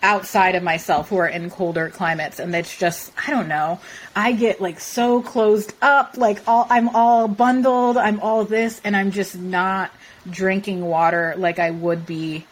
outside 0.03 0.55
of 0.55 0.62
myself 0.62 1.11
who 1.11 1.18
are 1.18 1.29
in 1.29 1.51
colder 1.51 1.91
climates 1.91 2.39
and 2.39 2.55
it's 2.55 2.77
just 2.77 3.12
I 3.27 3.31
don't 3.31 3.49
know. 3.49 3.81
I 4.14 4.33
get 4.33 4.61
like 4.61 4.81
so 4.81 5.22
closed 5.22 5.74
up, 5.83 6.16
like 6.16 6.43
all 6.47 6.66
I'm 6.70 6.89
all 6.91 7.29
bundled, 7.29 7.97
I'm 7.97 8.20
all 8.20 8.45
this 8.45 8.81
and 8.85 8.97
I'm 8.97 9.11
just 9.11 9.37
not 9.37 9.91
drinking 10.29 10.85
water 10.85 11.35
like 11.37 11.59
I 11.59 11.70
would 11.70 12.07
be 12.07 12.47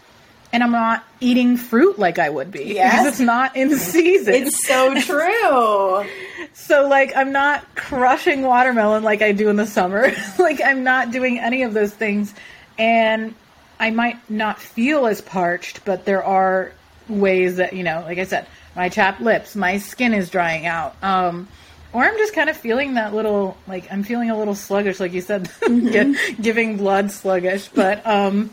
and 0.55 0.63
I'm 0.63 0.71
not 0.73 1.05
eating 1.21 1.59
fruit 1.59 1.99
like 1.99 2.19
I 2.19 2.31
would 2.31 2.51
be 2.51 2.65
Yes. 2.75 2.93
because 2.93 3.07
it's 3.09 3.21
not 3.21 3.55
in 3.57 3.77
season. 3.77 4.35
It's 4.35 4.67
so 4.67 4.95
true. 5.01 6.07
So 6.57 6.87
like 6.89 7.15
I'm 7.17 7.33
not 7.33 7.75
crushing 7.75 8.43
watermelon 8.43 9.03
like 9.03 9.21
I 9.23 9.33
do 9.33 9.49
in 9.49 9.57
the 9.57 9.67
summer. 9.67 10.13
like 10.39 10.61
I'm 10.65 10.85
not 10.85 11.11
doing 11.11 11.39
any 11.41 11.63
of 11.63 11.75
those 11.75 11.93
things 11.93 12.33
and 12.79 13.35
I 13.81 13.91
might 13.91 14.19
not 14.31 14.61
feel 14.61 15.07
as 15.07 15.21
parched, 15.21 15.85
but 15.85 16.05
there 16.05 16.23
are 16.23 16.71
ways 17.09 17.57
that, 17.57 17.73
you 17.73 17.83
know, 17.83 18.03
like 18.07 18.19
I 18.19 18.25
said, 18.25 18.47
my 18.77 18.89
chapped 18.89 19.21
lips, 19.21 19.57
my 19.57 19.79
skin 19.79 20.15
is 20.15 20.31
drying 20.31 20.65
out. 20.65 20.95
Um 21.03 21.49
or 21.93 22.05
I'm 22.05 22.17
just 22.19 22.35
kind 22.35 22.49
of 22.49 22.57
feeling 22.57 22.95
that 22.95 23.13
little 23.13 23.57
like 23.67 23.91
I'm 23.93 24.05
feeling 24.05 24.31
a 24.31 24.39
little 24.39 24.55
sluggish 24.55 25.01
like 25.01 25.13
you 25.13 25.23
said 25.23 25.51
gi- 25.67 26.15
giving 26.41 26.77
blood 26.77 27.11
sluggish, 27.11 27.69
but 27.69 28.07
um 28.07 28.51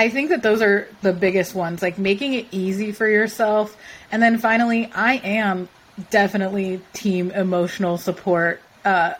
I 0.00 0.08
think 0.08 0.30
that 0.30 0.42
those 0.42 0.62
are 0.62 0.88
the 1.02 1.12
biggest 1.12 1.54
ones, 1.54 1.82
like 1.82 1.98
making 1.98 2.32
it 2.32 2.46
easy 2.52 2.90
for 2.90 3.06
yourself. 3.06 3.76
And 4.10 4.22
then 4.22 4.38
finally, 4.38 4.90
I 4.94 5.16
am 5.16 5.68
definitely 6.08 6.80
team 6.94 7.30
emotional 7.32 7.98
support 7.98 8.62
uh, 8.84 9.12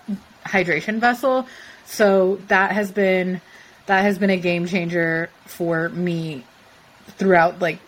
hydration 0.47 0.99
vessel. 0.99 1.47
So 1.85 2.37
that 2.49 2.73
has 2.73 2.91
been 2.91 3.43
that 3.87 4.03
has 4.03 4.19
been 4.19 4.31
a 4.31 4.39
game 4.39 4.67
changer 4.67 5.29
for 5.45 5.91
me 5.91 6.45
throughout 7.19 7.61
like 7.61 7.79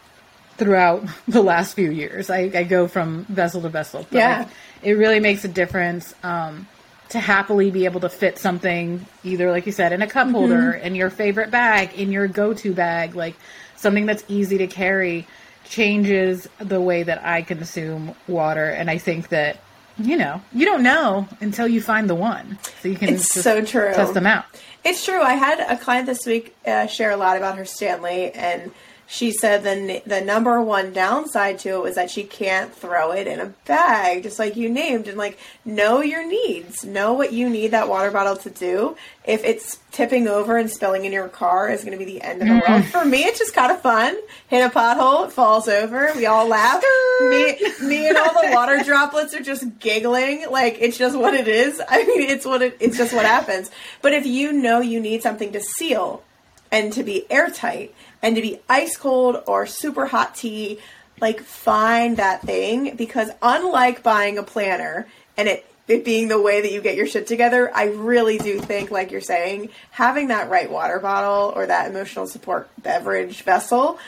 throughout 0.58 1.02
the 1.28 1.42
last 1.42 1.72
few 1.72 1.90
years. 1.90 2.28
I, 2.28 2.50
I 2.54 2.62
go 2.64 2.88
from 2.88 3.24
vessel 3.24 3.62
to 3.62 3.70
vessel. 3.70 4.06
But, 4.10 4.18
Yeah. 4.18 4.38
like, 4.40 4.48
it 4.82 4.92
really 4.92 5.20
makes 5.20 5.44
a 5.44 5.48
difference 5.48 6.14
um, 6.22 6.66
to 7.12 7.20
happily 7.20 7.70
be 7.70 7.84
able 7.84 8.00
to 8.00 8.08
fit 8.08 8.38
something 8.38 9.06
either, 9.24 9.50
like 9.50 9.66
you 9.66 9.72
said, 9.72 9.92
in 9.92 10.02
a 10.02 10.06
cup 10.06 10.28
holder, 10.30 10.72
in 10.72 10.94
your 10.94 11.10
favorite 11.10 11.50
bag, 11.50 11.94
in 11.94 12.12
your 12.12 12.26
go-to 12.26 12.72
bag, 12.72 13.14
like 13.14 13.36
something 13.76 14.06
that's 14.06 14.24
easy 14.28 14.58
to 14.58 14.66
carry 14.66 15.26
changes 15.64 16.48
the 16.58 16.80
way 16.80 17.02
that 17.02 17.24
I 17.24 17.42
consume 17.42 18.14
water. 18.26 18.66
And 18.66 18.90
I 18.90 18.98
think 18.98 19.28
that, 19.28 19.58
you 19.98 20.16
know, 20.16 20.42
you 20.52 20.64
don't 20.64 20.82
know 20.82 21.28
until 21.40 21.68
you 21.68 21.80
find 21.80 22.10
the 22.10 22.14
one. 22.14 22.58
So 22.80 22.88
you 22.88 22.96
can 22.96 23.10
It's 23.10 23.32
so 23.32 23.64
true. 23.64 23.92
test 23.94 24.14
them 24.14 24.26
out. 24.26 24.44
It's 24.84 25.04
true. 25.04 25.22
I 25.22 25.34
had 25.34 25.60
a 25.60 25.76
client 25.76 26.06
this 26.06 26.26
week 26.26 26.54
uh, 26.66 26.86
share 26.86 27.10
a 27.10 27.16
lot 27.16 27.36
about 27.36 27.56
her 27.56 27.64
Stanley, 27.64 28.32
and 28.32 28.72
she 29.06 29.30
said 29.30 29.62
the 29.62 30.02
the 30.06 30.20
number 30.20 30.60
one 30.62 30.92
downside 30.92 31.58
to 31.60 31.70
it 31.70 31.82
was 31.82 31.96
that 31.96 32.10
she 32.10 32.24
can't 32.24 32.74
throw 32.74 33.12
it 33.12 33.26
in 33.26 33.40
a 33.40 33.46
bag, 33.66 34.22
just 34.22 34.38
like 34.38 34.56
you 34.56 34.70
named, 34.70 35.06
and 35.06 35.18
like 35.18 35.38
know 35.64 36.00
your 36.00 36.26
needs, 36.26 36.84
know 36.84 37.12
what 37.12 37.32
you 37.32 37.50
need 37.50 37.72
that 37.72 37.88
water 37.88 38.10
bottle 38.10 38.36
to 38.36 38.50
do. 38.50 38.96
If 39.24 39.44
it's 39.44 39.78
tipping 39.90 40.28
over 40.28 40.56
and 40.56 40.70
spilling 40.70 41.04
in 41.04 41.12
your 41.12 41.28
car, 41.28 41.68
is 41.68 41.84
going 41.84 41.96
to 41.96 42.04
be 42.04 42.10
the 42.10 42.22
end 42.22 42.42
of 42.42 42.48
the 42.48 42.54
world. 42.54 42.82
Mm-hmm. 42.82 42.90
For 42.90 43.04
me, 43.04 43.24
it's 43.24 43.38
just 43.38 43.54
kind 43.54 43.70
of 43.70 43.80
fun. 43.82 44.16
Hit 44.48 44.64
a 44.64 44.70
pothole, 44.70 45.26
it 45.26 45.32
falls 45.32 45.68
over, 45.68 46.10
we 46.16 46.26
all 46.26 46.48
laugh. 46.48 46.82
me, 47.20 47.56
me, 47.82 48.08
and 48.08 48.16
all 48.16 48.42
the 48.42 48.50
water 48.52 48.78
droplets 48.84 49.34
are 49.34 49.42
just 49.42 49.78
giggling. 49.78 50.46
Like 50.50 50.78
it's 50.80 50.96
just 50.96 51.18
what 51.18 51.34
it 51.34 51.48
is. 51.48 51.80
I 51.86 52.04
mean, 52.04 52.22
it's 52.22 52.46
what 52.46 52.62
it, 52.62 52.76
it's 52.80 52.96
just 52.96 53.12
what 53.12 53.26
happens. 53.26 53.70
But 54.00 54.14
if 54.14 54.26
you 54.26 54.52
know 54.52 54.80
you 54.80 55.00
need 55.00 55.22
something 55.22 55.52
to 55.52 55.60
seal 55.60 56.22
and 56.70 56.92
to 56.94 57.02
be 57.02 57.30
airtight 57.30 57.94
and 58.22 58.36
to 58.36 58.42
be 58.42 58.60
ice 58.68 58.96
cold 58.96 59.42
or 59.46 59.66
super 59.66 60.06
hot 60.06 60.34
tea, 60.34 60.78
like 61.20 61.40
find 61.40 62.16
that 62.16 62.42
thing 62.42 62.96
because 62.96 63.30
unlike 63.42 64.02
buying 64.02 64.38
a 64.38 64.42
planner 64.42 65.06
and 65.36 65.48
it 65.48 65.66
it 65.88 66.04
being 66.04 66.28
the 66.28 66.40
way 66.40 66.60
that 66.62 66.72
you 66.72 66.80
get 66.80 66.94
your 66.96 67.06
shit 67.06 67.26
together, 67.26 67.70
I 67.74 67.86
really 67.86 68.38
do 68.38 68.60
think, 68.60 68.90
like 68.90 69.10
you're 69.10 69.20
saying, 69.20 69.70
having 69.90 70.28
that 70.28 70.48
right 70.48 70.70
water 70.70 71.00
bottle 71.00 71.52
or 71.54 71.66
that 71.66 71.90
emotional 71.90 72.26
support 72.26 72.68
beverage 72.82 73.42
vessel 73.42 73.98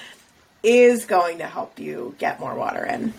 is 0.63 1.05
going 1.05 1.39
to 1.39 1.47
help 1.47 1.79
you 1.79 2.15
get 2.19 2.41
more 2.41 2.55
water 2.55 2.85
in. 2.87 3.13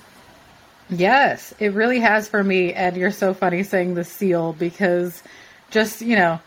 Yes, 0.89 1.53
it 1.59 1.73
really 1.73 1.99
has 1.99 2.29
for 2.29 2.43
me. 2.43 2.73
And 2.73 2.95
you're 2.95 3.11
so 3.11 3.33
funny 3.33 3.63
saying 3.63 3.95
the 3.95 4.03
seal 4.03 4.53
because 4.53 5.21
just, 5.69 6.01
you 6.01 6.15
know, 6.15 6.39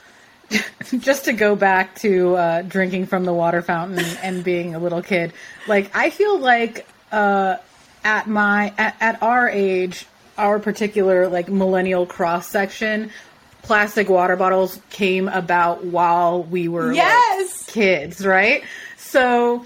just 0.99 1.27
to 1.27 1.33
go 1.33 1.55
back 1.57 1.95
to 1.97 2.35
uh, 2.37 2.63
drinking 2.63 3.07
from 3.07 3.25
the 3.25 3.33
water 3.33 3.63
fountain 3.63 4.05
and 4.23 4.43
being 4.43 4.75
a 4.75 4.79
little 4.79 5.03
kid, 5.03 5.33
like 5.67 5.95
I 5.95 6.11
feel 6.11 6.39
like 6.39 6.87
uh, 7.13 7.57
at 8.05 8.27
my 8.27 8.73
at, 8.79 8.97
at 9.01 9.23
our 9.23 9.49
age, 9.49 10.07
our 10.37 10.59
particular 10.59 11.29
like 11.29 11.49
millennial 11.49 12.07
cross 12.07 12.49
section, 12.49 13.11
plastic 13.63 14.09
water 14.09 14.37
bottles 14.37 14.81
came 14.91 15.29
about 15.29 15.85
while 15.85 16.43
we 16.43 16.69
were 16.69 16.89
like, 16.89 16.97
Yes! 16.97 17.65
kids, 17.67 18.25
right? 18.25 18.63
So 18.97 19.65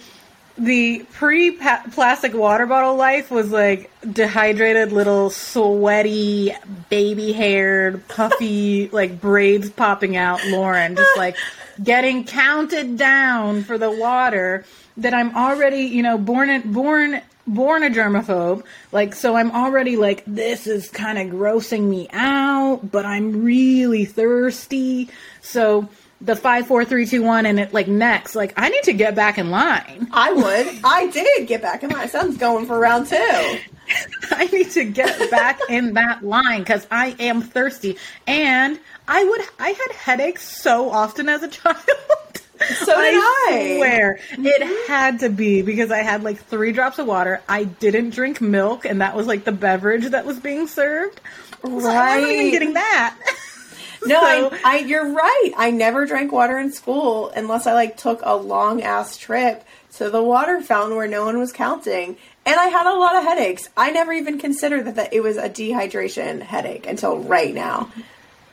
the 0.58 1.04
pre 1.12 1.52
plastic 1.52 2.34
water 2.34 2.66
bottle 2.66 2.94
life 2.96 3.30
was 3.30 3.50
like 3.50 3.90
dehydrated 4.12 4.92
little 4.92 5.30
sweaty 5.30 6.54
baby 6.90 7.32
haired 7.32 8.06
puffy 8.08 8.88
like 8.92 9.20
braids 9.20 9.70
popping 9.70 10.16
out 10.16 10.44
lauren 10.46 10.94
just 10.94 11.16
like 11.16 11.36
getting 11.82 12.24
counted 12.24 12.98
down 12.98 13.62
for 13.64 13.78
the 13.78 13.90
water 13.90 14.64
that 14.96 15.14
i'm 15.14 15.34
already 15.34 15.84
you 15.84 16.02
know 16.02 16.18
born 16.18 16.60
born 16.70 17.20
born 17.46 17.82
a 17.82 17.88
germaphobe 17.90 18.62
like 18.92 19.14
so 19.14 19.34
i'm 19.36 19.50
already 19.52 19.96
like 19.96 20.22
this 20.26 20.66
is 20.66 20.88
kind 20.90 21.18
of 21.18 21.26
grossing 21.28 21.84
me 21.88 22.08
out 22.12 22.80
but 22.90 23.04
i'm 23.04 23.42
really 23.42 24.04
thirsty. 24.04 25.08
So 25.40 25.88
the 26.22 26.36
five 26.36 26.66
four 26.66 26.84
three 26.84 27.04
two 27.04 27.22
one 27.22 27.46
and 27.46 27.60
it 27.60 27.74
like 27.74 27.88
next 27.88 28.34
like 28.34 28.52
i 28.56 28.68
need 28.68 28.82
to 28.84 28.92
get 28.92 29.14
back 29.14 29.38
in 29.38 29.50
line 29.50 30.02
I 30.12 30.32
would. 30.32 30.84
I 30.84 31.06
did 31.08 31.48
get 31.48 31.62
back 31.62 31.82
in 31.82 31.90
my 31.90 32.06
son's 32.06 32.36
going 32.36 32.66
for 32.66 32.78
round 32.78 33.06
two. 33.06 33.16
I 34.30 34.48
need 34.52 34.70
to 34.72 34.84
get 34.84 35.30
back 35.30 35.58
in 35.68 35.94
that 35.94 36.22
line 36.22 36.60
because 36.60 36.86
I 36.90 37.16
am 37.18 37.40
thirsty. 37.40 37.96
And 38.26 38.78
I 39.08 39.24
would, 39.24 39.40
I 39.58 39.70
had 39.70 39.92
headaches 39.92 40.46
so 40.46 40.90
often 40.90 41.28
as 41.28 41.42
a 41.42 41.48
child. 41.48 41.78
So 42.60 43.00
did 43.00 43.14
I. 43.14 43.74
swear 43.78 44.20
mm-hmm. 44.30 44.46
it 44.46 44.88
had 44.88 45.20
to 45.20 45.30
be 45.30 45.62
because 45.62 45.90
I 45.90 45.98
had 45.98 46.22
like 46.22 46.38
three 46.44 46.72
drops 46.72 46.98
of 46.98 47.06
water. 47.06 47.42
I 47.48 47.64
didn't 47.64 48.10
drink 48.10 48.40
milk, 48.40 48.84
and 48.84 49.00
that 49.00 49.16
was 49.16 49.26
like 49.26 49.44
the 49.44 49.52
beverage 49.52 50.04
that 50.04 50.26
was 50.26 50.38
being 50.38 50.68
served. 50.68 51.20
So 51.62 51.68
I 51.88 52.18
wasn't 52.18 52.32
even 52.32 52.50
getting 52.50 52.72
that. 52.74 53.16
No, 54.06 54.20
I, 54.20 54.60
I, 54.64 54.78
you're 54.78 55.12
right. 55.12 55.52
I 55.56 55.70
never 55.70 56.06
drank 56.06 56.32
water 56.32 56.58
in 56.58 56.72
school 56.72 57.30
unless 57.36 57.66
I 57.68 57.72
like 57.72 57.96
took 57.96 58.20
a 58.24 58.34
long 58.34 58.82
ass 58.82 59.16
trip 59.16 59.64
to 59.96 60.10
the 60.10 60.22
water 60.22 60.60
fountain 60.60 60.96
where 60.96 61.06
no 61.06 61.24
one 61.24 61.38
was 61.38 61.52
counting. 61.52 62.16
And 62.44 62.56
I 62.58 62.66
had 62.66 62.86
a 62.86 62.98
lot 62.98 63.14
of 63.14 63.22
headaches. 63.22 63.68
I 63.76 63.92
never 63.92 64.12
even 64.12 64.38
considered 64.38 64.86
that, 64.86 64.96
that 64.96 65.12
it 65.12 65.22
was 65.22 65.36
a 65.36 65.48
dehydration 65.48 66.42
headache 66.42 66.86
until 66.86 67.18
right 67.18 67.54
now. 67.54 67.90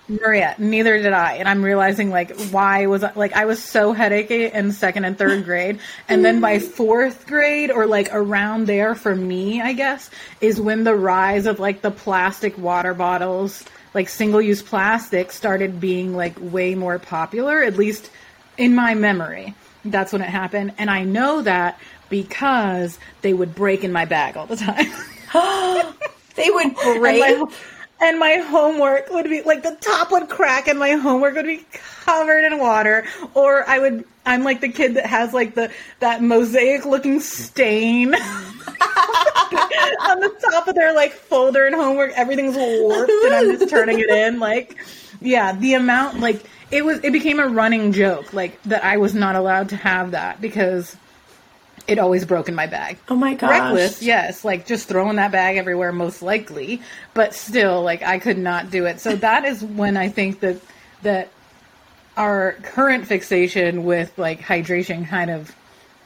Maria, 0.10 0.56
neither 0.58 0.98
did 0.98 1.14
I. 1.14 1.36
And 1.36 1.48
I'm 1.48 1.64
realizing 1.64 2.10
like 2.10 2.38
why 2.50 2.88
was 2.88 3.04
I, 3.04 3.14
like 3.14 3.34
I 3.34 3.46
was 3.46 3.64
so 3.64 3.94
headachy 3.94 4.52
in 4.52 4.72
second 4.72 5.06
and 5.06 5.18
third 5.18 5.46
grade. 5.46 5.80
And 6.08 6.26
then 6.26 6.42
by 6.42 6.60
fourth 6.60 7.28
grade 7.28 7.72
or 7.72 7.86
like 7.86 8.10
around 8.12 8.66
there 8.66 8.96
for 8.96 9.16
me, 9.16 9.62
I 9.62 9.74
guess, 9.74 10.10
is 10.42 10.60
when 10.60 10.84
the 10.84 10.96
rise 10.96 11.46
of 11.46 11.60
like 11.60 11.82
the 11.82 11.92
plastic 11.92 12.58
water 12.58 12.94
bottles, 12.94 13.64
like 13.94 14.10
single 14.10 14.42
use 14.42 14.62
plastic 14.62 15.32
started 15.32 15.80
being 15.80 16.16
like 16.16 16.38
way 16.40 16.76
more 16.76 17.00
popular, 17.00 17.64
at 17.64 17.78
least 17.78 18.10
in 18.58 18.76
my 18.76 18.94
memory. 18.94 19.56
That's 19.86 20.12
when 20.12 20.22
it 20.22 20.30
happened. 20.30 20.74
And 20.78 20.90
I 20.90 21.04
know 21.04 21.42
that 21.42 21.80
because 22.10 23.00
they 23.22 23.34
would 23.34 23.56
break 23.56 23.84
in 23.84 23.92
my 23.92 24.06
bag 24.06 24.38
all 24.38 24.48
the 24.48 24.56
time. 24.56 24.88
They 26.36 26.50
would 26.52 26.74
break. 26.76 27.22
And 27.22 27.40
my, 27.42 27.56
and 28.02 28.20
my 28.20 28.36
homework 28.36 29.10
would 29.10 29.26
be 29.26 29.42
like 29.42 29.64
the 29.64 29.78
top 29.82 30.12
would 30.12 30.30
crack 30.30 30.68
and 30.68 30.80
my 30.80 30.92
homework 30.92 31.36
would 31.36 31.46
be 31.46 31.66
covered 32.06 32.46
in 32.46 32.58
water 32.60 33.06
or 33.34 33.68
i 33.70 33.78
would 33.78 34.06
i'm 34.26 34.44
like 34.44 34.62
the 34.62 34.70
kid 34.70 34.96
that 34.96 35.06
has 35.06 35.34
like 35.34 35.56
the 35.56 35.70
that 36.00 36.24
mosaic 36.24 36.86
looking 36.86 37.20
stain 37.20 38.12
on 40.02 40.20
the 40.20 40.30
top 40.52 40.68
of 40.68 40.76
their 40.76 40.94
like 40.94 41.14
folder 41.14 41.66
and 41.66 41.76
homework 41.76 42.12
everything's 42.16 42.56
warped 42.56 43.12
and 43.12 43.34
i'm 43.34 43.58
just 43.58 43.70
turning 43.70 44.00
it 44.00 44.10
in 44.10 44.40
like 44.40 44.78
yeah 45.22 45.54
the 45.54 45.74
amount 45.74 46.20
like 46.20 46.44
it 46.72 46.86
was 46.86 47.00
it 47.04 47.12
became 47.12 47.40
a 47.40 47.48
running 47.48 47.92
joke 47.92 48.34
like 48.34 48.62
that 48.64 48.84
i 48.84 48.98
was 48.98 49.14
not 49.14 49.36
allowed 49.36 49.70
to 49.70 49.76
have 49.76 50.12
that 50.12 50.40
because 50.42 50.96
it 51.90 51.98
always 51.98 52.24
broke 52.24 52.48
in 52.48 52.54
my 52.54 52.68
bag. 52.68 53.00
Oh 53.08 53.16
my 53.16 53.34
gosh. 53.34 53.50
Reckless, 53.50 54.02
yes, 54.04 54.46
like 54.46 54.68
just 54.68 54.88
throwing 54.88 55.16
that 55.16 55.32
bag 55.32 55.58
everywhere, 55.58 55.92
most 55.92 56.22
likely, 56.22 56.84
but 57.16 57.34
still, 57.34 57.82
like 57.82 58.04
I 58.04 58.20
could 58.20 58.38
not 58.38 58.70
do 58.70 58.86
it. 58.86 59.00
So 59.00 59.16
that 59.16 59.44
is 59.44 59.64
when 59.64 59.98
I 59.98 60.08
think 60.10 60.42
that 60.42 60.62
that 61.02 61.30
our 62.16 62.54
current 62.62 63.08
fixation 63.08 63.86
with 63.86 64.16
like 64.18 64.40
hydration 64.40 65.08
kind 65.08 65.32
of 65.32 65.56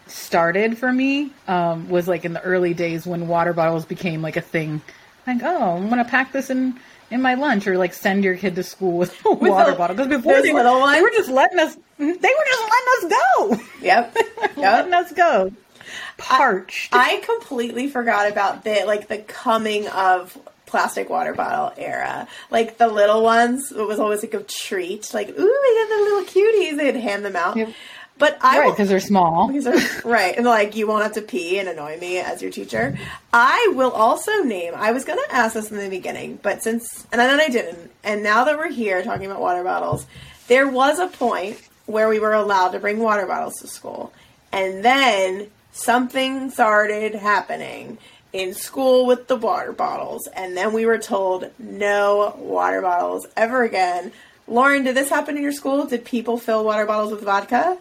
started 0.07 0.77
for 0.77 0.91
me 0.91 1.31
um, 1.47 1.89
was 1.89 2.07
like 2.07 2.25
in 2.25 2.33
the 2.33 2.41
early 2.41 2.73
days 2.73 3.05
when 3.05 3.27
water 3.27 3.53
bottles 3.53 3.85
became 3.85 4.21
like 4.21 4.37
a 4.37 4.41
thing. 4.41 4.81
Like, 5.25 5.41
oh, 5.43 5.77
I'm 5.77 5.89
gonna 5.89 6.05
pack 6.05 6.31
this 6.31 6.49
in 6.49 6.79
in 7.11 7.21
my 7.21 7.35
lunch, 7.35 7.67
or 7.67 7.77
like 7.77 7.93
send 7.93 8.23
your 8.23 8.35
kid 8.35 8.55
to 8.55 8.63
school 8.63 8.97
with 8.99 9.15
a 9.25 9.31
water 9.31 9.71
the- 9.71 9.77
bottle. 9.77 9.95
Because 9.95 10.09
before 10.09 10.41
they 10.41 10.51
were, 10.51 10.63
they 10.63 11.01
were 11.01 11.11
just 11.11 11.29
letting 11.29 11.59
us, 11.59 11.75
they 11.97 12.05
were 12.05 12.15
just 12.15 12.71
letting 12.71 13.11
us 13.11 13.19
go, 13.37 13.61
Yep. 13.81 14.17
letting 14.57 14.91
Yep. 14.91 15.05
us 15.05 15.11
go, 15.13 15.51
parched. 16.17 16.93
I 16.93 17.17
completely 17.17 17.87
forgot 17.87 18.31
about 18.31 18.63
the 18.63 18.83
like 18.85 19.07
the 19.07 19.17
coming 19.19 19.87
of 19.89 20.37
plastic 20.65 21.07
water 21.09 21.33
bottle 21.33 21.71
era. 21.77 22.27
Like 22.49 22.77
the 22.79 22.87
little 22.87 23.21
ones, 23.23 23.71
it 23.71 23.87
was 23.87 23.99
always 23.99 24.23
like 24.23 24.33
a 24.33 24.41
treat. 24.43 25.13
Like, 25.13 25.29
ooh, 25.29 25.33
we 25.35 25.37
got 25.39 25.89
the 25.89 26.03
little 26.03 26.23
cuties. 26.25 26.77
They'd 26.77 26.95
hand 26.99 27.23
them 27.23 27.35
out. 27.35 27.55
Yep. 27.57 27.69
But 28.19 28.37
I 28.41 28.59
right, 28.59 28.69
because 28.71 28.89
they're 28.89 28.99
small. 28.99 29.47
Because 29.51 29.65
they're- 29.65 30.01
right, 30.11 30.35
and 30.37 30.45
like 30.45 30.75
you 30.75 30.87
won't 30.87 31.03
have 31.03 31.13
to 31.13 31.21
pee 31.21 31.57
and 31.59 31.67
annoy 31.67 31.97
me 31.99 32.19
as 32.19 32.41
your 32.41 32.51
teacher. 32.51 32.97
I 33.33 33.73
will 33.75 33.91
also 33.91 34.31
name. 34.43 34.73
I 34.75 34.91
was 34.91 35.03
going 35.03 35.19
to 35.27 35.35
ask 35.35 35.55
this 35.55 35.71
in 35.71 35.77
the 35.77 35.89
beginning, 35.89 36.39
but 36.41 36.61
since 36.63 37.05
and 37.11 37.19
then 37.19 37.39
I 37.39 37.49
didn't, 37.49 37.91
and 38.03 38.23
now 38.23 38.43
that 38.45 38.57
we're 38.57 38.71
here 38.71 39.03
talking 39.03 39.25
about 39.25 39.41
water 39.41 39.63
bottles, 39.63 40.05
there 40.47 40.67
was 40.67 40.99
a 40.99 41.07
point 41.07 41.59
where 41.85 42.07
we 42.07 42.19
were 42.19 42.33
allowed 42.33 42.69
to 42.69 42.79
bring 42.79 42.99
water 42.99 43.25
bottles 43.25 43.55
to 43.61 43.67
school, 43.67 44.13
and 44.51 44.85
then 44.85 45.47
something 45.73 46.51
started 46.51 47.15
happening 47.15 47.97
in 48.31 48.53
school 48.53 49.05
with 49.05 49.27
the 49.27 49.35
water 49.35 49.71
bottles, 49.73 50.27
and 50.27 50.55
then 50.55 50.71
we 50.73 50.85
were 50.85 50.97
told 50.99 51.49
no 51.59 52.35
water 52.37 52.81
bottles 52.81 53.25
ever 53.35 53.63
again. 53.63 54.11
Lauren, 54.47 54.83
did 54.83 54.95
this 54.95 55.09
happen 55.09 55.35
in 55.35 55.43
your 55.43 55.51
school? 55.51 55.85
Did 55.85 56.05
people 56.05 56.37
fill 56.37 56.63
water 56.63 56.85
bottles 56.85 57.11
with 57.11 57.21
vodka? 57.21 57.77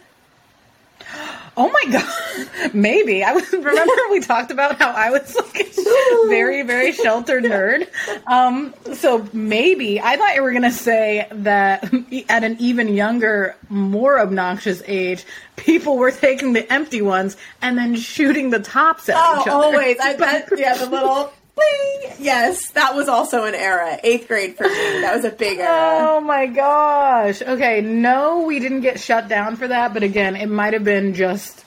Oh 1.55 1.69
my 1.69 1.91
god, 1.91 2.73
maybe 2.73 3.23
I 3.23 3.33
was. 3.33 3.51
Remember 3.51 3.93
we 4.09 4.21
talked 4.21 4.49
about 4.49 4.79
how 4.79 4.89
I 4.89 5.11
was 5.11 5.35
like 5.35 5.59
a 5.59 6.27
very, 6.27 6.63
very 6.63 6.91
sheltered 6.93 7.43
nerd. 7.43 7.87
Um, 8.27 8.73
so 8.95 9.27
maybe 9.33 10.01
I 10.01 10.17
thought 10.17 10.33
you 10.35 10.41
were 10.41 10.51
gonna 10.53 10.71
say 10.71 11.27
that 11.31 11.83
at 12.29 12.43
an 12.43 12.57
even 12.59 12.87
younger, 12.87 13.55
more 13.69 14.19
obnoxious 14.19 14.81
age, 14.87 15.25
people 15.55 15.97
were 15.97 16.09
taking 16.11 16.53
the 16.53 16.71
empty 16.73 17.03
ones 17.03 17.37
and 17.61 17.77
then 17.77 17.95
shooting 17.97 18.49
the 18.49 18.59
tops 18.59 19.07
at 19.09 19.15
Oh, 19.17 19.41
each 19.41 19.47
other. 19.47 19.51
always. 19.65 19.97
I 20.01 20.15
bet. 20.15 20.49
Yeah, 20.57 20.75
the 20.77 20.89
little. 20.89 21.31
Bling. 21.55 22.13
Yes, 22.19 22.71
that 22.71 22.95
was 22.95 23.07
also 23.07 23.45
an 23.45 23.55
era. 23.55 23.99
Eighth 24.03 24.27
grade 24.27 24.57
for 24.57 24.63
me. 24.63 25.01
That 25.01 25.15
was 25.15 25.25
a 25.25 25.29
big 25.29 25.59
era. 25.59 25.69
Oh 25.69 26.21
my 26.21 26.47
gosh. 26.47 27.41
Okay, 27.41 27.81
no, 27.81 28.41
we 28.41 28.59
didn't 28.59 28.81
get 28.81 28.99
shut 28.99 29.27
down 29.27 29.55
for 29.55 29.67
that, 29.67 29.93
but 29.93 30.03
again, 30.03 30.35
it 30.35 30.47
might 30.47 30.73
have 30.73 30.83
been 30.83 31.13
just 31.13 31.63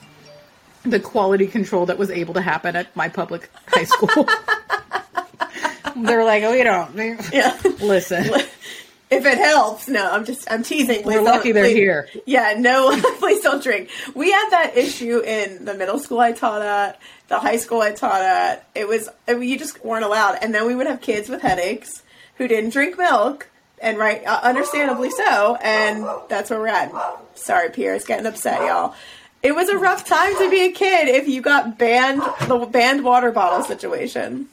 the 0.83 0.99
quality 0.99 1.47
control 1.47 1.85
that 1.87 1.97
was 1.97 2.09
able 2.09 2.33
to 2.35 2.41
happen 2.41 2.75
at 2.75 2.95
my 2.95 3.09
public 3.09 3.49
high 3.67 3.83
school. 3.83 4.27
They're 5.97 6.23
like, 6.23 6.43
oh, 6.43 6.53
you 6.53 6.63
don't. 6.63 6.95
Yeah. 7.33 7.57
Listen, 7.81 8.25
If 9.09 9.25
it 9.25 9.37
helps, 9.37 9.87
no, 9.87 10.11
I'm 10.11 10.25
just, 10.25 10.51
I'm 10.51 10.63
teasing. 10.63 11.03
Please 11.03 11.15
we're 11.15 11.21
lucky 11.21 11.53
they're 11.53 11.63
please- 11.63 11.75
here. 11.75 12.09
Yeah, 12.25 12.55
no, 12.57 12.99
please 13.19 13.41
don't 13.41 13.63
drink. 13.63 13.89
We 14.13 14.31
had 14.31 14.49
that 14.49 14.75
issue 14.75 15.19
in 15.19 15.63
the 15.63 15.73
middle 15.73 15.97
school 15.97 16.19
I 16.19 16.33
taught 16.33 16.61
at, 16.61 16.99
the 17.29 17.39
high 17.39 17.55
school 17.57 17.81
I 17.81 17.93
taught 17.93 18.21
at. 18.21 18.67
It 18.75 18.87
was, 18.87 19.07
I 19.27 19.35
mean, 19.35 19.47
you 19.47 19.57
just 19.57 19.83
weren't 19.83 20.03
allowed. 20.03 20.39
And 20.41 20.53
then 20.53 20.65
we 20.67 20.75
would 20.75 20.87
have 20.87 20.99
kids 20.99 21.29
with 21.29 21.41
headaches 21.41 22.03
who 22.35 22.47
didn't 22.49 22.71
drink 22.71 22.97
milk, 22.97 23.47
and 23.81 23.97
right, 23.97 24.25
uh, 24.25 24.39
understandably 24.43 25.09
so, 25.09 25.55
and 25.55 26.05
that's 26.29 26.49
where 26.49 26.59
we're 26.59 26.67
at. 26.67 26.91
Sorry, 27.35 27.69
Pierre's 27.69 28.03
getting 28.03 28.25
upset, 28.25 28.61
y'all. 28.61 28.93
It 29.41 29.55
was 29.55 29.69
a 29.69 29.77
rough 29.77 30.05
time 30.05 30.35
to 30.37 30.49
be 30.49 30.65
a 30.65 30.71
kid 30.71 31.07
if 31.07 31.27
you 31.27 31.41
got 31.41 31.77
banned, 31.77 32.21
the 32.47 32.67
banned 32.69 33.03
water 33.03 33.31
bottle 33.31 33.63
situation. 33.63 34.49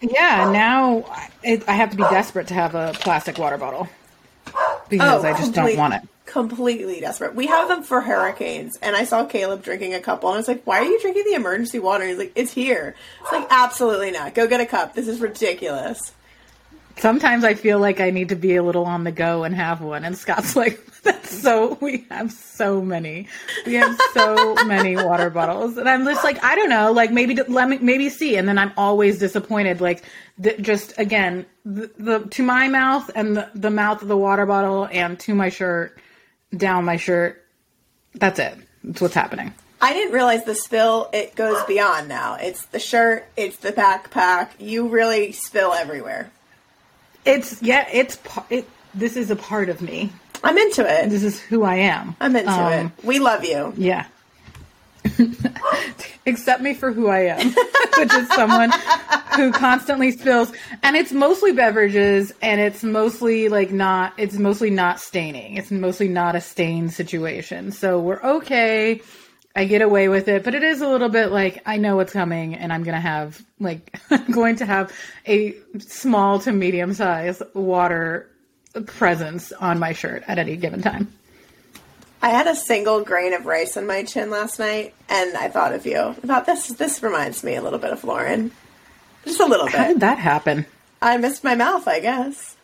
Yeah, 0.00 0.50
now 0.52 1.04
it, 1.42 1.66
I 1.68 1.72
have 1.72 1.90
to 1.90 1.96
be 1.96 2.02
desperate 2.02 2.48
to 2.48 2.54
have 2.54 2.74
a 2.74 2.92
plastic 2.94 3.38
water 3.38 3.56
bottle 3.56 3.88
because 4.88 5.24
oh, 5.24 5.26
I 5.26 5.32
just 5.32 5.54
don't 5.54 5.76
want 5.76 5.94
it. 5.94 6.02
Completely 6.26 7.00
desperate. 7.00 7.34
We 7.34 7.46
have 7.46 7.68
them 7.68 7.82
for 7.82 8.00
hurricanes, 8.00 8.76
and 8.76 8.94
I 8.94 9.04
saw 9.04 9.24
Caleb 9.24 9.62
drinking 9.62 9.94
a 9.94 10.00
couple, 10.00 10.28
and 10.28 10.34
I 10.34 10.38
was 10.38 10.48
like, 10.48 10.66
"Why 10.66 10.80
are 10.80 10.84
you 10.84 11.00
drinking 11.00 11.24
the 11.26 11.34
emergency 11.34 11.78
water?" 11.78 12.06
He's 12.06 12.18
like, 12.18 12.32
"It's 12.34 12.52
here." 12.52 12.94
It's 13.22 13.32
like, 13.32 13.46
absolutely 13.50 14.10
not. 14.10 14.34
Go 14.34 14.46
get 14.46 14.60
a 14.60 14.66
cup. 14.66 14.94
This 14.94 15.08
is 15.08 15.20
ridiculous. 15.20 16.12
Sometimes 16.98 17.44
I 17.44 17.54
feel 17.54 17.78
like 17.78 18.00
I 18.00 18.10
need 18.10 18.30
to 18.30 18.36
be 18.36 18.56
a 18.56 18.62
little 18.62 18.84
on 18.84 19.04
the 19.04 19.12
go 19.12 19.44
and 19.44 19.54
have 19.54 19.80
one. 19.80 20.04
And 20.04 20.16
Scott's 20.16 20.56
like, 20.56 20.80
that's 21.06 21.30
so, 21.30 21.78
we 21.80 22.06
have 22.10 22.30
so 22.30 22.82
many. 22.82 23.28
We 23.64 23.74
have 23.74 23.98
so 24.12 24.54
many 24.66 24.96
water 24.96 25.30
bottles. 25.30 25.78
And 25.78 25.88
I'm 25.88 26.04
just 26.04 26.22
like, 26.22 26.44
I 26.44 26.54
don't 26.54 26.68
know, 26.68 26.92
like 26.92 27.10
maybe, 27.10 27.34
let 27.34 27.68
me, 27.68 27.78
maybe 27.78 28.10
see. 28.10 28.36
And 28.36 28.46
then 28.46 28.58
I'm 28.58 28.72
always 28.76 29.18
disappointed. 29.18 29.80
Like, 29.80 30.04
th- 30.42 30.60
just 30.60 30.92
again, 30.98 31.46
the, 31.64 31.90
the, 31.96 32.18
to 32.20 32.42
my 32.42 32.68
mouth 32.68 33.10
and 33.14 33.36
the, 33.36 33.50
the 33.54 33.70
mouth 33.70 34.02
of 34.02 34.08
the 34.08 34.16
water 34.16 34.44
bottle 34.44 34.88
and 34.92 35.18
to 35.20 35.34
my 35.34 35.48
shirt, 35.48 35.98
down 36.54 36.84
my 36.84 36.96
shirt. 36.96 37.42
That's 38.14 38.38
it. 38.38 38.54
That's 38.84 39.00
what's 39.00 39.14
happening. 39.14 39.54
I 39.80 39.92
didn't 39.92 40.14
realize 40.14 40.44
the 40.44 40.54
spill. 40.54 41.10
It 41.12 41.34
goes 41.34 41.62
beyond 41.64 42.08
now. 42.08 42.36
It's 42.40 42.64
the 42.66 42.78
shirt. 42.78 43.26
It's 43.36 43.58
the 43.58 43.72
backpack. 43.72 44.50
You 44.58 44.88
really 44.88 45.32
spill 45.32 45.72
everywhere. 45.72 46.30
It's, 47.26 47.60
yeah, 47.62 47.86
it's, 47.92 48.18
it, 48.48 48.68
this 48.94 49.16
is 49.16 49.30
a 49.30 49.36
part 49.36 49.68
of 49.68 49.82
me. 49.82 50.12
I'm 50.44 50.56
into 50.58 50.82
it. 50.82 51.10
This 51.10 51.22
is 51.22 51.40
who 51.40 51.62
I 51.62 51.76
am. 51.76 52.16
I'm 52.20 52.34
into 52.36 52.50
Um, 52.50 52.72
it. 52.98 53.04
We 53.04 53.18
love 53.18 53.44
you. 53.44 53.72
Yeah. 53.76 54.06
Accept 56.26 56.60
me 56.62 56.74
for 56.74 56.92
who 56.92 57.08
I 57.08 57.20
am, 57.26 57.52
which 57.98 58.12
is 58.12 58.28
someone 58.30 58.72
who 59.36 59.52
constantly 59.52 60.10
spills. 60.10 60.52
And 60.82 60.96
it's 60.96 61.12
mostly 61.12 61.52
beverages 61.52 62.32
and 62.42 62.60
it's 62.60 62.82
mostly 62.82 63.48
like 63.48 63.70
not, 63.70 64.12
it's 64.18 64.34
mostly 64.36 64.70
not 64.70 64.98
staining. 65.00 65.56
It's 65.56 65.70
mostly 65.70 66.08
not 66.08 66.34
a 66.34 66.40
stain 66.40 66.90
situation. 66.90 67.70
So 67.70 68.00
we're 68.00 68.20
okay. 68.22 69.00
I 69.54 69.64
get 69.64 69.80
away 69.82 70.08
with 70.08 70.28
it, 70.28 70.42
but 70.44 70.54
it 70.54 70.62
is 70.64 70.82
a 70.82 70.88
little 70.88 71.08
bit 71.08 71.30
like 71.30 71.62
I 71.64 71.76
know 71.78 71.96
what's 71.96 72.12
coming 72.12 72.54
and 72.54 72.72
I'm 72.72 72.82
going 72.82 72.94
to 72.96 73.00
have 73.00 73.40
like, 73.60 73.96
I'm 74.10 74.30
going 74.32 74.56
to 74.56 74.66
have 74.66 74.92
a 75.26 75.54
small 75.78 76.40
to 76.40 76.52
medium 76.52 76.92
size 76.92 77.40
water 77.54 78.28
presence 78.82 79.52
on 79.52 79.78
my 79.78 79.92
shirt 79.92 80.24
at 80.26 80.38
any 80.38 80.56
given 80.56 80.82
time. 80.82 81.12
I 82.22 82.30
had 82.30 82.46
a 82.46 82.56
single 82.56 83.04
grain 83.04 83.34
of 83.34 83.46
rice 83.46 83.76
on 83.76 83.86
my 83.86 84.02
chin 84.02 84.30
last 84.30 84.58
night, 84.58 84.94
and 85.08 85.36
I 85.36 85.48
thought 85.48 85.72
of 85.72 85.86
you. 85.86 85.98
I 85.98 86.12
thought 86.12 86.46
this. 86.46 86.68
This 86.68 87.02
reminds 87.02 87.44
me 87.44 87.56
a 87.56 87.62
little 87.62 87.78
bit 87.78 87.92
of 87.92 88.04
Lauren. 88.04 88.50
Just 89.24 89.40
a 89.40 89.46
little 89.46 89.66
bit. 89.66 89.74
How 89.74 89.88
did 89.88 90.00
that 90.00 90.18
happen? 90.18 90.66
I 91.02 91.16
missed 91.18 91.44
my 91.44 91.54
mouth, 91.54 91.86
I 91.86 92.00
guess. 92.00 92.56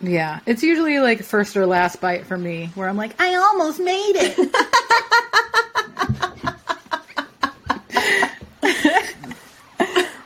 Yeah, 0.00 0.40
it's 0.46 0.62
usually 0.62 0.98
like 0.98 1.22
first 1.22 1.56
or 1.56 1.66
last 1.66 2.00
bite 2.00 2.26
for 2.26 2.36
me, 2.36 2.70
where 2.74 2.88
I'm 2.88 2.96
like, 2.96 3.20
I 3.20 3.36
almost 3.36 3.80
made 3.80 4.16
it. 4.16 4.38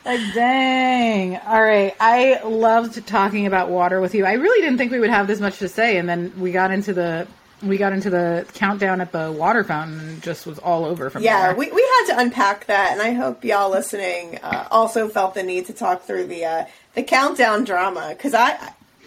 Like, 0.09 0.33
dang. 0.33 1.37
All 1.37 1.61
right. 1.61 1.95
I 1.99 2.41
loved 2.43 3.05
talking 3.05 3.45
about 3.45 3.69
water 3.69 4.01
with 4.01 4.15
you. 4.15 4.25
I 4.25 4.33
really 4.33 4.59
didn't 4.59 4.79
think 4.79 4.91
we 4.91 4.99
would 4.99 5.11
have 5.11 5.27
this 5.27 5.39
much 5.39 5.59
to 5.59 5.69
say, 5.69 5.97
and 5.97 6.09
then 6.09 6.33
we 6.39 6.51
got 6.51 6.71
into 6.71 6.93
the 6.95 7.27
we 7.61 7.77
got 7.77 7.93
into 7.93 8.09
the 8.09 8.47
countdown 8.55 9.01
at 9.01 9.11
the 9.11 9.31
water 9.31 9.63
fountain 9.63 9.99
and 9.99 10.23
just 10.23 10.47
was 10.47 10.57
all 10.57 10.83
over 10.85 11.11
from 11.11 11.21
Yeah, 11.21 11.47
there. 11.47 11.55
we, 11.55 11.69
we 11.71 11.81
had 11.81 12.13
to 12.15 12.21
unpack 12.21 12.65
that, 12.65 12.93
and 12.93 13.01
I 13.03 13.11
hope 13.11 13.43
y'all 13.43 13.69
listening 13.69 14.39
uh, 14.41 14.67
also 14.71 15.09
felt 15.09 15.35
the 15.35 15.43
need 15.43 15.67
to 15.67 15.73
talk 15.73 16.03
through 16.05 16.25
the 16.25 16.43
uh, 16.45 16.65
the 16.95 17.03
countdown 17.03 17.63
drama 17.65 18.07
because 18.17 18.33
I 18.33 18.57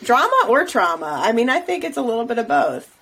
drama 0.04 0.46
or 0.48 0.64
trauma. 0.66 1.18
I 1.20 1.32
mean, 1.32 1.50
I 1.50 1.58
think 1.58 1.82
it's 1.82 1.96
a 1.96 2.02
little 2.02 2.26
bit 2.26 2.38
of 2.38 2.46
both. 2.46 2.96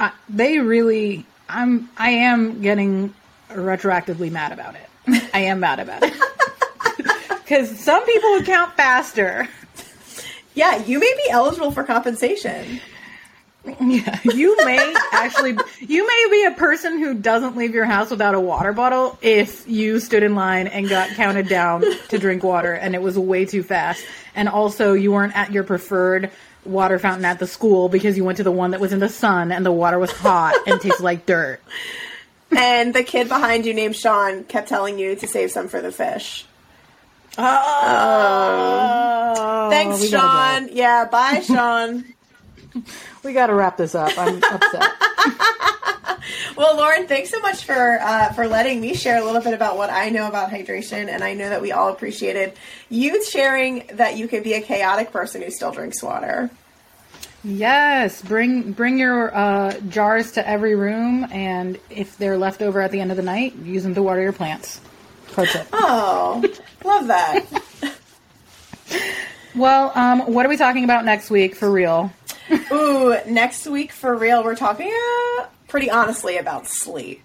I, 0.00 0.10
they 0.28 0.58
really 0.58 1.26
I'm 1.48 1.90
I 1.96 2.10
am 2.10 2.60
getting 2.60 3.14
retroactively 3.50 4.32
mad 4.32 4.50
about 4.50 4.74
it. 4.74 5.30
I 5.32 5.40
am 5.42 5.60
mad 5.60 5.78
about 5.78 6.02
it. 6.02 6.12
Cuz 7.48 7.78
some 7.80 8.04
people 8.04 8.30
would 8.32 8.44
count 8.46 8.76
faster. 8.76 9.48
Yeah, 10.54 10.84
you 10.84 10.98
may 10.98 11.14
be 11.24 11.30
eligible 11.30 11.70
for 11.70 11.84
compensation. 11.84 12.80
Yeah, 13.80 14.18
you 14.24 14.56
may 14.64 14.94
actually 15.12 15.56
you 15.80 16.06
may 16.06 16.26
be 16.30 16.44
a 16.44 16.52
person 16.52 16.98
who 16.98 17.14
doesn't 17.14 17.56
leave 17.56 17.74
your 17.74 17.84
house 17.84 18.10
without 18.10 18.34
a 18.34 18.40
water 18.40 18.72
bottle 18.72 19.18
if 19.20 19.68
you 19.68 20.00
stood 20.00 20.22
in 20.22 20.34
line 20.34 20.68
and 20.68 20.88
got 20.88 21.10
counted 21.10 21.48
down 21.48 21.84
to 22.08 22.18
drink 22.18 22.42
water 22.42 22.72
and 22.72 22.94
it 22.94 23.02
was 23.02 23.18
way 23.18 23.44
too 23.44 23.62
fast. 23.62 24.02
And 24.34 24.48
also 24.48 24.94
you 24.94 25.12
weren't 25.12 25.36
at 25.36 25.52
your 25.52 25.64
preferred 25.64 26.30
water 26.64 26.98
fountain 26.98 27.24
at 27.24 27.38
the 27.38 27.46
school 27.46 27.88
because 27.88 28.16
you 28.16 28.24
went 28.24 28.38
to 28.38 28.44
the 28.44 28.52
one 28.52 28.70
that 28.70 28.80
was 28.80 28.92
in 28.92 29.00
the 29.00 29.08
sun 29.08 29.52
and 29.52 29.66
the 29.66 29.72
water 29.72 29.98
was 29.98 30.10
hot 30.12 30.54
and 30.66 30.80
tasted 30.80 31.02
like 31.02 31.26
dirt. 31.26 31.60
and 32.56 32.94
the 32.94 33.02
kid 33.02 33.28
behind 33.28 33.66
you 33.66 33.74
named 33.74 33.96
Sean 33.96 34.44
kept 34.44 34.68
telling 34.68 34.98
you 34.98 35.14
to 35.16 35.26
save 35.26 35.50
some 35.50 35.68
for 35.68 35.82
the 35.82 35.92
fish. 35.92 36.46
Oh, 37.38 39.28
Thanks, 39.70 40.08
Sean. 40.08 40.68
Yeah, 40.72 41.04
bye, 41.06 41.40
Sean. 41.40 42.04
We 43.24 43.32
got 43.32 43.48
to 43.48 43.54
wrap 43.54 43.76
this 43.76 43.96
up. 43.96 44.16
I'm 44.16 44.40
upset. 44.44 44.92
Well, 46.56 46.76
Lauren, 46.76 47.06
thanks 47.06 47.30
so 47.30 47.38
much 47.40 47.64
for 47.64 48.00
uh, 48.00 48.32
for 48.32 48.48
letting 48.48 48.80
me 48.80 48.94
share 48.94 49.22
a 49.22 49.24
little 49.24 49.40
bit 49.40 49.54
about 49.54 49.76
what 49.76 49.90
I 49.90 50.10
know 50.10 50.26
about 50.26 50.50
hydration, 50.50 51.08
and 51.08 51.22
I 51.22 51.34
know 51.34 51.48
that 51.48 51.62
we 51.62 51.70
all 51.70 51.88
appreciated 51.88 52.54
you 52.88 53.24
sharing 53.24 53.86
that 53.94 54.16
you 54.16 54.26
could 54.26 54.42
be 54.42 54.54
a 54.54 54.60
chaotic 54.60 55.12
person 55.12 55.40
who 55.40 55.50
still 55.50 55.70
drinks 55.70 56.02
water. 56.02 56.50
Yes, 57.44 58.20
bring 58.22 58.72
bring 58.72 58.98
your 58.98 59.34
uh, 59.34 59.78
jars 59.88 60.32
to 60.32 60.46
every 60.46 60.74
room, 60.74 61.28
and 61.30 61.78
if 61.90 62.18
they're 62.18 62.36
left 62.38 62.60
over 62.60 62.80
at 62.80 62.90
the 62.90 63.00
end 63.00 63.12
of 63.12 63.16
the 63.16 63.22
night, 63.22 63.54
use 63.56 63.84
them 63.84 63.94
to 63.94 64.02
water 64.02 64.20
your 64.20 64.32
plants. 64.32 64.80
Pro 65.38 65.46
tip. 65.46 65.68
Oh, 65.72 66.42
love 66.84 67.06
that. 67.06 67.46
Well, 69.54 69.90
um, 69.96 70.32
what 70.32 70.46
are 70.46 70.48
we 70.48 70.56
talking 70.56 70.84
about 70.84 71.04
next 71.04 71.30
week 71.30 71.56
for 71.56 71.68
real? 71.68 72.12
Ooh, 72.70 73.16
next 73.26 73.66
week 73.66 73.90
for 73.90 74.14
real, 74.14 74.44
we're 74.44 74.54
talking 74.54 74.92
uh, 75.40 75.46
pretty 75.66 75.90
honestly 75.90 76.36
about 76.36 76.68
sleep. 76.68 77.22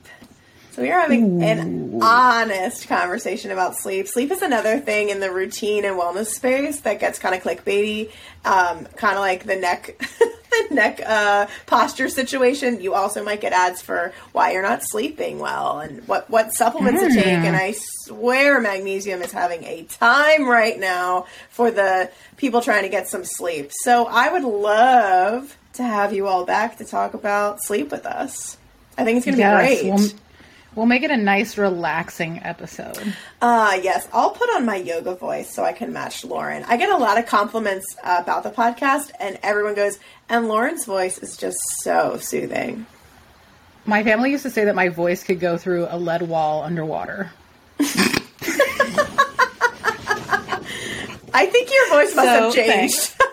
So 0.74 0.82
we 0.82 0.90
are 0.90 1.02
having 1.02 1.44
an 1.44 2.02
honest 2.02 2.88
conversation 2.88 3.52
about 3.52 3.78
sleep. 3.78 4.08
Sleep 4.08 4.32
is 4.32 4.42
another 4.42 4.80
thing 4.80 5.10
in 5.10 5.20
the 5.20 5.32
routine 5.32 5.86
and 5.86 6.00
wellness 6.00 6.30
space 6.30 6.80
that 6.80 7.00
gets 7.00 7.20
kind 7.20 7.36
of 7.36 7.44
clickbaity, 7.44 8.10
um, 8.44 8.86
kind 8.96 9.14
of 9.14 9.20
like 9.20 9.44
the 9.44 9.56
neck, 9.56 9.96
the 10.20 10.68
neck 10.72 11.00
uh, 11.06 11.46
posture 11.68 12.10
situation. 12.10 12.82
You 12.82 12.96
also 12.96 13.24
might 13.24 13.40
get 13.40 13.54
ads 13.54 13.84
for 13.84 14.14
why 14.32 14.54
you're 14.54 14.64
not 14.64 14.82
sleeping 14.84 15.38
well 15.38 15.80
and 15.80 16.08
what 16.08 16.28
what 16.32 16.56
supplements 16.56 17.04
to 17.04 17.10
take. 17.14 17.28
And 17.28 17.56
I 17.56 17.76
swear 18.06 18.60
magnesium 18.60 19.22
is 19.22 19.32
having 19.32 19.64
a 19.66 19.84
time 19.84 20.50
right 20.50 20.80
now 20.80 21.28
for 21.52 21.70
the 21.70 22.10
people 22.38 22.62
trying 22.62 22.82
to 22.82 22.90
get 22.90 23.08
some 23.08 23.26
sleep. 23.26 23.70
So 23.72 24.08
I 24.08 24.32
would 24.32 24.44
love 24.44 25.56
to 25.74 25.84
have 25.84 26.14
you 26.14 26.26
all 26.26 26.46
back 26.46 26.80
to 26.80 26.84
talk 26.84 27.14
about 27.14 27.62
sleep 27.62 27.92
with 27.92 28.08
us. 28.08 28.58
I 28.98 29.04
think 29.04 29.18
it's 29.18 29.26
going 29.28 29.38
to 29.38 29.44
be 29.44 29.50
great. 29.50 29.84
we'll, 29.86 30.10
we'll 30.76 30.86
make 30.86 31.04
it 31.04 31.12
a 31.12 31.18
nice, 31.18 31.58
relaxing 31.58 32.40
episode. 32.44 33.14
Uh, 33.42 33.80
yes, 33.82 34.08
I'll 34.14 34.32
put 34.32 34.50
on 34.56 34.66
my 34.66 34.76
yoga 34.78 35.16
voice 35.16 35.50
so 35.54 35.64
I 35.64 35.74
can 35.74 35.94
match 35.94 36.24
Lauren. 36.26 36.64
I 36.64 36.78
get 36.78 36.90
a 36.90 36.98
lot 36.98 37.18
of 37.18 37.26
compliments 37.26 37.86
uh, 38.04 38.20
about 38.22 38.44
the 38.44 38.52
podcast, 38.52 39.12
and 39.20 39.38
everyone 39.44 39.76
goes, 39.76 40.00
and 40.30 40.48
Lauren's 40.48 40.86
voice 40.86 41.18
is 41.18 41.38
just 41.38 41.58
so 41.82 42.18
soothing. 42.18 42.86
My 43.86 44.04
family 44.04 44.32
used 44.32 44.44
to 44.44 44.50
say 44.50 44.66
that 44.66 44.76
my 44.76 44.90
voice 44.90 45.24
could 45.24 45.40
go 45.40 45.58
through 45.58 45.88
a 45.90 45.98
lead 45.98 46.22
wall 46.24 46.64
underwater. 46.64 47.32
I 51.36 51.48
think 51.48 51.70
your 51.74 51.90
voice 51.90 52.16
must 52.16 52.28
So, 52.28 52.44
have 52.44 52.54
changed. 52.54 53.16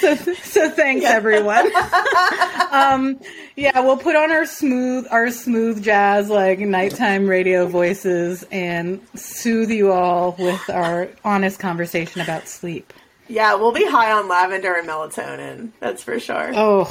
So, 0.00 0.14
so 0.16 0.70
thanks 0.70 1.04
everyone. 1.04 1.70
um, 2.70 3.20
yeah, 3.56 3.80
we'll 3.80 3.96
put 3.96 4.16
on 4.16 4.30
our 4.30 4.46
smooth, 4.46 5.06
our 5.10 5.30
smooth 5.30 5.82
jazz 5.82 6.28
like 6.28 6.58
nighttime 6.60 7.28
radio 7.28 7.66
voices 7.66 8.44
and 8.50 9.00
soothe 9.14 9.70
you 9.70 9.92
all 9.92 10.36
with 10.38 10.70
our 10.70 11.08
honest 11.24 11.58
conversation 11.58 12.20
about 12.20 12.48
sleep. 12.48 12.92
yeah, 13.28 13.54
we'll 13.54 13.72
be 13.72 13.86
high 13.86 14.12
on 14.12 14.28
lavender 14.28 14.74
and 14.74 14.88
melatonin. 14.88 15.70
That's 15.78 16.02
for 16.02 16.18
sure. 16.18 16.52
Oh, 16.54 16.84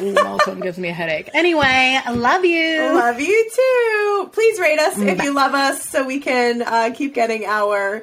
melatonin 0.00 0.62
gives 0.62 0.78
me 0.78 0.88
a 0.88 0.92
headache. 0.92 1.30
Anyway, 1.34 1.62
I 1.64 2.10
love 2.12 2.44
you. 2.44 2.78
Love 2.94 3.20
you 3.20 3.50
too. 3.54 4.30
Please 4.32 4.58
rate 4.58 4.78
us 4.80 4.98
if 4.98 5.22
you 5.22 5.32
love 5.32 5.54
us 5.54 5.88
so 5.88 6.04
we 6.04 6.18
can 6.20 6.62
uh, 6.62 6.90
keep 6.94 7.14
getting 7.14 7.44
our 7.44 8.02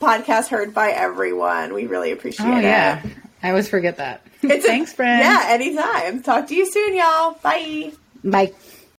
podcast 0.00 0.48
heard 0.48 0.74
by 0.74 0.90
everyone. 0.90 1.72
We 1.72 1.86
really 1.86 2.12
appreciate 2.12 2.46
oh 2.46 2.58
it. 2.58 2.64
yeah, 2.64 3.02
I 3.42 3.48
always 3.50 3.68
forget 3.68 3.96
that. 3.96 4.26
It's 4.50 4.64
a- 4.64 4.68
Thanks, 4.68 4.92
friends. 4.92 5.24
Yeah, 5.24 5.44
anytime. 5.48 6.22
Talk 6.22 6.46
to 6.48 6.54
you 6.54 6.70
soon, 6.70 6.96
y'all. 6.96 7.36
Bye. 7.42 7.92
Bye. 8.22 8.52